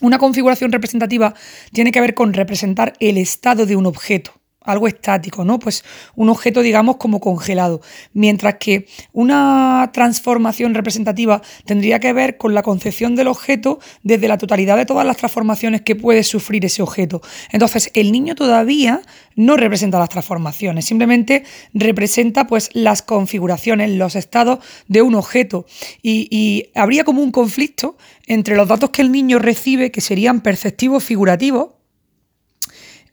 una 0.00 0.18
configuración 0.18 0.72
representativa 0.72 1.34
tiene 1.72 1.92
que 1.92 2.00
ver 2.00 2.14
con 2.14 2.32
representar 2.32 2.94
el 3.00 3.18
estado 3.18 3.66
de 3.66 3.76
un 3.76 3.86
objeto 3.86 4.39
algo 4.72 4.88
estático, 4.88 5.44
¿no? 5.44 5.58
Pues 5.58 5.84
un 6.16 6.28
objeto, 6.28 6.62
digamos, 6.62 6.96
como 6.96 7.20
congelado. 7.20 7.80
Mientras 8.12 8.56
que 8.56 8.86
una 9.12 9.90
transformación 9.92 10.74
representativa 10.74 11.42
tendría 11.64 12.00
que 12.00 12.12
ver 12.12 12.36
con 12.36 12.54
la 12.54 12.62
concepción 12.62 13.16
del 13.16 13.28
objeto 13.28 13.78
desde 14.02 14.28
la 14.28 14.38
totalidad 14.38 14.76
de 14.76 14.86
todas 14.86 15.06
las 15.06 15.16
transformaciones 15.16 15.82
que 15.82 15.96
puede 15.96 16.22
sufrir 16.22 16.64
ese 16.64 16.82
objeto. 16.82 17.20
Entonces, 17.52 17.90
el 17.94 18.12
niño 18.12 18.34
todavía 18.34 19.02
no 19.36 19.56
representa 19.56 19.98
las 19.98 20.08
transformaciones, 20.08 20.84
simplemente 20.84 21.44
representa 21.72 22.46
pues 22.46 22.70
las 22.72 23.02
configuraciones, 23.02 23.90
los 23.90 24.16
estados 24.16 24.58
de 24.88 25.02
un 25.02 25.14
objeto. 25.14 25.66
Y, 26.02 26.28
y 26.30 26.70
habría 26.74 27.04
como 27.04 27.22
un 27.22 27.32
conflicto 27.32 27.96
entre 28.26 28.56
los 28.56 28.68
datos 28.68 28.90
que 28.90 29.02
el 29.02 29.12
niño 29.12 29.38
recibe, 29.38 29.90
que 29.90 30.00
serían 30.00 30.40
perceptivos 30.40 31.04
figurativos, 31.04 31.79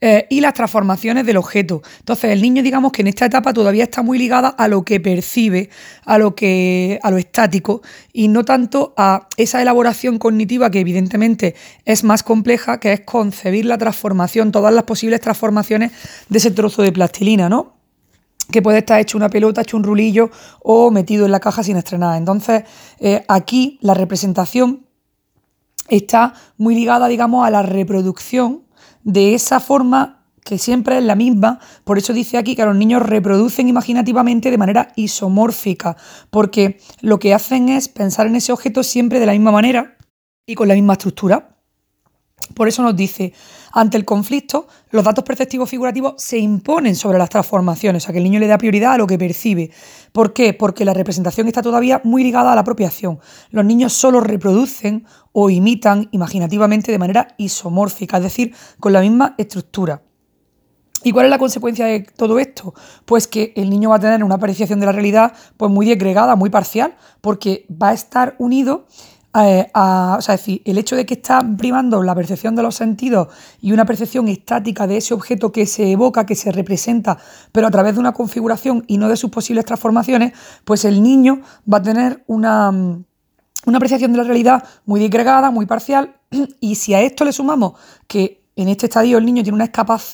eh, 0.00 0.26
y 0.30 0.40
las 0.40 0.54
transformaciones 0.54 1.26
del 1.26 1.36
objeto. 1.36 1.82
Entonces, 1.98 2.30
el 2.30 2.40
niño, 2.40 2.62
digamos 2.62 2.92
que 2.92 3.02
en 3.02 3.08
esta 3.08 3.26
etapa 3.26 3.52
todavía 3.52 3.82
está 3.82 4.02
muy 4.02 4.16
ligada 4.18 4.48
a 4.48 4.68
lo 4.68 4.84
que 4.84 5.00
percibe, 5.00 5.70
a 6.04 6.18
lo 6.18 6.34
que, 6.36 7.00
a 7.02 7.10
lo 7.10 7.18
estático, 7.18 7.82
y 8.12 8.28
no 8.28 8.44
tanto 8.44 8.94
a 8.96 9.26
esa 9.36 9.60
elaboración 9.60 10.18
cognitiva 10.18 10.70
que 10.70 10.80
evidentemente 10.80 11.56
es 11.84 12.04
más 12.04 12.22
compleja, 12.22 12.78
que 12.78 12.92
es 12.92 13.00
concebir 13.00 13.64
la 13.64 13.76
transformación, 13.76 14.52
todas 14.52 14.72
las 14.72 14.84
posibles 14.84 15.20
transformaciones 15.20 15.90
de 16.28 16.38
ese 16.38 16.52
trozo 16.52 16.82
de 16.82 16.92
plastilina, 16.92 17.48
¿no? 17.48 17.78
que 18.50 18.62
puede 18.62 18.78
estar 18.78 19.00
hecho 19.00 19.18
una 19.18 19.28
pelota, 19.28 19.60
hecho 19.60 19.76
un 19.76 19.84
rulillo 19.84 20.30
o 20.60 20.90
metido 20.90 21.26
en 21.26 21.32
la 21.32 21.40
caja 21.40 21.62
sin 21.62 21.76
estrenar. 21.76 22.16
Entonces, 22.16 22.64
eh, 22.98 23.24
aquí 23.28 23.78
la 23.82 23.94
representación 23.94 24.86
está 25.88 26.34
muy 26.56 26.74
ligada, 26.74 27.08
digamos, 27.08 27.46
a 27.46 27.50
la 27.50 27.62
reproducción 27.62 28.67
de 29.08 29.34
esa 29.34 29.58
forma 29.58 30.26
que 30.44 30.58
siempre 30.58 30.98
es 30.98 31.02
la 31.02 31.14
misma, 31.14 31.60
por 31.84 31.96
eso 31.96 32.12
dice 32.12 32.36
aquí 32.36 32.54
que 32.54 32.64
los 32.66 32.76
niños 32.76 33.02
reproducen 33.02 33.66
imaginativamente 33.66 34.50
de 34.50 34.58
manera 34.58 34.92
isomórfica, 34.96 35.96
porque 36.28 36.78
lo 37.00 37.18
que 37.18 37.32
hacen 37.32 37.70
es 37.70 37.88
pensar 37.88 38.26
en 38.26 38.36
ese 38.36 38.52
objeto 38.52 38.82
siempre 38.82 39.18
de 39.18 39.24
la 39.24 39.32
misma 39.32 39.50
manera 39.50 39.96
y 40.44 40.54
con 40.54 40.68
la 40.68 40.74
misma 40.74 40.92
estructura. 40.92 41.56
Por 42.54 42.68
eso 42.68 42.82
nos 42.82 42.94
dice, 42.94 43.32
ante 43.72 43.96
el 43.96 44.04
conflicto, 44.04 44.66
los 44.90 45.04
datos 45.04 45.24
perceptivos 45.24 45.68
figurativos 45.68 46.14
se 46.16 46.38
imponen 46.38 46.96
sobre 46.96 47.18
las 47.18 47.28
transformaciones, 47.28 48.02
o 48.02 48.06
sea 48.06 48.12
que 48.12 48.18
el 48.18 48.24
niño 48.24 48.40
le 48.40 48.46
da 48.46 48.58
prioridad 48.58 48.92
a 48.92 48.98
lo 48.98 49.06
que 49.06 49.18
percibe. 49.18 49.70
¿Por 50.12 50.32
qué? 50.32 50.54
Porque 50.54 50.84
la 50.84 50.94
representación 50.94 51.46
está 51.46 51.62
todavía 51.62 52.00
muy 52.04 52.22
ligada 52.22 52.52
a 52.52 52.54
la 52.54 52.62
apropiación. 52.62 53.18
Los 53.50 53.64
niños 53.64 53.92
solo 53.92 54.20
reproducen 54.20 55.06
o 55.32 55.50
imitan 55.50 56.08
imaginativamente 56.12 56.92
de 56.92 56.98
manera 56.98 57.28
isomórfica, 57.38 58.16
es 58.16 58.22
decir, 58.22 58.54
con 58.80 58.92
la 58.92 59.00
misma 59.00 59.34
estructura. 59.38 60.02
¿Y 61.04 61.12
cuál 61.12 61.26
es 61.26 61.30
la 61.30 61.38
consecuencia 61.38 61.86
de 61.86 62.00
todo 62.00 62.40
esto? 62.40 62.74
Pues 63.04 63.28
que 63.28 63.52
el 63.54 63.70
niño 63.70 63.90
va 63.90 63.96
a 63.96 64.00
tener 64.00 64.24
una 64.24 64.34
apreciación 64.34 64.80
de 64.80 64.86
la 64.86 64.92
realidad 64.92 65.32
pues 65.56 65.70
muy 65.70 65.86
desgregada, 65.86 66.34
muy 66.34 66.50
parcial, 66.50 66.96
porque 67.20 67.66
va 67.70 67.90
a 67.90 67.92
estar 67.92 68.34
unido 68.38 68.86
o 69.32 70.20
sea, 70.20 70.36
decir, 70.36 70.62
el 70.64 70.78
hecho 70.78 70.96
de 70.96 71.06
que 71.06 71.14
está 71.14 71.40
primando 71.56 72.02
la 72.02 72.14
percepción 72.14 72.56
de 72.56 72.62
los 72.62 72.74
sentidos 72.74 73.28
y 73.60 73.72
una 73.72 73.84
percepción 73.84 74.28
estática 74.28 74.86
de 74.86 74.96
ese 74.96 75.14
objeto 75.14 75.52
que 75.52 75.66
se 75.66 75.92
evoca, 75.92 76.26
que 76.26 76.34
se 76.34 76.50
representa, 76.50 77.18
pero 77.52 77.66
a 77.66 77.70
través 77.70 77.94
de 77.94 78.00
una 78.00 78.12
configuración 78.12 78.84
y 78.86 78.98
no 78.98 79.08
de 79.08 79.16
sus 79.16 79.30
posibles 79.30 79.64
transformaciones, 79.64 80.32
pues 80.64 80.84
el 80.84 81.02
niño 81.02 81.42
va 81.72 81.78
a 81.78 81.82
tener 81.82 82.24
una, 82.26 82.70
una 82.70 83.76
apreciación 83.76 84.12
de 84.12 84.18
la 84.18 84.24
realidad 84.24 84.64
muy 84.86 84.98
disgregada, 85.00 85.50
muy 85.50 85.66
parcial, 85.66 86.16
y 86.60 86.74
si 86.76 86.94
a 86.94 87.02
esto 87.02 87.24
le 87.24 87.32
sumamos 87.32 87.74
que 88.06 88.37
en 88.62 88.68
este 88.68 88.86
estadio 88.86 89.18
el 89.18 89.24
niño 89.24 89.42
tiene 89.42 89.56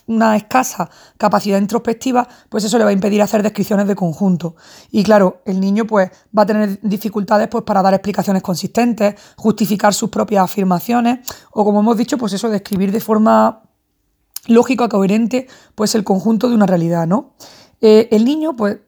una, 0.06 0.36
escasa 0.36 0.90
capacidad 1.16 1.58
introspectiva, 1.58 2.28
pues 2.48 2.64
eso 2.64 2.76
le 2.76 2.84
va 2.84 2.90
a 2.90 2.92
impedir 2.92 3.22
hacer 3.22 3.42
descripciones 3.42 3.86
de 3.86 3.96
conjunto. 3.96 4.56
Y 4.90 5.02
claro, 5.02 5.42
el 5.46 5.60
niño 5.60 5.86
pues 5.86 6.10
va 6.36 6.42
a 6.42 6.46
tener 6.46 6.78
dificultades 6.82 7.48
pues 7.48 7.64
para 7.64 7.80
dar 7.82 7.94
explicaciones 7.94 8.42
consistentes, 8.42 9.14
justificar 9.36 9.94
sus 9.94 10.10
propias 10.10 10.44
afirmaciones 10.44 11.20
o 11.52 11.64
como 11.64 11.80
hemos 11.80 11.96
dicho, 11.96 12.18
pues 12.18 12.34
eso, 12.34 12.50
describir 12.50 12.92
de 12.92 13.00
forma 13.00 13.62
lógica, 14.46 14.88
coherente, 14.88 15.46
pues 15.74 15.94
el 15.94 16.04
conjunto 16.04 16.48
de 16.48 16.54
una 16.54 16.66
realidad, 16.66 17.06
¿no? 17.06 17.34
Eh, 17.80 18.08
el 18.12 18.24
niño 18.24 18.56
pues 18.56 18.78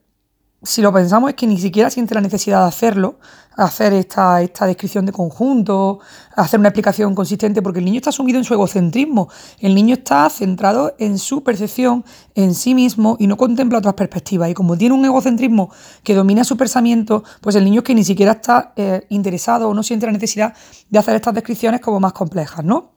si 0.67 0.83
lo 0.83 0.93
pensamos, 0.93 1.31
es 1.31 1.37
que 1.37 1.47
ni 1.47 1.59
siquiera 1.59 1.91
siente 1.91 2.15
la 2.15 2.21
necesidad 2.21 2.63
de 2.63 2.69
hacerlo, 2.69 3.19
hacer 3.57 3.93
esta, 3.93 4.43
esta 4.43 4.67
descripción 4.67 5.07
de 5.07 5.13
conjunto, 5.13 6.01
hacer 6.35 6.61
una 6.61 6.69
explicación 6.69 7.15
consistente, 7.15 7.63
porque 7.63 7.79
el 7.79 7.85
niño 7.85 7.99
está 7.99 8.13
sumido 8.13 8.39
en 8.39 8.45
su 8.45 8.53
egocentrismo. 8.53 9.29
El 9.61 9.75
niño 9.75 9.95
está 9.95 10.29
centrado 10.29 10.95
en 10.99 11.19
su 11.19 11.43
percepción, 11.43 12.05
en 12.35 12.55
sí 12.55 12.75
mismo, 12.75 13.17
y 13.19 13.29
no 13.29 13.37
contempla 13.37 13.79
otras 13.79 13.95
perspectivas. 13.95 14.51
Y 14.51 14.55
como 14.55 14.77
tiene 14.77 14.95
un 14.95 15.05
egocentrismo 15.05 15.71
que 16.03 16.15
domina 16.15 16.45
su 16.45 16.57
pensamiento, 16.57 17.23
pues 17.41 17.57
el 17.57 17.65
niño 17.65 17.81
es 17.81 17.85
que 17.85 17.95
ni 17.95 18.05
siquiera 18.05 18.33
está 18.33 18.73
eh, 18.77 19.07
interesado 19.09 19.69
o 19.69 19.75
no 19.75 19.83
siente 19.83 20.07
la 20.07 20.13
necesidad 20.13 20.53
de 20.91 20.99
hacer 20.99 21.15
estas 21.15 21.35
descripciones 21.35 21.81
como 21.81 22.01
más 22.01 22.13
complejas, 22.13 22.65
¿no? 22.65 22.96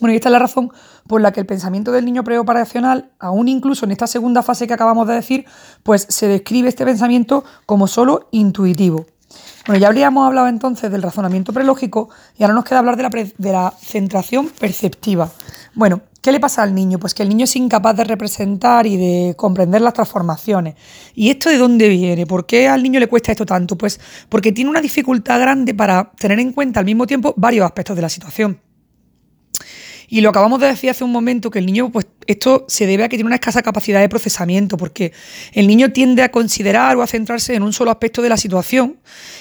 Bueno, 0.00 0.12
y 0.12 0.16
esta 0.16 0.28
es 0.28 0.32
la 0.32 0.38
razón 0.38 0.70
por 1.06 1.20
la 1.20 1.32
que 1.32 1.40
el 1.40 1.46
pensamiento 1.46 1.92
del 1.92 2.04
niño 2.04 2.24
preoperacional, 2.24 3.10
aún 3.18 3.48
incluso 3.48 3.86
en 3.86 3.92
esta 3.92 4.06
segunda 4.06 4.42
fase 4.42 4.66
que 4.66 4.74
acabamos 4.74 5.06
de 5.08 5.14
decir, 5.14 5.46
pues 5.82 6.06
se 6.08 6.28
describe 6.28 6.68
este 6.68 6.84
pensamiento 6.84 7.44
como 7.64 7.86
solo 7.86 8.28
intuitivo. 8.30 9.06
Bueno, 9.66 9.80
ya 9.80 9.88
habríamos 9.88 10.26
hablado 10.26 10.48
entonces 10.48 10.90
del 10.92 11.02
razonamiento 11.02 11.52
prelógico 11.52 12.08
y 12.38 12.44
ahora 12.44 12.54
nos 12.54 12.64
queda 12.64 12.78
hablar 12.78 12.96
de 12.96 13.02
la, 13.02 13.10
de 13.10 13.52
la 13.52 13.74
centración 13.80 14.48
perceptiva. 14.48 15.30
Bueno, 15.74 16.02
¿qué 16.22 16.30
le 16.30 16.40
pasa 16.40 16.62
al 16.62 16.74
niño? 16.74 16.98
Pues 16.98 17.14
que 17.14 17.22
el 17.22 17.28
niño 17.28 17.44
es 17.44 17.56
incapaz 17.56 17.96
de 17.96 18.04
representar 18.04 18.86
y 18.86 18.96
de 18.96 19.34
comprender 19.36 19.80
las 19.82 19.92
transformaciones. 19.92 20.76
¿Y 21.14 21.30
esto 21.30 21.50
de 21.50 21.58
dónde 21.58 21.88
viene? 21.88 22.26
¿Por 22.26 22.46
qué 22.46 22.68
al 22.68 22.82
niño 22.82 23.00
le 23.00 23.08
cuesta 23.08 23.32
esto 23.32 23.44
tanto? 23.44 23.76
Pues 23.76 24.00
porque 24.28 24.52
tiene 24.52 24.70
una 24.70 24.80
dificultad 24.80 25.40
grande 25.40 25.74
para 25.74 26.12
tener 26.12 26.38
en 26.38 26.52
cuenta 26.52 26.80
al 26.80 26.86
mismo 26.86 27.06
tiempo 27.06 27.34
varios 27.36 27.66
aspectos 27.66 27.96
de 27.96 28.02
la 28.02 28.08
situación. 28.08 28.60
Y 30.08 30.20
lo 30.20 30.30
acabamos 30.30 30.60
de 30.60 30.68
decir 30.68 30.90
hace 30.90 31.04
un 31.04 31.12
momento 31.12 31.50
que 31.50 31.58
el 31.58 31.66
niño, 31.66 31.90
pues 31.90 32.06
esto 32.26 32.64
se 32.68 32.86
debe 32.86 33.04
a 33.04 33.08
que 33.08 33.16
tiene 33.16 33.26
una 33.26 33.36
escasa 33.36 33.62
capacidad 33.62 34.00
de 34.00 34.08
procesamiento, 34.08 34.76
porque 34.76 35.12
el 35.52 35.66
niño 35.66 35.92
tiende 35.92 36.22
a 36.22 36.30
considerar 36.30 36.96
o 36.96 37.02
a 37.02 37.06
centrarse 37.06 37.54
en 37.54 37.62
un 37.62 37.72
solo 37.72 37.90
aspecto 37.90 38.22
de 38.22 38.28
la 38.28 38.36
situación 38.36 38.98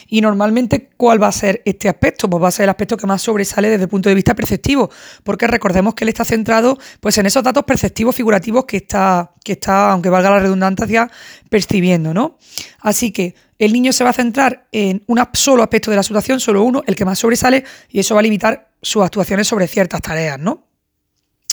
y 0.08 0.22
normalmente 0.22 0.90
¿cuál 0.98 1.22
va 1.22 1.28
a 1.28 1.32
ser 1.32 1.62
este 1.66 1.90
aspecto? 1.90 2.30
Pues 2.30 2.44
va 2.44 2.48
a 2.50 2.52
ser 2.52 2.64
el 2.64 2.70
aspecto 2.70 2.98
que 2.98 3.08
más 3.08 3.22
sobresale 3.22 3.70
desde 3.70 3.84
el 3.84 3.90
punto 3.90 4.10
de 4.10 4.16
vista 4.16 4.36
perceptivo, 4.36 4.90
porque 5.24 5.48
recordemos 5.48 5.94
que 5.94 6.04
él 6.04 6.10
está 6.10 6.26
centrado 6.26 6.78
pues 7.00 7.18
en 7.18 7.26
esos 7.26 7.44
datos 7.44 7.64
perceptivos 7.64 8.16
figurativos 8.16 8.66
que 8.66 8.78
está, 8.78 9.32
que 9.44 9.54
está 9.54 9.92
aunque 9.92 10.10
valga 10.10 10.30
la 10.30 10.40
redundancia, 10.40 11.10
percibiendo, 11.50 12.14
¿no? 12.14 12.38
Así 12.80 13.12
que 13.12 13.36
el 13.58 13.74
niño 13.74 13.94
se 13.94 14.04
va 14.04 14.10
a 14.10 14.14
centrar 14.14 14.68
en 14.72 15.04
un 15.08 15.22
solo 15.34 15.64
aspecto 15.64 15.92
de 15.92 15.98
la 15.98 16.04
situación, 16.04 16.40
solo 16.40 16.64
uno, 16.64 16.84
el 16.86 16.96
que 16.96 17.06
más 17.06 17.20
sobresale, 17.20 17.64
y 17.90 18.00
eso 18.00 18.16
va 18.16 18.20
a 18.20 18.24
limitar 18.24 18.72
sus 18.82 19.04
actuaciones 19.04 19.48
sobre 19.48 19.68
ciertas 19.68 20.02
tareas, 20.02 20.40
¿no? 20.40 20.68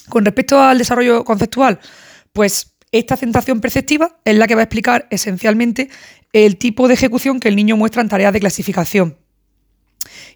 Con 0.08 0.24
respecto 0.24 0.60
al 0.60 0.78
desarrollo 0.78 1.24
conceptual, 1.24 1.78
pues 2.32 2.74
esta 2.90 3.16
centración 3.16 3.60
perceptiva 3.60 4.18
es 4.24 4.36
la 4.36 4.46
que 4.46 4.54
va 4.54 4.62
a 4.62 4.64
explicar 4.64 5.06
esencialmente 5.10 5.88
el 6.32 6.56
tipo 6.58 6.88
de 6.88 6.94
ejecución 6.94 7.40
que 7.40 7.48
el 7.48 7.56
niño 7.56 7.76
muestra 7.76 8.02
en 8.02 8.08
tareas 8.08 8.32
de 8.32 8.40
clasificación. 8.40 9.16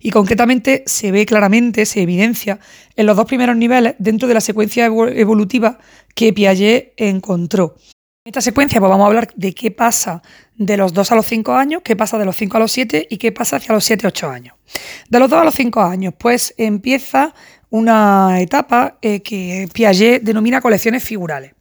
Y 0.00 0.10
concretamente 0.10 0.84
se 0.86 1.10
ve 1.10 1.26
claramente, 1.26 1.84
se 1.86 2.02
evidencia 2.02 2.60
en 2.94 3.06
los 3.06 3.16
dos 3.16 3.26
primeros 3.26 3.56
niveles 3.56 3.94
dentro 3.98 4.28
de 4.28 4.34
la 4.34 4.40
secuencia 4.40 4.86
evolutiva 4.86 5.78
que 6.14 6.32
Piaget 6.32 6.94
encontró. 6.96 7.76
En 8.26 8.30
esta 8.30 8.40
secuencia 8.40 8.80
pues 8.80 8.90
vamos 8.90 9.04
a 9.04 9.06
hablar 9.06 9.28
de 9.36 9.54
qué 9.54 9.70
pasa 9.70 10.20
de 10.56 10.76
los 10.76 10.92
2 10.92 11.12
a 11.12 11.14
los 11.14 11.26
5 11.26 11.52
años, 11.54 11.82
qué 11.84 11.94
pasa 11.94 12.18
de 12.18 12.24
los 12.24 12.34
5 12.34 12.56
a 12.56 12.60
los 12.60 12.72
7 12.72 13.06
y 13.08 13.18
qué 13.18 13.30
pasa 13.30 13.54
hacia 13.54 13.72
los 13.72 13.88
7-8 13.88 14.28
años. 14.28 14.56
De 15.08 15.20
los 15.20 15.30
2 15.30 15.42
a 15.42 15.44
los 15.44 15.54
5 15.54 15.80
años, 15.80 16.12
pues 16.18 16.52
empieza 16.56 17.32
una 17.70 18.40
etapa 18.40 18.98
eh, 19.00 19.22
que 19.22 19.68
Piaget 19.72 20.24
denomina 20.24 20.60
colecciones 20.60 21.04
figurales, 21.04 21.52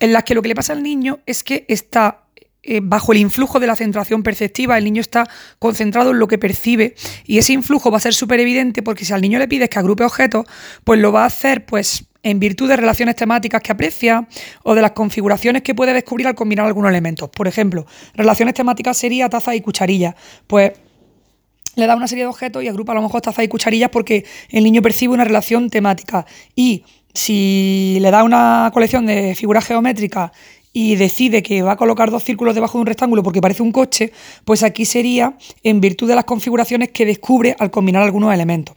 en 0.00 0.14
las 0.14 0.24
que 0.24 0.34
lo 0.34 0.40
que 0.40 0.48
le 0.48 0.54
pasa 0.54 0.72
al 0.72 0.82
niño 0.82 1.18
es 1.26 1.44
que 1.44 1.66
está 1.68 2.22
eh, 2.62 2.80
bajo 2.82 3.12
el 3.12 3.18
influjo 3.18 3.60
de 3.60 3.66
la 3.66 3.76
centración 3.76 4.22
perceptiva, 4.22 4.78
el 4.78 4.84
niño 4.84 5.02
está 5.02 5.28
concentrado 5.58 6.12
en 6.12 6.18
lo 6.18 6.28
que 6.28 6.38
percibe 6.38 6.94
y 7.26 7.36
ese 7.36 7.52
influjo 7.52 7.90
va 7.90 7.98
a 7.98 8.00
ser 8.00 8.14
súper 8.14 8.40
evidente 8.40 8.82
porque 8.82 9.04
si 9.04 9.12
al 9.12 9.20
niño 9.20 9.38
le 9.38 9.48
pides 9.48 9.68
que 9.68 9.78
agrupe 9.78 10.02
objetos, 10.02 10.46
pues 10.82 10.98
lo 10.98 11.12
va 11.12 11.24
a 11.24 11.26
hacer 11.26 11.66
pues 11.66 12.06
en 12.26 12.40
virtud 12.40 12.68
de 12.68 12.76
relaciones 12.76 13.14
temáticas 13.14 13.62
que 13.62 13.70
aprecia 13.70 14.26
o 14.64 14.74
de 14.74 14.82
las 14.82 14.90
configuraciones 14.90 15.62
que 15.62 15.76
puede 15.76 15.92
descubrir 15.92 16.26
al 16.26 16.34
combinar 16.34 16.66
algunos 16.66 16.90
elementos. 16.90 17.30
Por 17.30 17.46
ejemplo, 17.46 17.86
relaciones 18.14 18.54
temáticas 18.54 18.98
sería 18.98 19.28
taza 19.28 19.54
y 19.54 19.60
cucharilla. 19.60 20.16
Pues 20.48 20.72
le 21.76 21.86
da 21.86 21.94
una 21.94 22.08
serie 22.08 22.24
de 22.24 22.28
objetos 22.28 22.64
y 22.64 22.68
agrupa 22.68 22.90
a 22.90 22.94
lo 22.96 23.02
mejor 23.02 23.20
tazas 23.20 23.44
y 23.44 23.48
cucharillas 23.48 23.90
porque 23.90 24.24
el 24.50 24.64
niño 24.64 24.82
percibe 24.82 25.14
una 25.14 25.22
relación 25.22 25.70
temática. 25.70 26.26
Y 26.56 26.82
si 27.14 27.98
le 28.00 28.10
da 28.10 28.24
una 28.24 28.72
colección 28.74 29.06
de 29.06 29.36
figuras 29.36 29.64
geométricas 29.64 30.32
y 30.72 30.96
decide 30.96 31.44
que 31.44 31.62
va 31.62 31.72
a 31.72 31.76
colocar 31.76 32.10
dos 32.10 32.24
círculos 32.24 32.56
debajo 32.56 32.76
de 32.78 32.80
un 32.82 32.86
rectángulo 32.88 33.22
porque 33.22 33.40
parece 33.40 33.62
un 33.62 33.70
coche, 33.70 34.10
pues 34.44 34.64
aquí 34.64 34.84
sería 34.84 35.38
en 35.62 35.80
virtud 35.80 36.08
de 36.08 36.16
las 36.16 36.24
configuraciones 36.24 36.90
que 36.90 37.06
descubre 37.06 37.54
al 37.60 37.70
combinar 37.70 38.02
algunos 38.02 38.34
elementos. 38.34 38.76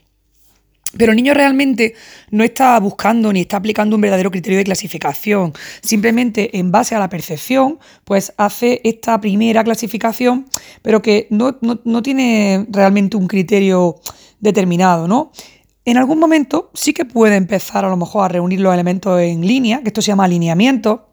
Pero 0.96 1.12
el 1.12 1.16
niño 1.16 1.34
realmente 1.34 1.94
no 2.30 2.42
está 2.42 2.78
buscando 2.80 3.32
ni 3.32 3.42
está 3.42 3.58
aplicando 3.58 3.96
un 3.96 4.02
verdadero 4.02 4.30
criterio 4.30 4.58
de 4.58 4.64
clasificación. 4.64 5.52
Simplemente 5.82 6.58
en 6.58 6.72
base 6.72 6.94
a 6.94 6.98
la 6.98 7.08
percepción, 7.08 7.78
pues 8.04 8.32
hace 8.36 8.80
esta 8.84 9.20
primera 9.20 9.62
clasificación, 9.62 10.46
pero 10.82 11.00
que 11.00 11.26
no, 11.30 11.58
no 11.60 12.02
tiene 12.02 12.66
realmente 12.70 13.16
un 13.16 13.28
criterio 13.28 14.00
determinado, 14.40 15.06
¿no? 15.06 15.32
En 15.84 15.96
algún 15.96 16.18
momento 16.18 16.70
sí 16.74 16.92
que 16.92 17.04
puede 17.04 17.36
empezar 17.36 17.84
a 17.84 17.88
lo 17.88 17.96
mejor 17.96 18.24
a 18.24 18.28
reunir 18.28 18.60
los 18.60 18.72
elementos 18.74 19.20
en 19.20 19.46
línea, 19.46 19.82
que 19.82 19.88
esto 19.88 20.02
se 20.02 20.08
llama 20.08 20.24
alineamiento, 20.24 21.09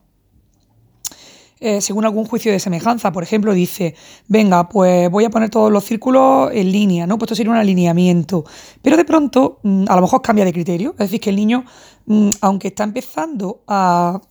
eh, 1.60 1.82
según 1.82 2.06
algún 2.06 2.26
juicio 2.26 2.52
de 2.52 2.60
semejanza. 2.60 3.12
Por 3.12 3.24
ejemplo, 3.24 3.54
dice, 3.54 3.96
venga, 4.28 4.70
pues 4.70 5.10
voy 5.10 5.26
a 5.26 5.30
poner 5.30 5.50
todos 5.50 5.72
los 5.72 5.84
círculos 5.84 6.52
en 6.54 6.72
línea, 6.72 7.08
¿no? 7.08 7.18
Pues 7.18 7.28
esto 7.28 7.36
sería 7.36 7.52
un 7.52 7.58
alineamiento. 7.58 8.46
Pero 8.82 8.98
de 8.98 9.06
pronto, 9.06 9.60
mm, 9.64 9.86
a 9.88 9.96
lo 9.96 10.02
mejor 10.02 10.22
cambia 10.22 10.46
de 10.46 10.54
criterio. 10.54 10.92
Es 10.92 11.10
decir, 11.10 11.20
que 11.20 11.30
el 11.32 11.36
niño, 11.36 11.66
mm, 12.06 12.30
aunque 12.42 12.70
está 12.70 12.84
empezando 12.84 13.64
a, 13.68 14.22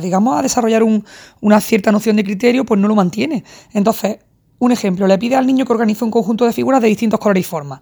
digamos, 0.00 0.38
a 0.38 0.42
desarrollar 0.42 0.82
una 1.40 1.60
cierta 1.60 1.92
noción 1.92 2.16
de 2.16 2.24
criterio, 2.24 2.64
pues 2.64 2.80
no 2.80 2.88
lo 2.88 2.94
mantiene. 2.94 3.44
Entonces, 3.72 4.18
un 4.58 4.72
ejemplo, 4.72 5.06
le 5.06 5.18
pide 5.18 5.36
al 5.36 5.46
niño 5.46 5.64
que 5.64 5.72
organice 5.72 6.04
un 6.04 6.10
conjunto 6.10 6.44
de 6.44 6.52
figuras 6.52 6.82
de 6.82 6.88
distintos 6.88 7.20
colores 7.20 7.42
y 7.42 7.48
formas. 7.48 7.80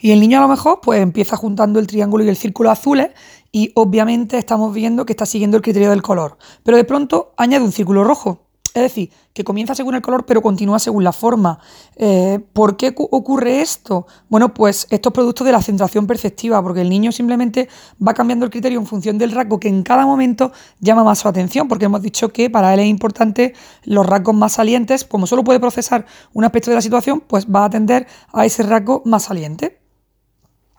Y 0.00 0.12
el 0.12 0.20
niño 0.20 0.38
a 0.38 0.40
lo 0.40 0.48
mejor 0.48 0.80
pues 0.82 1.00
empieza 1.00 1.36
juntando 1.36 1.78
el 1.78 1.86
triángulo 1.86 2.24
y 2.24 2.28
el 2.28 2.36
círculo 2.36 2.70
azules 2.70 3.10
y 3.52 3.72
obviamente 3.74 4.38
estamos 4.38 4.72
viendo 4.72 5.04
que 5.06 5.12
está 5.12 5.26
siguiendo 5.26 5.56
el 5.56 5.62
criterio 5.62 5.90
del 5.90 6.02
color. 6.02 6.38
Pero 6.62 6.76
de 6.76 6.84
pronto 6.84 7.34
añade 7.36 7.64
un 7.64 7.72
círculo 7.72 8.04
rojo. 8.04 8.46
Es 8.72 8.82
decir, 8.82 9.10
que 9.32 9.42
comienza 9.42 9.74
según 9.74 9.96
el 9.96 10.00
color 10.00 10.24
pero 10.26 10.42
continúa 10.42 10.78
según 10.78 11.02
la 11.02 11.12
forma. 11.12 11.58
Eh, 11.96 12.38
¿Por 12.52 12.76
qué 12.76 12.94
ocurre 12.96 13.62
esto? 13.62 14.06
Bueno, 14.28 14.54
pues 14.54 14.86
esto 14.90 15.08
es 15.08 15.12
producto 15.12 15.42
de 15.42 15.50
la 15.50 15.60
centración 15.60 16.06
perceptiva, 16.06 16.62
porque 16.62 16.82
el 16.82 16.88
niño 16.88 17.10
simplemente 17.10 17.68
va 18.06 18.14
cambiando 18.14 18.44
el 18.44 18.50
criterio 18.50 18.78
en 18.78 18.86
función 18.86 19.18
del 19.18 19.32
rasgo 19.32 19.58
que 19.58 19.68
en 19.68 19.82
cada 19.82 20.06
momento 20.06 20.52
llama 20.78 21.02
más 21.02 21.18
su 21.18 21.26
atención, 21.26 21.66
porque 21.66 21.86
hemos 21.86 22.02
dicho 22.02 22.28
que 22.28 22.48
para 22.48 22.72
él 22.72 22.80
es 22.80 22.86
importante 22.86 23.54
los 23.84 24.06
rasgos 24.06 24.36
más 24.36 24.52
salientes, 24.52 25.04
como 25.04 25.26
solo 25.26 25.42
puede 25.42 25.58
procesar 25.58 26.06
un 26.32 26.44
aspecto 26.44 26.70
de 26.70 26.76
la 26.76 26.82
situación, 26.82 27.20
pues 27.26 27.46
va 27.46 27.62
a 27.62 27.66
atender 27.66 28.06
a 28.32 28.46
ese 28.46 28.62
rasgo 28.62 29.02
más 29.04 29.24
saliente. 29.24 29.80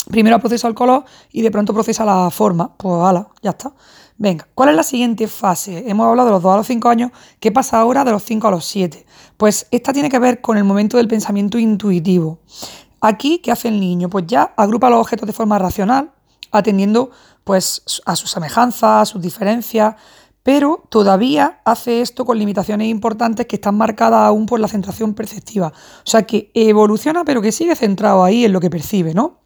Primero 0.09 0.39
procesa 0.39 0.67
el 0.67 0.73
color 0.73 1.05
y 1.31 1.41
de 1.41 1.51
pronto 1.51 1.73
procesa 1.73 2.03
la 2.03 2.29
forma. 2.31 2.75
Pues 2.75 3.03
ala, 3.03 3.29
ya 3.41 3.51
está. 3.51 3.73
Venga, 4.17 4.47
¿cuál 4.53 4.69
es 4.69 4.75
la 4.75 4.83
siguiente 4.83 5.27
fase? 5.27 5.89
Hemos 5.89 6.05
hablado 6.07 6.27
de 6.27 6.33
los 6.33 6.43
2 6.43 6.53
a 6.53 6.57
los 6.57 6.67
5 6.67 6.89
años. 6.89 7.11
¿Qué 7.39 7.51
pasa 7.51 7.79
ahora 7.79 8.03
de 8.03 8.11
los 8.11 8.23
5 8.23 8.47
a 8.47 8.51
los 8.51 8.65
7? 8.65 9.05
Pues 9.37 9.67
esta 9.71 9.93
tiene 9.93 10.09
que 10.09 10.19
ver 10.19 10.41
con 10.41 10.57
el 10.57 10.63
momento 10.63 10.97
del 10.97 11.07
pensamiento 11.07 11.57
intuitivo. 11.57 12.39
Aquí, 12.99 13.39
¿qué 13.39 13.51
hace 13.51 13.69
el 13.69 13.79
niño? 13.79 14.09
Pues 14.09 14.27
ya 14.27 14.53
agrupa 14.57 14.89
los 14.89 14.99
objetos 14.99 15.25
de 15.25 15.33
forma 15.33 15.57
racional, 15.57 16.11
atendiendo 16.51 17.09
pues, 17.43 17.81
a 18.05 18.15
sus 18.15 18.29
semejanzas, 18.29 19.01
a 19.01 19.05
sus 19.05 19.21
diferencias, 19.21 19.95
pero 20.43 20.83
todavía 20.89 21.61
hace 21.65 22.01
esto 22.01 22.25
con 22.25 22.37
limitaciones 22.37 22.87
importantes 22.89 23.47
que 23.47 23.55
están 23.55 23.75
marcadas 23.75 24.27
aún 24.27 24.45
por 24.45 24.59
la 24.59 24.67
centración 24.67 25.13
perceptiva. 25.13 25.73
O 26.05 26.09
sea 26.09 26.23
que 26.23 26.51
evoluciona, 26.53 27.23
pero 27.25 27.41
que 27.41 27.51
sigue 27.51 27.75
centrado 27.75 28.23
ahí 28.23 28.45
en 28.45 28.53
lo 28.53 28.59
que 28.59 28.69
percibe, 28.69 29.15
¿no? 29.15 29.39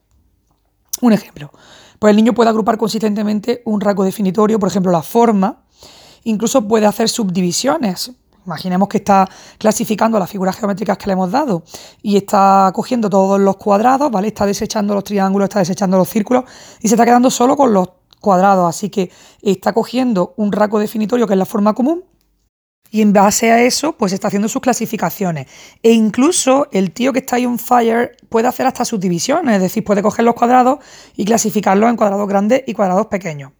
Un 1.01 1.13
ejemplo, 1.13 1.51
pues 1.99 2.11
el 2.11 2.17
niño 2.17 2.33
puede 2.33 2.49
agrupar 2.49 2.77
consistentemente 2.77 3.61
un 3.65 3.81
rasgo 3.81 4.03
definitorio, 4.03 4.59
por 4.59 4.69
ejemplo 4.69 4.91
la 4.91 5.01
forma, 5.01 5.63
incluso 6.23 6.67
puede 6.67 6.85
hacer 6.85 7.09
subdivisiones. 7.09 8.11
Imaginemos 8.45 8.87
que 8.87 8.97
está 8.97 9.27
clasificando 9.57 10.19
las 10.19 10.29
figuras 10.29 10.55
geométricas 10.55 10.97
que 10.97 11.07
le 11.07 11.13
hemos 11.13 11.31
dado 11.31 11.63
y 12.03 12.15
está 12.15 12.71
cogiendo 12.75 13.09
todos 13.09 13.39
los 13.39 13.57
cuadrados, 13.57 14.11
¿vale? 14.11 14.27
Está 14.27 14.45
desechando 14.45 14.93
los 14.93 15.03
triángulos, 15.03 15.47
está 15.47 15.59
desechando 15.59 15.97
los 15.97 16.07
círculos 16.07 16.43
y 16.79 16.87
se 16.87 16.93
está 16.93 17.05
quedando 17.05 17.31
solo 17.31 17.57
con 17.57 17.73
los 17.73 17.89
cuadrados. 18.21 18.69
Así 18.69 18.89
que 18.89 19.11
está 19.41 19.73
cogiendo 19.73 20.35
un 20.37 20.51
rasgo 20.51 20.77
definitorio 20.79 21.25
que 21.25 21.33
es 21.33 21.39
la 21.39 21.45
forma 21.45 21.73
común 21.73 22.03
y 22.91 23.01
en 23.01 23.13
base 23.13 23.51
a 23.51 23.61
eso, 23.63 23.93
pues 23.97 24.13
está 24.13 24.27
haciendo 24.27 24.47
sus 24.47 24.61
clasificaciones. 24.61 25.47
E 25.83 25.91
incluso 25.91 26.67
el 26.71 26.91
tío 26.91 27.13
que 27.13 27.19
está 27.19 27.35
ahí 27.35 27.45
on 27.45 27.59
fire 27.59 28.17
puede 28.29 28.47
hacer 28.47 28.67
hasta 28.67 28.85
subdivisiones, 28.85 29.55
es 29.55 29.61
decir, 29.61 29.83
puede 29.83 30.01
coger 30.01 30.25
los 30.25 30.35
cuadrados 30.35 30.79
y 31.15 31.25
clasificarlos 31.25 31.89
en 31.89 31.97
cuadrados 31.97 32.27
grandes 32.27 32.63
y 32.65 32.73
cuadrados 32.73 33.07
pequeños. 33.07 33.51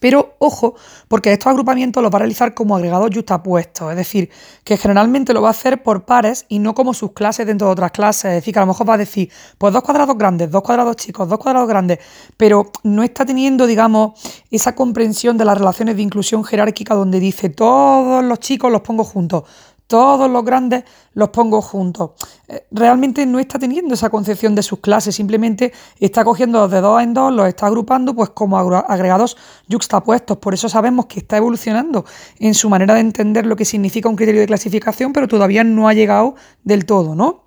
Pero 0.00 0.34
ojo, 0.38 0.74
porque 1.08 1.32
estos 1.32 1.48
agrupamientos 1.48 2.02
los 2.02 2.12
va 2.12 2.16
a 2.16 2.18
realizar 2.20 2.54
como 2.54 2.76
agregados 2.76 3.10
justapuestos, 3.14 3.90
es 3.90 3.96
decir, 3.96 4.30
que 4.64 4.76
generalmente 4.76 5.32
lo 5.32 5.42
va 5.42 5.48
a 5.48 5.50
hacer 5.52 5.82
por 5.82 6.04
pares 6.04 6.44
y 6.48 6.58
no 6.58 6.74
como 6.74 6.94
sus 6.94 7.12
clases 7.12 7.46
dentro 7.46 7.68
de 7.68 7.72
otras 7.72 7.90
clases. 7.92 8.24
Es 8.26 8.34
decir, 8.36 8.52
que 8.54 8.60
a 8.60 8.62
lo 8.62 8.68
mejor 8.68 8.88
va 8.88 8.94
a 8.94 8.98
decir, 8.98 9.30
pues 9.58 9.72
dos 9.72 9.82
cuadrados 9.82 10.16
grandes, 10.16 10.50
dos 10.50 10.62
cuadrados 10.62 10.96
chicos, 10.96 11.28
dos 11.28 11.38
cuadrados 11.38 11.68
grandes, 11.68 11.98
pero 12.36 12.70
no 12.82 13.02
está 13.02 13.24
teniendo, 13.24 13.66
digamos, 13.66 14.20
esa 14.50 14.74
comprensión 14.74 15.36
de 15.36 15.44
las 15.44 15.58
relaciones 15.58 15.96
de 15.96 16.02
inclusión 16.02 16.44
jerárquica 16.44 16.94
donde 16.94 17.20
dice 17.20 17.48
todos 17.48 18.24
los 18.24 18.38
chicos 18.40 18.70
los 18.70 18.80
pongo 18.82 19.04
juntos, 19.04 19.44
todos 19.86 20.30
los 20.30 20.44
grandes 20.44 20.84
los 21.14 21.30
pongo 21.30 21.62
juntos. 21.62 22.10
Eh, 22.48 22.66
realmente 22.70 23.24
no 23.26 23.38
está 23.38 23.58
teniendo 23.58 23.94
esa 23.94 24.10
concepción 24.10 24.54
de 24.54 24.62
sus 24.62 24.80
clases, 24.80 25.14
simplemente 25.14 25.72
está 26.00 26.24
cogiendo 26.24 26.68
de 26.68 26.80
dos 26.80 27.02
en 27.02 27.14
dos, 27.14 27.32
los 27.32 27.48
está 27.48 27.66
agrupando 27.66 28.14
pues 28.14 28.30
como 28.30 28.58
agregados 28.58 29.36
yuxtapuestos. 29.68 30.38
Por 30.38 30.54
eso 30.54 30.68
sabemos 30.68 31.06
que 31.06 31.20
está 31.20 31.36
evolucionando 31.36 32.04
en 32.38 32.54
su 32.54 32.68
manera 32.68 32.94
de 32.94 33.00
entender 33.00 33.46
lo 33.46 33.56
que 33.56 33.64
significa 33.64 34.08
un 34.08 34.16
criterio 34.16 34.40
de 34.40 34.46
clasificación, 34.46 35.12
pero 35.12 35.28
todavía 35.28 35.64
no 35.64 35.88
ha 35.88 35.94
llegado 35.94 36.34
del 36.64 36.84
todo, 36.84 37.14
¿no? 37.14 37.46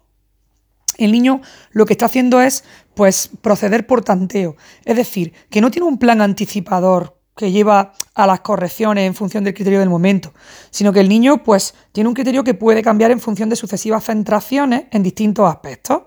El 0.98 1.14
niño 1.14 1.42
lo 1.72 1.86
que 1.86 1.94
está 1.94 2.08
haciendo 2.08 2.42
es 2.42 2.64
pues 2.94 3.30
proceder 3.42 3.88
por 3.88 4.04
tanteo, 4.04 4.58
es 4.84 4.98
decir, 4.98 5.34
que 5.50 5.62
no 5.62 5.72
tiene 5.72 5.88
un 5.88 5.98
plan 5.98 6.22
anticipador 6.22 7.19
que 7.40 7.54
lleva 7.54 7.94
a 8.16 8.28
las 8.28 8.42
correcciones 8.42 9.08
en 9.08 9.16
función 9.16 9.46
del 9.46 9.54
criterio 9.54 9.80
del 9.80 9.88
momento, 9.88 10.34
sino 10.72 10.92
que 10.92 11.00
el 11.00 11.08
niño 11.08 11.42
pues 11.42 11.74
tiene 11.94 12.10
un 12.10 12.14
criterio 12.14 12.44
que 12.44 12.54
puede 12.54 12.84
cambiar 12.84 13.12
en 13.12 13.22
función 13.22 13.48
de 13.48 13.56
sucesivas 13.56 14.04
centraciones 14.04 14.88
en 14.92 15.04
distintos 15.04 15.50
aspectos. 15.50 16.02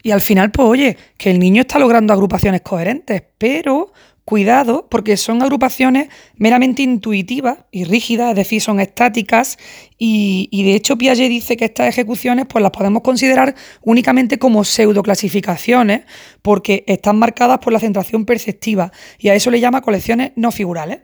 Y 0.00 0.12
al 0.12 0.20
final, 0.20 0.52
pues 0.52 0.68
oye, 0.68 0.96
que 1.18 1.32
el 1.32 1.40
niño 1.40 1.62
está 1.62 1.80
logrando 1.80 2.12
agrupaciones 2.12 2.60
coherentes, 2.60 3.20
pero 3.36 3.92
cuidado 4.30 4.86
porque 4.88 5.16
son 5.16 5.42
agrupaciones 5.42 6.08
meramente 6.36 6.82
intuitivas 6.82 7.58
y 7.72 7.82
rígidas, 7.82 8.30
es 8.30 8.36
decir, 8.36 8.62
son 8.62 8.78
estáticas 8.78 9.58
y, 9.98 10.48
de 10.52 10.74
hecho 10.76 10.96
Piaget 10.96 11.28
dice 11.28 11.56
que 11.56 11.64
estas 11.64 11.88
ejecuciones 11.88 12.46
pues 12.48 12.62
las 12.62 12.70
podemos 12.70 13.02
considerar 13.02 13.56
únicamente 13.82 14.38
como 14.38 14.62
pseudoclasificaciones 14.62 16.02
porque 16.42 16.84
están 16.86 17.18
marcadas 17.18 17.58
por 17.58 17.72
la 17.72 17.80
centración 17.80 18.24
perceptiva 18.24 18.92
y 19.18 19.30
a 19.30 19.34
eso 19.34 19.50
le 19.50 19.58
llama 19.58 19.82
colecciones 19.82 20.30
no 20.36 20.52
figurales. 20.52 21.00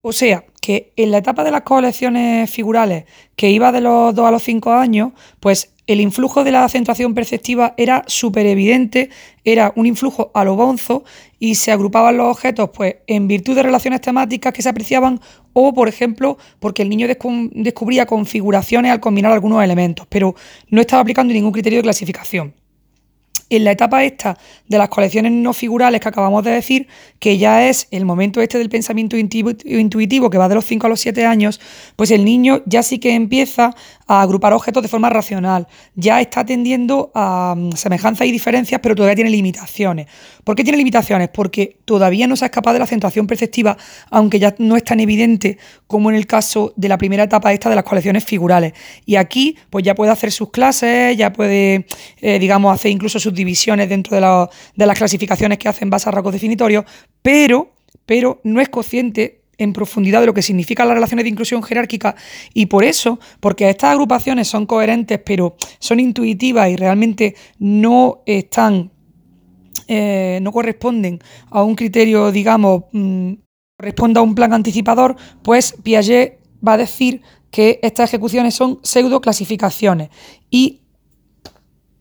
O 0.00 0.12
sea, 0.12 0.46
que 0.62 0.94
en 0.96 1.10
la 1.10 1.18
etapa 1.18 1.44
de 1.44 1.50
las 1.50 1.62
colecciones 1.62 2.50
figurales, 2.50 3.04
que 3.36 3.50
iba 3.50 3.70
de 3.70 3.82
los 3.82 4.14
2 4.14 4.26
a 4.26 4.30
los 4.30 4.42
5 4.42 4.72
años, 4.72 5.12
pues 5.40 5.71
el 5.86 6.00
influjo 6.00 6.44
de 6.44 6.52
la 6.52 6.68
centración 6.68 7.14
perceptiva 7.14 7.74
era 7.76 8.04
súper 8.06 8.46
evidente, 8.46 9.10
era 9.44 9.72
un 9.74 9.86
influjo 9.86 10.30
a 10.34 10.44
lo 10.44 10.54
bonzo 10.54 11.04
y 11.38 11.56
se 11.56 11.72
agrupaban 11.72 12.16
los 12.16 12.28
objetos 12.28 12.70
pues, 12.72 12.96
en 13.06 13.26
virtud 13.26 13.56
de 13.56 13.64
relaciones 13.64 14.00
temáticas 14.00 14.52
que 14.52 14.62
se 14.62 14.68
apreciaban 14.68 15.20
o, 15.52 15.74
por 15.74 15.88
ejemplo, 15.88 16.38
porque 16.60 16.82
el 16.82 16.88
niño 16.88 17.08
descubría 17.08 18.06
configuraciones 18.06 18.92
al 18.92 19.00
combinar 19.00 19.32
algunos 19.32 19.62
elementos, 19.62 20.06
pero 20.08 20.34
no 20.68 20.80
estaba 20.80 21.02
aplicando 21.02 21.34
ningún 21.34 21.52
criterio 21.52 21.80
de 21.80 21.84
clasificación 21.84 22.54
en 23.56 23.64
la 23.64 23.72
etapa 23.72 24.04
esta 24.04 24.38
de 24.68 24.78
las 24.78 24.88
colecciones 24.88 25.32
no 25.32 25.52
figurales 25.52 26.00
que 26.00 26.08
acabamos 26.08 26.44
de 26.44 26.50
decir, 26.50 26.88
que 27.18 27.38
ya 27.38 27.68
es 27.68 27.88
el 27.90 28.04
momento 28.04 28.40
este 28.40 28.58
del 28.58 28.68
pensamiento 28.68 29.16
intuitivo 29.16 30.30
que 30.30 30.38
va 30.38 30.48
de 30.48 30.54
los 30.54 30.64
5 30.64 30.86
a 30.86 30.90
los 30.90 31.00
7 31.00 31.26
años, 31.26 31.60
pues 31.96 32.10
el 32.10 32.24
niño 32.24 32.62
ya 32.66 32.82
sí 32.82 32.98
que 32.98 33.14
empieza 33.14 33.74
a 34.06 34.22
agrupar 34.22 34.52
objetos 34.52 34.82
de 34.82 34.88
forma 34.88 35.10
racional, 35.10 35.66
ya 35.94 36.20
está 36.20 36.44
tendiendo 36.44 37.10
a 37.14 37.54
mm, 37.56 37.72
semejanzas 37.72 38.26
y 38.26 38.32
diferencias, 38.32 38.80
pero 38.82 38.94
todavía 38.94 39.14
tiene 39.14 39.30
limitaciones. 39.30 40.06
¿Por 40.44 40.56
qué 40.56 40.64
tiene 40.64 40.78
limitaciones? 40.78 41.28
Porque 41.28 41.78
todavía 41.84 42.26
no 42.26 42.36
se 42.36 42.44
ha 42.44 42.46
escapado 42.46 42.74
de 42.74 42.80
la 42.80 42.86
centración 42.86 43.26
perceptiva, 43.26 43.76
aunque 44.10 44.38
ya 44.38 44.54
no 44.58 44.76
es 44.76 44.84
tan 44.84 45.00
evidente 45.00 45.58
como 45.86 46.10
en 46.10 46.16
el 46.16 46.26
caso 46.26 46.72
de 46.76 46.88
la 46.88 46.98
primera 46.98 47.24
etapa 47.24 47.52
esta 47.52 47.68
de 47.68 47.76
las 47.76 47.84
colecciones 47.84 48.24
figurales. 48.24 48.72
Y 49.06 49.16
aquí, 49.16 49.56
pues 49.70 49.84
ya 49.84 49.94
puede 49.94 50.10
hacer 50.10 50.32
sus 50.32 50.50
clases, 50.50 51.16
ya 51.16 51.32
puede, 51.32 51.86
eh, 52.20 52.38
digamos, 52.38 52.74
hacer 52.74 52.90
incluso 52.90 53.20
sus 53.20 53.34
divisiones 53.34 53.88
dentro 53.88 54.16
de, 54.16 54.48
de 54.74 54.86
las 54.86 54.98
clasificaciones 54.98 55.58
que 55.58 55.68
hacen 55.68 55.90
base 55.90 56.08
a 56.08 56.12
rasgos 56.12 56.32
definitorios, 56.32 56.84
pero, 57.22 57.72
pero 58.06 58.40
no 58.44 58.60
es 58.60 58.68
consciente 58.68 59.42
en 59.58 59.72
profundidad 59.72 60.20
de 60.20 60.26
lo 60.26 60.34
que 60.34 60.42
significan 60.42 60.88
las 60.88 60.94
relaciones 60.94 61.24
de 61.24 61.30
inclusión 61.30 61.62
jerárquica 61.62 62.14
y 62.54 62.66
por 62.66 62.84
eso, 62.84 63.18
porque 63.40 63.68
estas 63.68 63.92
agrupaciones 63.92 64.48
son 64.48 64.66
coherentes 64.66 65.20
pero 65.24 65.56
son 65.78 66.00
intuitivas 66.00 66.70
y 66.70 66.76
realmente 66.76 67.34
no 67.58 68.22
están, 68.26 68.90
eh, 69.88 70.38
no 70.42 70.52
corresponden 70.52 71.20
a 71.50 71.62
un 71.62 71.74
criterio, 71.74 72.30
digamos, 72.30 72.84
mm, 72.92 73.32
corresponde 73.76 74.20
a 74.20 74.22
un 74.22 74.34
plan 74.34 74.52
anticipador, 74.52 75.16
pues 75.42 75.74
Piaget 75.82 76.40
va 76.66 76.74
a 76.74 76.78
decir 76.78 77.22
que 77.50 77.80
estas 77.82 78.10
ejecuciones 78.10 78.54
son 78.54 78.80
pseudo 78.82 79.20
clasificaciones 79.20 80.10
y 80.50 80.82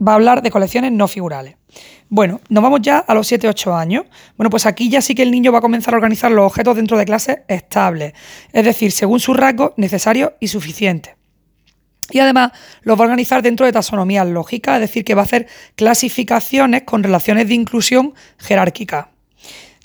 va 0.05 0.13
a 0.13 0.15
hablar 0.15 0.41
de 0.41 0.51
colecciones 0.51 0.91
no 0.91 1.07
figurales. 1.07 1.57
Bueno, 2.09 2.41
nos 2.49 2.61
vamos 2.61 2.81
ya 2.81 2.97
a 2.99 3.13
los 3.13 3.31
7-8 3.31 3.73
años. 3.73 4.05
Bueno, 4.35 4.49
pues 4.49 4.65
aquí 4.65 4.89
ya 4.89 5.01
sí 5.01 5.15
que 5.15 5.23
el 5.23 5.31
niño 5.31 5.51
va 5.51 5.59
a 5.59 5.61
comenzar 5.61 5.93
a 5.93 5.97
organizar 5.97 6.31
los 6.31 6.45
objetos 6.45 6.75
dentro 6.75 6.97
de 6.97 7.05
clases 7.05 7.39
estables, 7.47 8.13
es 8.51 8.65
decir, 8.65 8.91
según 8.91 9.19
sus 9.19 9.37
rasgos 9.37 9.71
necesarios 9.77 10.31
y 10.39 10.47
suficientes. 10.47 11.15
Y 12.11 12.19
además 12.19 12.51
los 12.81 12.97
va 12.97 13.03
a 13.03 13.07
organizar 13.07 13.41
dentro 13.41 13.65
de 13.65 13.71
taxonomías 13.71 14.27
lógicas, 14.27 14.75
es 14.75 14.81
decir, 14.81 15.03
que 15.03 15.15
va 15.15 15.21
a 15.21 15.25
hacer 15.25 15.47
clasificaciones 15.75 16.83
con 16.83 17.03
relaciones 17.03 17.47
de 17.47 17.53
inclusión 17.55 18.13
jerárquicas. 18.37 19.07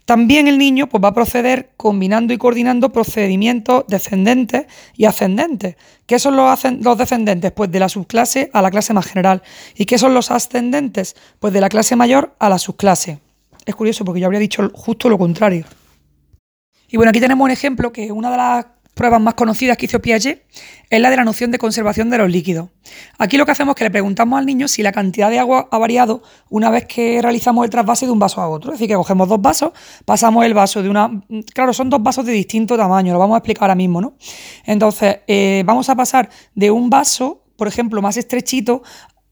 También 0.06 0.46
el 0.46 0.56
niño 0.56 0.88
pues, 0.88 1.02
va 1.02 1.08
a 1.08 1.14
proceder 1.14 1.70
combinando 1.76 2.32
y 2.32 2.38
coordinando 2.38 2.92
procedimientos 2.92 3.84
descendentes 3.88 4.66
y 4.96 5.04
ascendentes. 5.04 5.74
¿Qué 6.06 6.20
son 6.20 6.36
los, 6.36 6.64
los, 6.80 6.96
descendentes? 6.96 7.50
Pues 7.50 7.72
de 7.72 7.80
la 7.80 7.88
subclase 7.88 8.48
a 8.52 8.62
la 8.62 8.70
clase 8.70 8.94
más 8.94 9.04
general. 9.04 9.42
¿Y 9.74 9.84
qué 9.84 9.98
son 9.98 10.14
los 10.14 10.30
ascendentes? 10.30 11.16
Pues 11.40 11.52
de 11.52 11.60
la 11.60 11.68
clase 11.68 11.96
mayor 11.96 12.36
a 12.38 12.48
la 12.48 12.58
subclase. 12.58 13.18
Es 13.64 13.74
curioso 13.74 14.04
porque 14.04 14.20
yo 14.20 14.26
habría 14.26 14.38
dicho 14.38 14.70
justo 14.72 15.08
lo 15.08 15.18
contrario. 15.18 15.64
Y 16.88 16.96
bueno, 16.96 17.10
aquí 17.10 17.18
tenemos 17.18 17.44
un 17.44 17.50
ejemplo 17.50 17.92
que 17.92 18.12
una 18.12 18.30
de 18.30 18.36
las 18.36 18.66
pruebas 18.96 19.20
más 19.20 19.34
conocidas 19.34 19.76
que 19.76 19.84
hizo 19.84 20.00
Piaget 20.00 20.46
es 20.88 21.00
la 21.00 21.10
de 21.10 21.16
la 21.16 21.24
noción 21.24 21.50
de 21.50 21.58
conservación 21.58 22.08
de 22.08 22.16
los 22.16 22.30
líquidos. 22.30 22.70
Aquí 23.18 23.36
lo 23.36 23.44
que 23.44 23.52
hacemos 23.52 23.74
es 23.74 23.76
que 23.76 23.84
le 23.84 23.90
preguntamos 23.90 24.38
al 24.38 24.46
niño 24.46 24.68
si 24.68 24.82
la 24.82 24.90
cantidad 24.90 25.28
de 25.28 25.38
agua 25.38 25.68
ha 25.70 25.76
variado 25.76 26.22
una 26.48 26.70
vez 26.70 26.86
que 26.86 27.20
realizamos 27.20 27.66
el 27.66 27.70
trasvase 27.70 28.06
de 28.06 28.12
un 28.12 28.18
vaso 28.18 28.40
a 28.40 28.48
otro. 28.48 28.72
Es 28.72 28.78
decir, 28.78 28.88
que 28.88 28.94
cogemos 28.94 29.28
dos 29.28 29.40
vasos, 29.42 29.72
pasamos 30.06 30.46
el 30.46 30.54
vaso 30.54 30.82
de 30.82 30.88
una... 30.88 31.10
Claro, 31.52 31.74
son 31.74 31.90
dos 31.90 32.02
vasos 32.02 32.24
de 32.24 32.32
distinto 32.32 32.74
tamaño, 32.78 33.12
lo 33.12 33.18
vamos 33.18 33.34
a 33.34 33.38
explicar 33.38 33.64
ahora 33.64 33.74
mismo, 33.74 34.00
¿no? 34.00 34.16
Entonces, 34.64 35.18
eh, 35.26 35.62
vamos 35.66 35.90
a 35.90 35.94
pasar 35.94 36.30
de 36.54 36.70
un 36.70 36.88
vaso, 36.88 37.44
por 37.56 37.68
ejemplo, 37.68 38.00
más 38.00 38.16
estrechito 38.16 38.82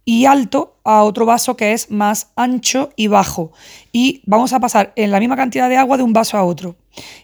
y 0.04 0.26
alto 0.26 0.73
a 0.84 1.02
otro 1.02 1.26
vaso 1.26 1.56
que 1.56 1.72
es 1.72 1.90
más 1.90 2.30
ancho 2.36 2.90
y 2.94 3.08
bajo. 3.08 3.52
Y 3.92 4.22
vamos 4.26 4.52
a 4.52 4.60
pasar 4.60 4.92
en 4.96 5.10
la 5.10 5.18
misma 5.18 5.36
cantidad 5.36 5.68
de 5.68 5.78
agua 5.78 5.96
de 5.96 6.02
un 6.02 6.12
vaso 6.12 6.36
a 6.36 6.44
otro. 6.44 6.76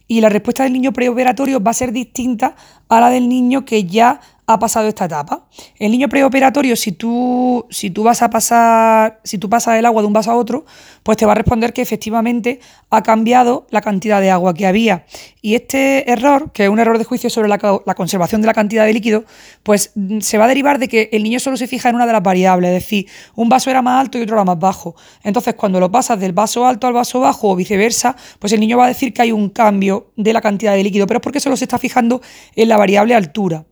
Y 0.09 0.21
la 0.21 0.29
respuesta 0.29 0.65
del 0.65 0.73
niño 0.73 0.93
preoperatorio 0.93 1.63
va 1.63 1.71
a 1.71 1.75
ser 1.75 1.93
distinta 1.93 2.57
a 2.89 3.01
la 3.01 3.11
del 3.11 3.29
niño 3.29 3.65
que 3.65 3.85
ya 3.85 4.21
ha 4.53 4.59
pasado 4.59 4.89
esta 4.89 5.05
etapa. 5.05 5.47
El 5.79 5.93
niño 5.93 6.09
preoperatorio, 6.09 6.75
si 6.75 6.91
tú, 6.91 7.67
si 7.71 7.91
tú 7.91 8.03
vas 8.03 8.21
a 8.21 8.31
pasar, 8.31 9.21
si 9.23 9.39
tú 9.39 9.49
pasas 9.49 9.79
el 9.79 9.87
agua 9.87 10.03
de 10.03 10.09
un 10.09 10.13
vaso 10.13 10.33
a 10.33 10.37
otro, 10.37 10.65
pues 11.05 11.17
te 11.19 11.25
va 11.25 11.33
a 11.33 11.35
responder 11.37 11.73
que 11.73 11.83
efectivamente 11.83 12.59
ha 12.91 13.03
cambiado 13.05 13.69
la 13.71 13.81
cantidad 13.81 14.21
de 14.21 14.33
agua 14.33 14.53
que 14.53 14.67
había. 14.67 15.05
Y 15.41 15.55
este 15.55 16.11
error, 16.11 16.51
que 16.53 16.65
es 16.65 16.69
un 16.69 16.81
error 16.81 16.99
de 16.99 17.05
juicio 17.05 17.31
sobre 17.31 17.49
la, 17.49 17.59
conservación 17.59 18.41
de 18.41 18.49
la 18.49 18.55
cantidad 18.55 18.87
de 18.87 18.93
líquido, 18.93 19.25
pues 19.63 19.93
mm, 19.95 20.19
se 20.19 20.37
va 20.37 20.47
a 20.47 20.49
derivar 20.49 20.81
de 20.81 20.89
que 20.89 21.11
el 21.13 21.23
niño 21.23 21.39
solo 21.39 21.57
se 21.57 21.69
fija 21.69 21.89
en 21.89 21.95
una 21.95 22.07
de 22.07 22.13
las 22.13 22.23
variables, 22.23 22.71
es 22.71 22.83
decir, 22.83 23.07
un 23.37 23.49
vaso 23.51 23.69
era 23.69 23.83
más 23.83 24.01
alto 24.01 24.17
y 24.17 24.23
otro 24.23 24.37
era 24.37 24.45
más 24.45 24.59
bajo. 24.59 24.97
Entonces, 25.23 25.53
cuando 25.55 25.79
lo 25.79 25.93
pasas 25.93 26.19
del 26.19 26.33
vaso 26.33 26.67
alto 26.67 26.87
al 26.87 26.95
vaso 26.95 27.21
bajo 27.21 27.51
o 27.51 27.57
viceversa, 27.57 28.17
pues 28.39 28.55
el 28.55 28.61
niño 28.61 28.79
va 28.79 28.87
a 28.87 28.89
decir 28.89 29.13
que 29.13 29.21
hay 29.21 29.33
un 29.33 29.51
cambio 29.51 30.13
de 30.17 30.33
la 30.33 30.41
cantidad 30.41 30.73
de 30.73 30.83
líquido, 30.83 31.07
pero 31.07 31.19
es 31.19 31.23
porque 31.23 31.41
solo 31.41 31.59
se 31.59 31.65
está 31.65 31.79
fijando 31.79 32.23
en 32.57 32.69
la 32.71 32.79
variable 32.79 33.15
altura 33.15 33.67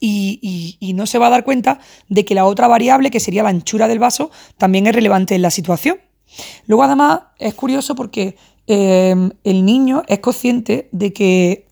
y, 0.00 0.92
no 0.94 1.06
se 1.06 1.18
va 1.18 1.28
a 1.28 1.30
dar 1.30 1.44
cuenta 1.44 1.80
de 2.08 2.24
que 2.24 2.34
la 2.34 2.44
otra 2.44 2.68
variable, 2.68 3.10
que 3.10 3.20
sería 3.20 3.42
la 3.42 3.50
anchura 3.50 3.88
del 3.88 3.98
vaso, 3.98 4.30
también 4.56 4.86
es 4.86 4.94
relevante 4.94 5.34
en 5.34 5.42
la 5.42 5.50
situación. 5.50 5.98
Luego, 6.66 6.82
además, 6.82 7.20
es 7.38 7.54
curioso 7.54 7.94
porque 7.94 8.36
em, 8.66 9.30
el 9.44 9.64
niño 9.64 10.02
es 10.08 10.18
consciente 10.18 10.88
de 10.92 11.12
que 11.12 11.67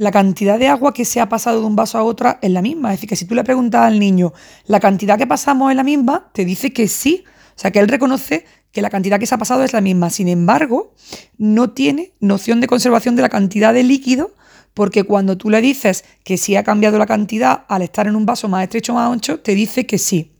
la 0.00 0.10
cantidad 0.10 0.58
de 0.58 0.66
agua 0.66 0.94
que 0.94 1.04
se 1.04 1.20
ha 1.20 1.28
pasado 1.28 1.60
de 1.60 1.66
un 1.66 1.76
vaso 1.76 1.98
a 1.98 2.02
otra 2.02 2.38
es 2.40 2.50
la 2.50 2.62
misma. 2.62 2.88
Es 2.88 2.96
decir, 2.96 3.10
que 3.10 3.16
si 3.16 3.26
tú 3.26 3.34
le 3.34 3.44
preguntas 3.44 3.82
al 3.82 3.98
niño, 3.98 4.32
¿la 4.64 4.80
cantidad 4.80 5.18
que 5.18 5.26
pasamos 5.26 5.70
es 5.70 5.76
la 5.76 5.84
misma? 5.84 6.30
Te 6.32 6.46
dice 6.46 6.72
que 6.72 6.88
sí. 6.88 7.24
O 7.54 7.58
sea, 7.60 7.70
que 7.70 7.80
él 7.80 7.86
reconoce 7.86 8.46
que 8.72 8.80
la 8.80 8.88
cantidad 8.88 9.20
que 9.20 9.26
se 9.26 9.34
ha 9.34 9.38
pasado 9.38 9.62
es 9.62 9.74
la 9.74 9.82
misma. 9.82 10.08
Sin 10.08 10.28
embargo, 10.28 10.94
no 11.36 11.72
tiene 11.72 12.14
noción 12.18 12.62
de 12.62 12.66
conservación 12.66 13.14
de 13.14 13.20
la 13.20 13.28
cantidad 13.28 13.74
de 13.74 13.82
líquido 13.82 14.32
porque 14.72 15.04
cuando 15.04 15.36
tú 15.36 15.50
le 15.50 15.60
dices 15.60 16.06
que 16.24 16.38
sí 16.38 16.56
ha 16.56 16.64
cambiado 16.64 16.96
la 16.96 17.04
cantidad 17.04 17.64
al 17.68 17.82
estar 17.82 18.06
en 18.06 18.16
un 18.16 18.24
vaso 18.24 18.48
más 18.48 18.62
estrecho, 18.62 18.94
más 18.94 19.12
ancho, 19.12 19.40
te 19.40 19.54
dice 19.54 19.84
que 19.84 19.98
sí. 19.98 20.32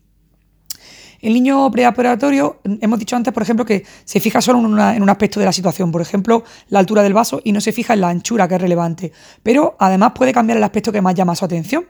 El 1.20 1.34
niño 1.34 1.70
preoperatorio, 1.70 2.60
hemos 2.64 2.98
dicho 2.98 3.14
antes, 3.14 3.32
por 3.32 3.42
ejemplo, 3.42 3.64
que 3.64 3.84
se 4.04 4.20
fija 4.20 4.40
solo 4.40 4.58
en, 4.58 5.02
un 5.02 5.10
aspecto 5.10 5.38
de 5.38 5.46
la 5.46 5.52
situación, 5.52 5.92
por 5.92 6.00
ejemplo, 6.00 6.44
la 6.68 6.78
altura 6.78 7.02
del 7.02 7.12
vaso, 7.12 7.40
y 7.44 7.52
no 7.52 7.60
se 7.60 7.72
fija 7.72 7.92
en 7.94 8.00
la 8.00 8.08
anchura, 8.08 8.48
que 8.48 8.54
es 8.54 8.60
relevante. 8.60 9.12
Pero 9.42 9.76
además 9.78 10.12
puede 10.14 10.32
cambiar 10.32 10.56
el 10.58 10.64
aspecto 10.64 10.92
que 10.92 11.02
más 11.02 11.14
llama 11.14 11.34
su 11.34 11.44
atención. 11.44 11.86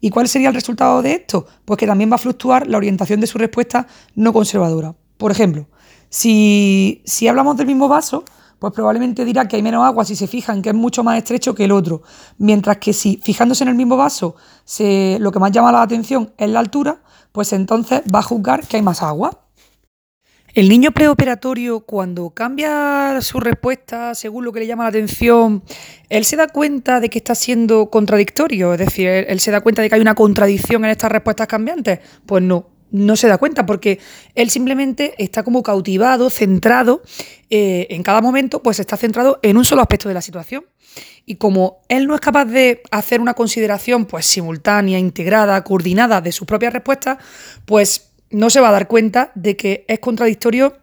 ¿Y 0.00 0.10
cuál 0.10 0.28
sería 0.28 0.48
el 0.48 0.54
resultado 0.54 1.00
de 1.00 1.12
esto? 1.12 1.46
Pues 1.64 1.78
que 1.78 1.86
también 1.86 2.10
va 2.10 2.16
a 2.16 2.18
fluctuar 2.18 2.66
la 2.66 2.76
orientación 2.76 3.20
de 3.20 3.26
su 3.26 3.38
respuesta 3.38 3.86
no 4.16 4.32
conservadora. 4.32 4.94
Por 5.16 5.30
ejemplo, 5.30 5.68
si, 6.08 7.02
si 7.04 7.28
hablamos 7.28 7.56
del 7.56 7.68
mismo 7.68 7.86
vaso, 7.86 8.24
pues 8.62 8.72
probablemente 8.74 9.24
dirá 9.24 9.48
que 9.48 9.56
hay 9.56 9.62
menos 9.62 9.84
agua 9.84 10.04
si 10.04 10.14
se 10.14 10.28
fijan 10.28 10.62
que 10.62 10.68
es 10.68 10.74
mucho 10.76 11.02
más 11.02 11.18
estrecho 11.18 11.52
que 11.52 11.64
el 11.64 11.72
otro. 11.72 12.02
Mientras 12.38 12.76
que 12.76 12.92
si 12.92 13.20
fijándose 13.20 13.64
en 13.64 13.68
el 13.68 13.74
mismo 13.74 13.96
vaso 13.96 14.36
lo 15.18 15.32
que 15.32 15.38
más 15.40 15.50
llama 15.50 15.72
la 15.72 15.82
atención 15.82 16.32
es 16.38 16.48
la 16.48 16.60
altura, 16.60 17.02
pues 17.32 17.52
entonces 17.52 18.02
va 18.14 18.20
a 18.20 18.22
juzgar 18.22 18.66
que 18.66 18.76
hay 18.76 18.82
más 18.82 19.02
agua. 19.02 19.38
El 20.54 20.68
niño 20.68 20.92
preoperatorio, 20.92 21.80
cuando 21.80 22.28
cambia 22.28 23.18
su 23.22 23.40
respuesta 23.40 24.14
según 24.14 24.44
lo 24.44 24.52
que 24.52 24.60
le 24.60 24.66
llama 24.66 24.84
la 24.84 24.90
atención, 24.90 25.62
él 26.10 26.26
se 26.26 26.36
da 26.36 26.46
cuenta 26.46 27.00
de 27.00 27.08
que 27.08 27.16
está 27.16 27.34
siendo 27.34 27.88
contradictorio, 27.88 28.74
es 28.74 28.78
decir, 28.78 29.08
él 29.08 29.40
se 29.40 29.50
da 29.50 29.62
cuenta 29.62 29.80
de 29.80 29.88
que 29.88 29.94
hay 29.94 30.02
una 30.02 30.14
contradicción 30.14 30.84
en 30.84 30.90
estas 30.90 31.10
respuestas 31.10 31.46
cambiantes. 31.46 32.00
Pues 32.26 32.42
no, 32.42 32.66
no 32.92 33.16
se 33.16 33.26
da 33.26 33.38
cuenta 33.38 33.66
porque 33.66 33.98
él 34.34 34.50
simplemente 34.50 35.14
está 35.18 35.42
como 35.42 35.62
cautivado, 35.62 36.30
centrado, 36.30 37.02
eh, 37.50 37.88
en 37.90 38.02
cada 38.02 38.20
momento 38.20 38.62
pues 38.62 38.78
está 38.78 38.96
centrado 38.96 39.40
en 39.42 39.56
un 39.56 39.64
solo 39.64 39.82
aspecto 39.82 40.08
de 40.08 40.14
la 40.14 40.22
situación. 40.22 40.64
Y 41.24 41.36
como 41.36 41.80
él 41.88 42.06
no 42.06 42.14
es 42.14 42.20
capaz 42.20 42.44
de 42.44 42.82
hacer 42.90 43.20
una 43.20 43.34
consideración 43.34 44.04
pues 44.04 44.26
simultánea, 44.26 44.98
integrada, 44.98 45.64
coordinada 45.64 46.20
de 46.20 46.32
sus 46.32 46.46
propias 46.46 46.72
respuestas, 46.72 47.18
pues 47.64 48.12
no 48.30 48.50
se 48.50 48.60
va 48.60 48.68
a 48.68 48.72
dar 48.72 48.88
cuenta 48.88 49.32
de 49.34 49.56
que 49.56 49.84
es 49.88 49.98
contradictorio 49.98 50.76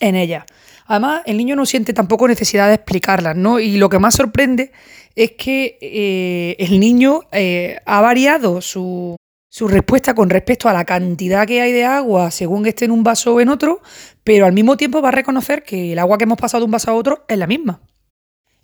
en 0.00 0.16
ella. 0.16 0.44
Además, 0.86 1.22
el 1.26 1.36
niño 1.36 1.56
no 1.56 1.66
siente 1.66 1.92
tampoco 1.92 2.28
necesidad 2.28 2.68
de 2.68 2.74
explicarlas, 2.74 3.36
¿no? 3.36 3.58
Y 3.58 3.76
lo 3.76 3.88
que 3.88 3.98
más 3.98 4.14
sorprende 4.14 4.72
es 5.16 5.32
que 5.32 5.78
eh, 5.80 6.56
el 6.58 6.78
niño 6.78 7.22
eh, 7.32 7.78
ha 7.86 8.00
variado 8.00 8.60
su, 8.60 9.16
su 9.56 9.68
respuesta 9.68 10.14
con 10.14 10.28
respecto 10.28 10.68
a 10.68 10.74
la 10.74 10.84
cantidad 10.84 11.46
que 11.46 11.62
hay 11.62 11.72
de 11.72 11.86
agua 11.86 12.30
según 12.30 12.66
esté 12.66 12.84
en 12.84 12.90
un 12.90 13.02
vaso 13.02 13.32
o 13.32 13.40
en 13.40 13.48
otro, 13.48 13.80
pero 14.22 14.44
al 14.44 14.52
mismo 14.52 14.76
tiempo 14.76 15.00
va 15.00 15.08
a 15.08 15.12
reconocer 15.12 15.62
que 15.62 15.94
el 15.94 15.98
agua 15.98 16.18
que 16.18 16.24
hemos 16.24 16.36
pasado 16.36 16.60
de 16.60 16.64
un 16.66 16.72
vaso 16.72 16.90
a 16.90 16.94
otro 16.94 17.24
es 17.26 17.38
la 17.38 17.46
misma. 17.46 17.80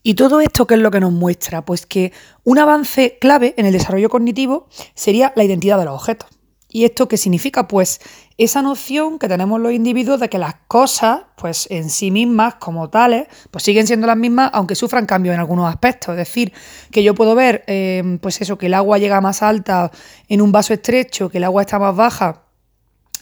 ¿Y 0.02 0.16
todo 0.16 0.42
esto 0.42 0.66
qué 0.66 0.74
es 0.74 0.80
lo 0.80 0.90
que 0.90 1.00
nos 1.00 1.10
muestra? 1.10 1.64
Pues 1.64 1.86
que 1.86 2.12
un 2.44 2.58
avance 2.58 3.16
clave 3.18 3.54
en 3.56 3.64
el 3.64 3.72
desarrollo 3.72 4.10
cognitivo 4.10 4.68
sería 4.94 5.32
la 5.34 5.44
identidad 5.44 5.78
de 5.78 5.86
los 5.86 5.94
objetos. 5.94 6.28
¿Y 6.68 6.84
esto 6.84 7.08
qué 7.08 7.16
significa? 7.16 7.68
Pues 7.68 7.98
esa 8.38 8.62
noción 8.62 9.18
que 9.18 9.28
tenemos 9.28 9.60
los 9.60 9.72
individuos 9.72 10.20
de 10.20 10.28
que 10.28 10.38
las 10.38 10.54
cosas, 10.68 11.22
pues 11.36 11.66
en 11.70 11.90
sí 11.90 12.10
mismas, 12.10 12.54
como 12.56 12.90
tales, 12.90 13.26
pues 13.50 13.64
siguen 13.64 13.86
siendo 13.86 14.06
las 14.06 14.16
mismas, 14.16 14.50
aunque 14.52 14.74
sufran 14.74 15.06
cambios 15.06 15.34
en 15.34 15.40
algunos 15.40 15.68
aspectos. 15.68 16.12
Es 16.12 16.18
decir, 16.18 16.52
que 16.90 17.02
yo 17.02 17.14
puedo 17.14 17.34
ver, 17.34 17.64
eh, 17.66 18.18
pues 18.20 18.40
eso, 18.40 18.58
que 18.58 18.66
el 18.66 18.74
agua 18.74 18.98
llega 18.98 19.20
más 19.20 19.42
alta 19.42 19.90
en 20.28 20.40
un 20.40 20.52
vaso 20.52 20.74
estrecho, 20.74 21.28
que 21.28 21.38
el 21.38 21.44
agua 21.44 21.62
está 21.62 21.78
más 21.78 21.94
baja 21.94 22.42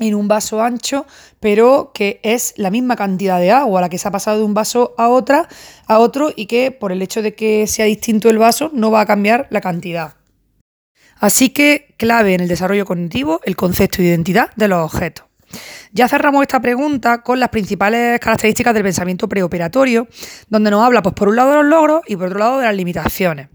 en 0.01 0.15
un 0.15 0.29
vaso 0.29 0.63
ancho, 0.63 1.07
pero 1.39 1.93
que 1.93 2.21
es 2.23 2.55
la 2.57 2.71
misma 2.71 2.97
cantidad 2.97 3.39
de 3.39 3.51
agua 3.51 3.83
la 3.83 3.89
que 3.89 3.99
se 3.99 4.09
ha 4.09 4.11
pasado 4.11 4.39
de 4.39 4.45
un 4.45 4.55
vaso 4.55 4.95
a 4.97 5.09
otra, 5.09 5.49
a 5.87 5.99
otro, 5.99 6.31
y 6.35 6.47
que 6.47 6.71
por 6.71 6.91
el 6.91 7.03
hecho 7.03 7.23
de 7.23 7.35
que 7.35 7.67
sea 7.67 7.85
distinto 7.85 8.29
el 8.31 8.39
vaso, 8.39 8.71
no 8.73 8.91
va 8.91 9.03
a 9.03 9.07
cambiar 9.07 9.47
la 9.51 9.61
cantidad. 9.61 10.20
Así 11.21 11.51
que 11.51 11.95
clave 11.99 12.35
en 12.35 12.41
el 12.41 12.49
desarrollo 12.49 12.87
cognitivo 12.87 13.41
el 13.45 13.55
concepto 13.55 13.99
de 13.99 14.09
identidad 14.09 14.51
de 14.57 14.69
los 14.69 14.93
objetos. 14.93 15.27
Ya 15.93 16.09
cerramos 16.09 16.43
esta 16.43 16.61
pregunta 16.61 17.23
con 17.23 17.41
las 17.41 17.51
principales 17.51 18.19
características 18.21 18.73
del 18.73 18.85
pensamiento 18.85 19.29
preoperatorio, 19.29 20.09
donde 20.49 20.71
nos 20.71 20.85
habla, 20.85 21.03
pues, 21.03 21.15
por 21.15 21.29
un 21.29 21.37
lado 21.37 21.51
de 21.51 21.57
los 21.57 21.67
logros 21.67 22.03
y 22.07 22.17
por 22.17 22.27
otro 22.27 22.39
lado 22.39 22.59
de 22.59 22.65
las 22.65 22.75
limitaciones. 22.75 23.49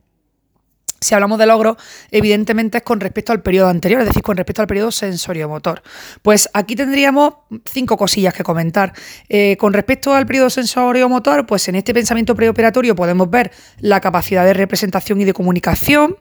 Si 0.99 1.13
hablamos 1.13 1.37
de 1.37 1.45
logros, 1.45 1.77
evidentemente 2.09 2.79
es 2.79 2.83
con 2.83 2.99
respecto 2.99 3.31
al 3.31 3.41
periodo 3.41 3.67
anterior, 3.69 4.01
es 4.01 4.07
decir, 4.07 4.23
con 4.23 4.37
respecto 4.37 4.61
al 4.61 4.67
periodo 4.67 4.91
sensorio-motor. 4.91 5.83
Pues 6.21 6.49
aquí 6.53 6.75
tendríamos 6.75 7.35
cinco 7.65 7.95
cosillas 7.95 8.33
que 8.33 8.43
comentar. 8.43 8.93
Eh, 9.29 9.55
con 9.57 9.73
respecto 9.73 10.13
al 10.13 10.25
periodo 10.25 10.49
sensorio-motor, 10.49 11.45
pues 11.45 11.67
en 11.67 11.75
este 11.75 11.93
pensamiento 11.93 12.35
preoperatorio 12.35 12.95
podemos 12.95 13.29
ver 13.29 13.51
la 13.79 14.01
capacidad 14.01 14.45
de 14.45 14.53
representación 14.53 15.21
y 15.21 15.25
de 15.25 15.33
comunicación, 15.33 16.17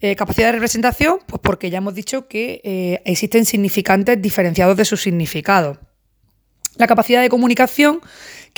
eh, 0.00 0.14
capacidad 0.16 0.48
de 0.48 0.52
representación, 0.52 1.18
pues 1.26 1.40
porque 1.42 1.70
ya 1.70 1.78
hemos 1.78 1.94
dicho 1.94 2.28
que 2.28 2.60
eh, 2.64 3.02
existen 3.04 3.44
significantes 3.44 4.20
diferenciados 4.20 4.76
de 4.76 4.84
su 4.84 4.96
significado. 4.96 5.78
La 6.78 6.86
capacidad 6.86 7.20
de 7.20 7.28
comunicación 7.28 8.00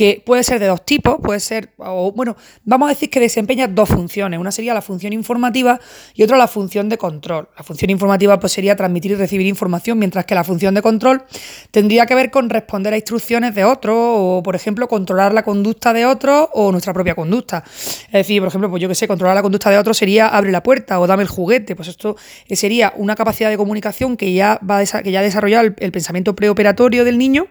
que 0.01 0.23
puede 0.25 0.43
ser 0.43 0.61
de 0.61 0.66
dos 0.66 0.85
tipos, 0.85 1.18
puede 1.23 1.41
ser, 1.41 1.75
o 1.77 2.12
bueno, 2.12 2.37
vamos 2.64 2.87
a 2.87 2.91
decir 2.91 3.11
que 3.11 3.21
desempeña 3.21 3.68
dos 3.68 3.89
funciones. 3.89 4.41
Una 4.41 4.51
sería 4.51 4.73
la 4.73 4.83
función 4.83 5.12
informativa 5.12 5.79
y 6.14 6.23
otra 6.23 6.39
la 6.39 6.49
función 6.49 6.89
de 6.89 6.97
control. 6.97 7.49
La 7.57 7.62
función 7.62 7.91
informativa 7.91 8.41
pues 8.41 8.53
sería 8.53 8.77
transmitir 8.77 9.11
y 9.11 9.14
recibir 9.16 9.47
información, 9.47 9.99
mientras 9.99 10.25
que 10.25 10.35
la 10.35 10.43
función 10.43 10.75
de 10.75 10.83
control 10.83 11.25
tendría 11.71 12.07
que 12.07 12.14
ver 12.14 12.31
con 12.31 12.49
responder 12.49 12.95
a 12.95 12.97
instrucciones 12.97 13.55
de 13.55 13.64
otro 13.64 14.14
o, 14.14 14.43
por 14.43 14.57
ejemplo, 14.57 14.89
controlar 14.89 15.35
la 15.35 15.43
conducta 15.43 15.93
de 15.93 16.07
otro 16.07 16.49
o 16.55 16.73
nuestra 16.73 16.95
propia 16.95 17.14
conducta. 17.14 17.62
Es 17.66 18.12
decir, 18.12 18.41
por 18.41 18.49
ejemplo, 18.49 18.71
pues 18.71 18.81
yo 18.81 18.89
que 18.89 18.95
sé, 18.95 19.07
controlar 19.07 19.35
la 19.35 19.43
conducta 19.43 19.71
de 19.71 19.79
otro 19.79 19.93
sería 19.93 20.29
abre 20.29 20.51
la 20.51 20.62
puerta 20.62 20.99
o 20.99 21.07
dame 21.07 21.25
el 21.25 21.29
juguete. 21.29 21.77
Pues 21.77 21.89
esto 21.89 22.16
sería 22.51 22.93
una 22.97 23.16
capacidad 23.16 23.51
de 23.51 23.57
comunicación 23.57 24.16
que 24.16 24.33
ya 24.33 24.59
va 24.68 24.79
a 24.79 25.03
que 25.03 25.12
ya 25.12 25.21
ha 25.21 25.23
desarrollado 25.23 25.66
el, 25.66 25.75
el 25.79 25.93
pensamiento 25.93 26.35
preoperatorio 26.35 27.05
del 27.05 27.18
niño 27.18 27.49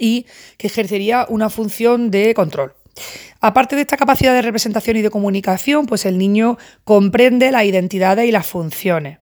y 0.00 0.26
que 0.56 0.66
ejercería 0.66 1.26
una 1.28 1.50
función 1.50 2.10
de 2.10 2.34
control. 2.34 2.74
Aparte 3.40 3.76
de 3.76 3.82
esta 3.82 3.96
capacidad 3.96 4.34
de 4.34 4.42
representación 4.42 4.96
y 4.96 5.02
de 5.02 5.10
comunicación, 5.10 5.86
pues 5.86 6.04
el 6.04 6.18
niño 6.18 6.58
comprende 6.84 7.52
las 7.52 7.64
identidades 7.64 8.26
y 8.26 8.32
las 8.32 8.46
funciones. 8.46 9.18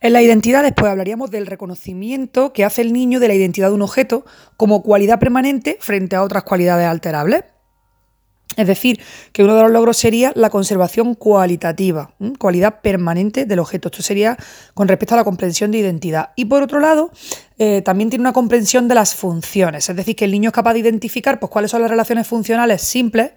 En 0.00 0.14
las 0.14 0.22
identidades, 0.22 0.72
pues 0.74 0.90
hablaríamos 0.90 1.30
del 1.30 1.46
reconocimiento 1.46 2.54
que 2.54 2.64
hace 2.64 2.80
el 2.80 2.94
niño 2.94 3.20
de 3.20 3.28
la 3.28 3.34
identidad 3.34 3.68
de 3.68 3.74
un 3.74 3.82
objeto 3.82 4.24
como 4.56 4.82
cualidad 4.82 5.20
permanente 5.20 5.76
frente 5.78 6.16
a 6.16 6.22
otras 6.22 6.44
cualidades 6.44 6.86
alterables. 6.86 7.44
Es 8.56 8.66
decir, 8.66 9.00
que 9.32 9.44
uno 9.44 9.54
de 9.54 9.62
los 9.62 9.70
logros 9.70 9.96
sería 9.96 10.32
la 10.34 10.50
conservación 10.50 11.14
cualitativa, 11.14 12.12
cualidad 12.38 12.80
permanente 12.80 13.46
del 13.46 13.60
objeto. 13.60 13.88
Esto 13.88 14.02
sería 14.02 14.36
con 14.74 14.88
respecto 14.88 15.14
a 15.14 15.18
la 15.18 15.24
comprensión 15.24 15.70
de 15.70 15.78
identidad. 15.78 16.30
Y 16.34 16.46
por 16.46 16.62
otro 16.62 16.80
lado, 16.80 17.12
eh, 17.58 17.80
también 17.82 18.10
tiene 18.10 18.22
una 18.22 18.32
comprensión 18.32 18.88
de 18.88 18.96
las 18.96 19.14
funciones. 19.14 19.88
Es 19.88 19.94
decir, 19.94 20.16
que 20.16 20.24
el 20.24 20.32
niño 20.32 20.48
es 20.48 20.54
capaz 20.54 20.72
de 20.72 20.80
identificar 20.80 21.38
pues, 21.38 21.50
cuáles 21.50 21.70
son 21.70 21.80
las 21.82 21.90
relaciones 21.90 22.26
funcionales 22.26 22.82
simples 22.82 23.32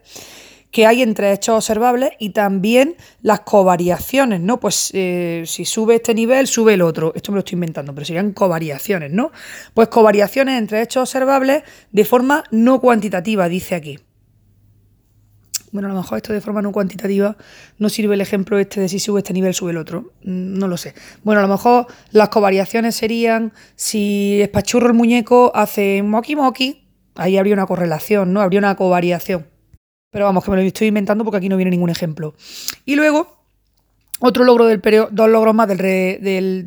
que 0.71 0.87
hay 0.87 1.03
entre 1.03 1.31
hechos 1.31 1.55
observables 1.55 2.13
y 2.17 2.31
también 2.31 2.95
las 3.21 3.41
covariaciones, 3.41 4.41
¿no? 4.41 4.59
Pues 4.59 4.89
eh, 4.95 5.43
si 5.45 5.65
sube 5.65 5.95
este 5.95 6.15
nivel, 6.15 6.47
sube 6.47 6.73
el 6.73 6.81
otro. 6.81 7.13
Esto 7.15 7.31
me 7.31 7.35
lo 7.35 7.39
estoy 7.39 7.57
inventando, 7.57 7.93
pero 7.93 8.05
serían 8.05 8.33
covariaciones, 8.33 9.11
¿no? 9.11 9.31
Pues 9.75 9.89
covariaciones 9.89 10.57
entre 10.57 10.81
hechos 10.81 11.03
observables 11.03 11.61
de 11.91 12.05
forma 12.05 12.43
no 12.49 12.81
cuantitativa, 12.81 13.47
dice 13.47 13.75
aquí. 13.75 13.99
Bueno, 15.73 15.87
a 15.87 15.91
lo 15.91 15.97
mejor 15.97 16.17
esto 16.17 16.31
de 16.31 16.39
forma 16.39 16.61
no 16.61 16.71
cuantitativa 16.71 17.35
no 17.79 17.89
sirve 17.89 18.13
el 18.13 18.21
ejemplo 18.21 18.59
este 18.59 18.79
de 18.79 18.87
si 18.87 18.99
sube 18.99 19.21
este 19.21 19.33
nivel, 19.33 19.55
sube 19.55 19.71
el 19.71 19.77
otro. 19.77 20.13
Mm, 20.23 20.59
no 20.59 20.67
lo 20.67 20.77
sé. 20.77 20.93
Bueno, 21.23 21.39
a 21.39 21.41
lo 21.41 21.49
mejor 21.49 21.87
las 22.11 22.29
covariaciones 22.29 22.95
serían 22.95 23.53
si 23.75 24.39
espachurro 24.39 24.87
el 24.87 24.93
muñeco 24.93 25.51
hace 25.55 26.03
moki 26.03 26.35
moki, 26.35 26.87
ahí 27.15 27.37
habría 27.37 27.55
una 27.55 27.65
correlación, 27.65 28.33
¿no? 28.33 28.41
Habría 28.41 28.59
una 28.59 28.75
covariación. 28.75 29.47
Pero 30.11 30.25
vamos, 30.25 30.45
que 30.45 30.51
me 30.51 30.57
lo 30.57 30.63
estoy 30.63 30.89
inventando 30.89 31.23
porque 31.23 31.37
aquí 31.37 31.49
no 31.49 31.57
viene 31.57 31.71
ningún 31.71 31.89
ejemplo. 31.89 32.35
Y 32.85 32.95
luego, 32.95 33.42
otro 34.25 34.45
logro 34.45 34.67
del 34.67 34.79
dos 35.11 35.29
logros 35.29 35.53
más 35.53 35.67
del, 35.67 36.63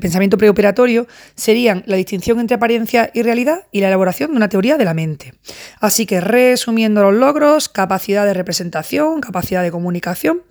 pensamiento 0.00 0.36
preoperatorio 0.36 1.06
serían 1.36 1.84
la 1.86 1.94
distinción 1.94 2.40
entre 2.40 2.56
apariencia 2.56 3.12
y 3.14 3.22
realidad 3.22 3.66
y 3.70 3.80
la 3.80 3.86
elaboración 3.86 4.32
de 4.32 4.38
una 4.38 4.48
teoría 4.48 4.76
de 4.76 4.84
la 4.84 4.92
mente. 4.92 5.34
Así 5.78 6.04
que 6.04 6.20
resumiendo 6.20 7.00
los 7.02 7.14
logros, 7.14 7.68
capacidad 7.68 8.26
de 8.26 8.34
representación, 8.34 9.20
capacidad 9.20 9.62
de 9.62 9.70
comunicación, 9.70 10.42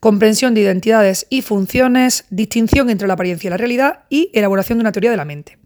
comprensión 0.00 0.52
de 0.52 0.60
identidades 0.60 1.26
y 1.30 1.40
funciones, 1.40 2.26
distinción 2.28 2.90
entre 2.90 3.08
la 3.08 3.14
apariencia 3.14 3.48
y 3.48 3.50
la 3.50 3.56
realidad 3.56 4.00
y 4.10 4.30
elaboración 4.34 4.76
de 4.76 4.82
una 4.82 4.92
teoría 4.92 5.12
de 5.12 5.16
la 5.16 5.24
mente. 5.24 5.56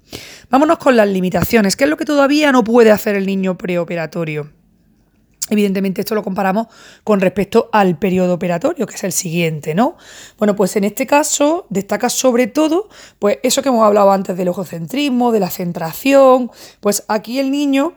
Vámonos 0.48 0.78
con 0.78 0.96
las 0.96 1.08
limitaciones, 1.08 1.74
¿qué 1.74 1.84
es 1.84 1.90
lo 1.90 1.96
que 1.96 2.04
todavía 2.04 2.52
no 2.52 2.62
puede 2.62 2.92
hacer 2.92 3.16
el 3.16 3.26
niño 3.26 3.58
preoperatorio? 3.58 4.57
Evidentemente 5.50 6.02
esto 6.02 6.14
lo 6.14 6.22
comparamos 6.22 6.66
con 7.04 7.20
respecto 7.20 7.68
al 7.72 7.98
periodo 7.98 8.34
operatorio, 8.34 8.86
que 8.86 8.94
es 8.94 9.04
el 9.04 9.12
siguiente, 9.12 9.74
¿no? 9.74 9.96
Bueno, 10.38 10.54
pues 10.54 10.76
en 10.76 10.84
este 10.84 11.06
caso 11.06 11.66
destaca 11.70 12.08
sobre 12.08 12.46
todo, 12.46 12.88
pues 13.18 13.38
eso 13.42 13.62
que 13.62 13.68
hemos 13.68 13.84
hablado 13.84 14.12
antes 14.12 14.36
del 14.36 14.48
egocentrismo, 14.48 15.32
de 15.32 15.40
la 15.40 15.50
centración, 15.50 16.50
pues 16.80 17.04
aquí 17.08 17.38
el 17.38 17.50
niño 17.50 17.94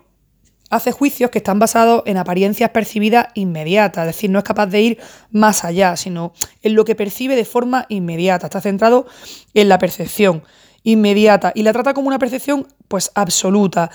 hace 0.69 0.93
juicios 0.93 1.29
que 1.29 1.39
están 1.39 1.59
basados 1.59 2.01
en 2.05 2.17
apariencias 2.17 2.69
percibidas 2.69 3.27
inmediatas, 3.35 4.07
es 4.07 4.15
decir, 4.15 4.29
no 4.29 4.39
es 4.39 4.45
capaz 4.45 4.67
de 4.67 4.81
ir 4.81 4.99
más 5.29 5.65
allá, 5.65 5.97
sino 5.97 6.33
en 6.63 6.75
lo 6.75 6.85
que 6.85 6.95
percibe 6.95 7.35
de 7.35 7.45
forma 7.45 7.85
inmediata, 7.89 8.47
está 8.47 8.61
centrado 8.61 9.05
en 9.53 9.67
la 9.67 9.77
percepción 9.77 10.43
inmediata 10.83 11.51
y 11.53 11.63
la 11.63 11.73
trata 11.73 11.93
como 11.93 12.07
una 12.07 12.19
percepción 12.19 12.67
pues 12.87 13.11
absoluta, 13.13 13.91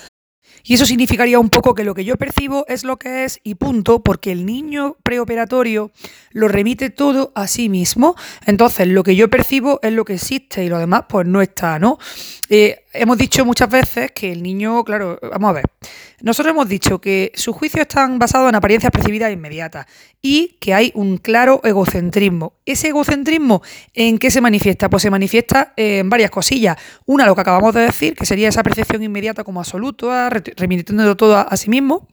y 0.63 0.73
eso 0.73 0.85
significaría 0.85 1.39
un 1.39 1.49
poco 1.49 1.73
que 1.73 1.83
lo 1.83 1.93
que 1.93 2.05
yo 2.05 2.17
percibo 2.17 2.65
es 2.67 2.83
lo 2.83 2.97
que 2.97 3.25
es 3.25 3.39
y 3.43 3.55
punto, 3.55 4.01
porque 4.01 4.31
el 4.31 4.45
niño 4.45 4.97
preoperatorio 5.03 5.91
lo 6.31 6.47
remite 6.47 6.89
todo 6.89 7.31
a 7.35 7.47
sí 7.47 7.69
mismo. 7.69 8.15
Entonces, 8.45 8.87
lo 8.87 9.03
que 9.03 9.15
yo 9.15 9.29
percibo 9.29 9.79
es 9.81 9.93
lo 9.93 10.05
que 10.05 10.15
existe 10.15 10.63
y 10.63 10.69
lo 10.69 10.79
demás, 10.79 11.03
pues 11.09 11.27
no 11.27 11.41
está, 11.41 11.79
¿no? 11.79 11.97
Eh, 12.49 12.83
hemos 12.97 13.17
dicho 13.17 13.45
muchas 13.45 13.69
veces 13.69 14.11
que 14.11 14.31
el 14.31 14.43
niño, 14.43 14.83
claro, 14.83 15.19
vamos 15.31 15.49
a 15.49 15.53
ver, 15.53 15.65
nosotros 16.21 16.51
hemos 16.51 16.67
dicho 16.67 16.99
que 16.99 17.31
sus 17.35 17.55
juicios 17.55 17.81
están 17.81 18.19
basados 18.19 18.49
en 18.49 18.55
apariencias 18.55 18.91
percibidas 18.91 19.31
inmediatas 19.31 19.85
y 20.21 20.57
que 20.59 20.73
hay 20.73 20.91
un 20.95 21.17
claro 21.17 21.61
egocentrismo. 21.63 22.53
¿Ese 22.65 22.89
egocentrismo 22.89 23.61
en 23.93 24.17
qué 24.17 24.31
se 24.31 24.41
manifiesta? 24.41 24.89
Pues 24.89 25.03
se 25.03 25.09
manifiesta 25.09 25.73
en 25.75 26.09
varias 26.09 26.31
cosillas. 26.31 26.77
Una, 27.05 27.25
lo 27.25 27.35
que 27.35 27.41
acabamos 27.41 27.73
de 27.73 27.81
decir, 27.81 28.15
que 28.15 28.25
sería 28.25 28.49
esa 28.49 28.63
percepción 28.63 29.03
inmediata 29.03 29.43
como 29.43 29.59
absoluto, 29.59 30.11
remitiendo 30.29 31.15
todo 31.15 31.37
a 31.37 31.57
sí 31.57 31.69
mismo. 31.69 32.07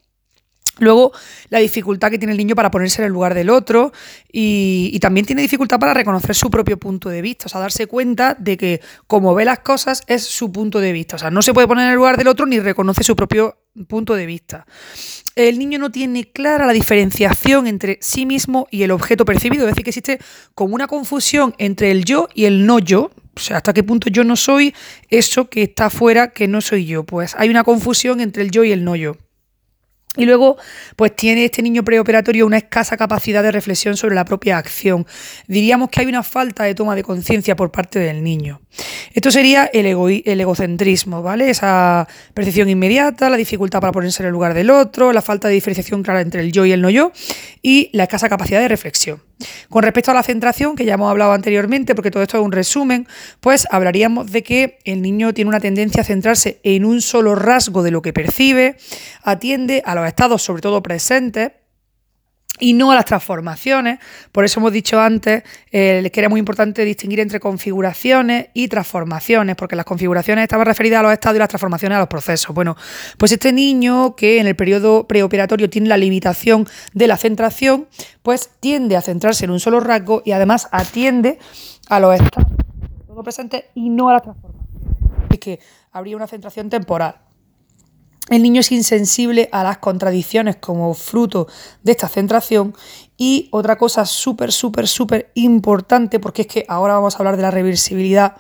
Luego, 0.79 1.13
la 1.51 1.61
dificultad 1.61 2.11
que 2.11 2.19
tiene 2.19 2.33
el 2.33 2.39
niño 2.39 2.57
para 2.57 2.71
ponerse 2.71 3.01
en 3.01 3.07
el 3.07 3.13
lugar 3.13 3.35
del 3.35 3.49
otro 3.49 3.93
y, 4.33 4.99
también 5.01 5.25
tiene 5.25 5.43
dificultad 5.43 5.79
para 5.79 5.95
reconocer 5.95 6.35
su 6.35 6.51
propio 6.51 6.79
punto 6.79 7.11
de 7.11 7.23
vista, 7.23 7.47
o 7.47 7.49
sea, 7.49 7.61
darse 7.61 7.87
cuenta 7.87 8.35
de 8.35 8.57
que 8.57 8.81
como 9.07 9.35
ve 9.35 9.45
las 9.45 9.61
cosas 9.61 10.03
es 10.09 10.25
su 10.25 10.51
punto 10.51 10.81
de 10.81 10.93
vista, 10.93 11.17
o 11.17 11.19
sea, 11.19 11.31
no 11.31 11.43
se 11.43 11.55
puede 11.55 11.69
poner 11.69 11.85
en 11.85 11.91
el 11.91 11.97
lugar 11.97 12.17
del 12.17 12.27
otro 12.27 12.47
ni 12.47 12.59
reconoce 12.59 13.05
su 13.05 13.15
propio 13.15 13.59
punto 13.87 14.15
de 14.15 14.27
vista. 14.27 14.67
El 15.37 15.59
niño 15.59 15.79
no 15.79 15.91
tiene 15.91 16.25
clara 16.25 16.67
la 16.67 16.73
diferenciación 16.73 17.67
entre 17.67 17.99
sí 18.01 18.25
mismo 18.25 18.67
y 18.71 18.83
el 18.83 18.91
objeto 18.91 19.25
percibido, 19.25 19.65
es 19.65 19.73
decir, 19.73 19.85
que 19.85 19.91
existe 19.91 20.19
como 20.55 20.75
una 20.75 20.89
confusión 20.89 21.55
entre 21.59 21.91
el 21.91 22.05
yo 22.05 22.29
y 22.35 22.47
el 22.47 22.67
no 22.67 22.79
yo, 22.79 23.11
O 23.37 23.41
sea, 23.41 23.59
hasta 23.59 23.73
qué 23.73 23.83
punto 23.83 24.09
yo 24.11 24.25
no 24.25 24.37
soy 24.37 24.75
eso 25.11 25.49
que 25.49 25.65
está 25.65 25.87
afuera, 25.87 26.29
que 26.29 26.47
no 26.49 26.61
soy 26.61 26.87
yo. 26.87 27.03
Pues 27.05 27.35
hay 27.37 27.51
una 27.51 27.65
confusión 27.65 28.21
entre 28.21 28.45
el 28.45 28.51
yo 28.51 28.65
y 28.65 28.73
el 28.73 28.85
no 28.85 28.95
yo. 28.97 29.17
Y 30.17 30.27
luego, 30.27 30.57
pues 30.95 31.17
tiene 31.17 31.45
este 31.45 31.61
niño 31.61 31.83
preoperatorio 31.83 32.47
una 32.47 32.59
escasa 32.59 32.97
capacidad 32.97 33.43
de 33.43 33.51
reflexión 33.51 33.97
sobre 33.97 34.15
la 34.15 34.25
propia 34.25 34.59
acción. 34.59 35.07
Diríamos 35.49 35.91
que 35.91 36.01
hay 36.01 36.07
una 36.07 36.23
falta 36.23 36.63
de 36.65 36.75
toma 36.75 36.95
de 36.95 37.03
conciencia 37.03 37.57
por 37.57 37.73
parte 37.73 37.99
del 37.99 38.23
niño. 38.23 38.61
Esto 39.13 39.33
sería 39.33 39.67
el, 39.67 39.87
el, 39.87 40.41
egocentrismo, 40.41 41.23
¿vale? 41.23 41.51
Esa 41.51 42.07
percepción 42.33 42.69
inmediata, 42.69 43.29
la 43.29 43.37
dificultad 43.37 43.81
para 43.81 43.93
ponerse 43.93 44.23
en 44.23 44.29
el 44.29 44.33
lugar 44.33 44.55
del 44.55 44.71
otro, 44.71 45.13
la 45.13 45.23
falta 45.23 45.49
de 45.49 45.55
diferenciación 45.55 46.03
clara 46.03 46.21
entre 46.21 46.43
el 46.43 46.53
yo 46.53 46.65
y 46.65 46.73
el 46.73 46.81
no 46.81 46.91
yo 46.91 47.13
y 47.61 47.91
la 47.93 48.05
escasa 48.05 48.29
capacidad 48.29 48.61
de 48.61 48.69
reflexión. 48.69 49.21
Con 49.69 49.83
respecto 49.83 50.11
a 50.11 50.15
la 50.15 50.23
centración, 50.23 50.77
que 50.77 50.85
ya 50.85 50.95
hemos 50.95 51.11
hablado 51.11 51.33
anteriormente, 51.33 51.95
porque 51.95 52.11
todo 52.11 52.23
esto 52.23 52.39
es 52.39 52.45
un 52.45 52.53
resumen, 52.53 53.07
pues 53.41 53.67
hablaríamos 53.71 54.31
de 54.31 54.43
que 54.43 54.79
el 54.85 55.03
niño 55.03 55.35
tiene 55.35 55.49
una 55.49 55.61
tendencia 55.61 56.03
a 56.03 56.05
centrarse 56.05 56.61
en 56.63 56.85
un 56.85 57.01
solo 57.01 57.35
rasgo 57.35 57.83
de 57.83 57.91
lo 57.91 58.03
que 58.03 58.13
percibe, 58.13 58.77
atiende 59.23 59.83
a 59.85 59.95
los 59.95 60.07
estados 60.07 60.43
sobre 60.43 60.63
todo 60.63 60.83
presentes, 60.83 61.53
y 62.61 62.73
no 62.73 62.93
a 62.93 62.95
las 62.95 63.05
transformaciones. 63.05 63.99
Por 64.33 64.45
eso 64.45 64.61
hemos 64.61 64.73
dicho 64.73 65.01
antes 65.01 65.43
eh, 65.73 66.09
que 66.13 66.21
era 66.21 66.29
muy 66.29 66.39
importante 66.39 66.85
distinguir 66.85 67.21
entre 67.21 67.41
configuraciones 67.41 68.49
y 68.55 68.69
transformaciones, 68.69 69.57
porque 69.57 69.77
las 69.77 69.85
configuraciones 69.85 70.45
estaban 70.45 70.67
referidas 70.67 71.01
a 71.01 71.03
los 71.03 71.13
estados 71.13 71.37
y 71.37 71.39
las 71.41 71.49
transformaciones 71.49 71.97
a 71.97 72.01
los 72.01 72.09
procesos. 72.09 72.55
Bueno, 72.55 72.77
pues 73.19 73.33
este 73.33 73.53
niño 73.53 74.15
que 74.17 74.39
en 74.39 74.47
el 74.47 74.57
periodo 74.57 75.07
preoperatorio 75.09 75.69
tiene 75.69 75.89
la 75.89 75.97
limitación 75.97 76.67
de 76.93 77.09
la 77.09 77.17
centración, 77.17 77.89
pues 78.23 78.51
tiende 78.61 78.97
a 78.97 79.03
centrarse 79.03 79.45
en 79.45 79.51
un 79.51 79.61
solo 79.61 79.81
rasgo 79.81 80.23
y 80.25 80.33
además 80.33 80.69
atiende 80.71 81.39
a 81.89 82.01
los 82.01 82.15
estados 82.15 82.47
presentes 83.23 83.65
y 83.75 83.91
no 83.91 84.09
a 84.09 84.15
las 84.15 84.23
transformaciones. 84.23 84.69
Es 85.31 85.39
que 85.39 85.61
habría 85.93 86.17
una 86.17 86.27
centración 86.27 86.71
temporal. 86.71 87.17
El 88.31 88.43
niño 88.43 88.61
es 88.61 88.73
insensible 88.73 89.51
a 89.53 89.63
las 89.63 89.79
contradicciones 89.79 90.57
como 90.57 90.95
fruto 90.95 91.47
de 91.83 91.93
esta 91.93 92.09
centración 92.09 92.75
y 93.19 93.49
otra 93.51 93.77
cosa 93.77 94.07
súper, 94.07 94.51
súper, 94.51 94.89
súper 94.89 95.31
importante, 95.35 96.19
porque 96.19 96.43
es 96.43 96.49
que 96.49 96.65
ahora 96.69 96.95
vamos 96.95 97.15
a 97.15 97.19
hablar 97.19 97.37
de 97.37 97.43
la 97.43 97.51
reversibilidad, 97.51 98.37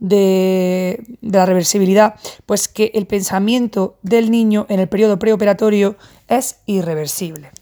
de, 0.00 1.18
la 1.20 1.46
reversibilidad, 1.46 2.16
pues 2.46 2.66
que 2.66 2.90
el 2.94 3.06
pensamiento 3.06 3.96
del 4.02 4.32
niño 4.32 4.66
en 4.68 4.80
el 4.80 4.88
periodo 4.88 5.20
preoperatorio 5.20 5.96
es 6.26 6.56
irreversible. 6.66 7.52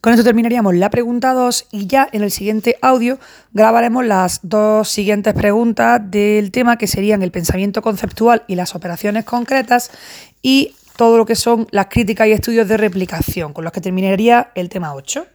Con 0.00 0.12
esto 0.12 0.24
terminaríamos 0.24 0.74
la 0.74 0.90
pregunta 0.90 1.34
2 1.34 1.68
y 1.72 1.86
ya 1.86 2.08
en 2.12 2.22
el 2.22 2.30
siguiente 2.30 2.78
audio 2.82 3.18
grabaremos 3.52 4.04
las 4.04 4.40
dos 4.42 4.88
siguientes 4.88 5.34
preguntas 5.34 6.00
del 6.10 6.52
tema 6.52 6.78
que 6.78 6.86
serían 6.86 7.22
el 7.22 7.32
pensamiento 7.32 7.80
conceptual 7.82 8.44
y 8.46 8.54
las 8.54 8.74
operaciones 8.74 9.24
concretas 9.24 9.90
y 10.42 10.74
todo 10.96 11.18
lo 11.18 11.26
que 11.26 11.36
son 11.36 11.66
las 11.70 11.86
críticas 11.86 12.28
y 12.28 12.32
estudios 12.32 12.68
de 12.68 12.76
replicación, 12.76 13.52
con 13.52 13.64
los 13.64 13.72
que 13.72 13.80
terminaría 13.80 14.50
el 14.54 14.68
tema 14.68 14.94
8. 14.94 15.26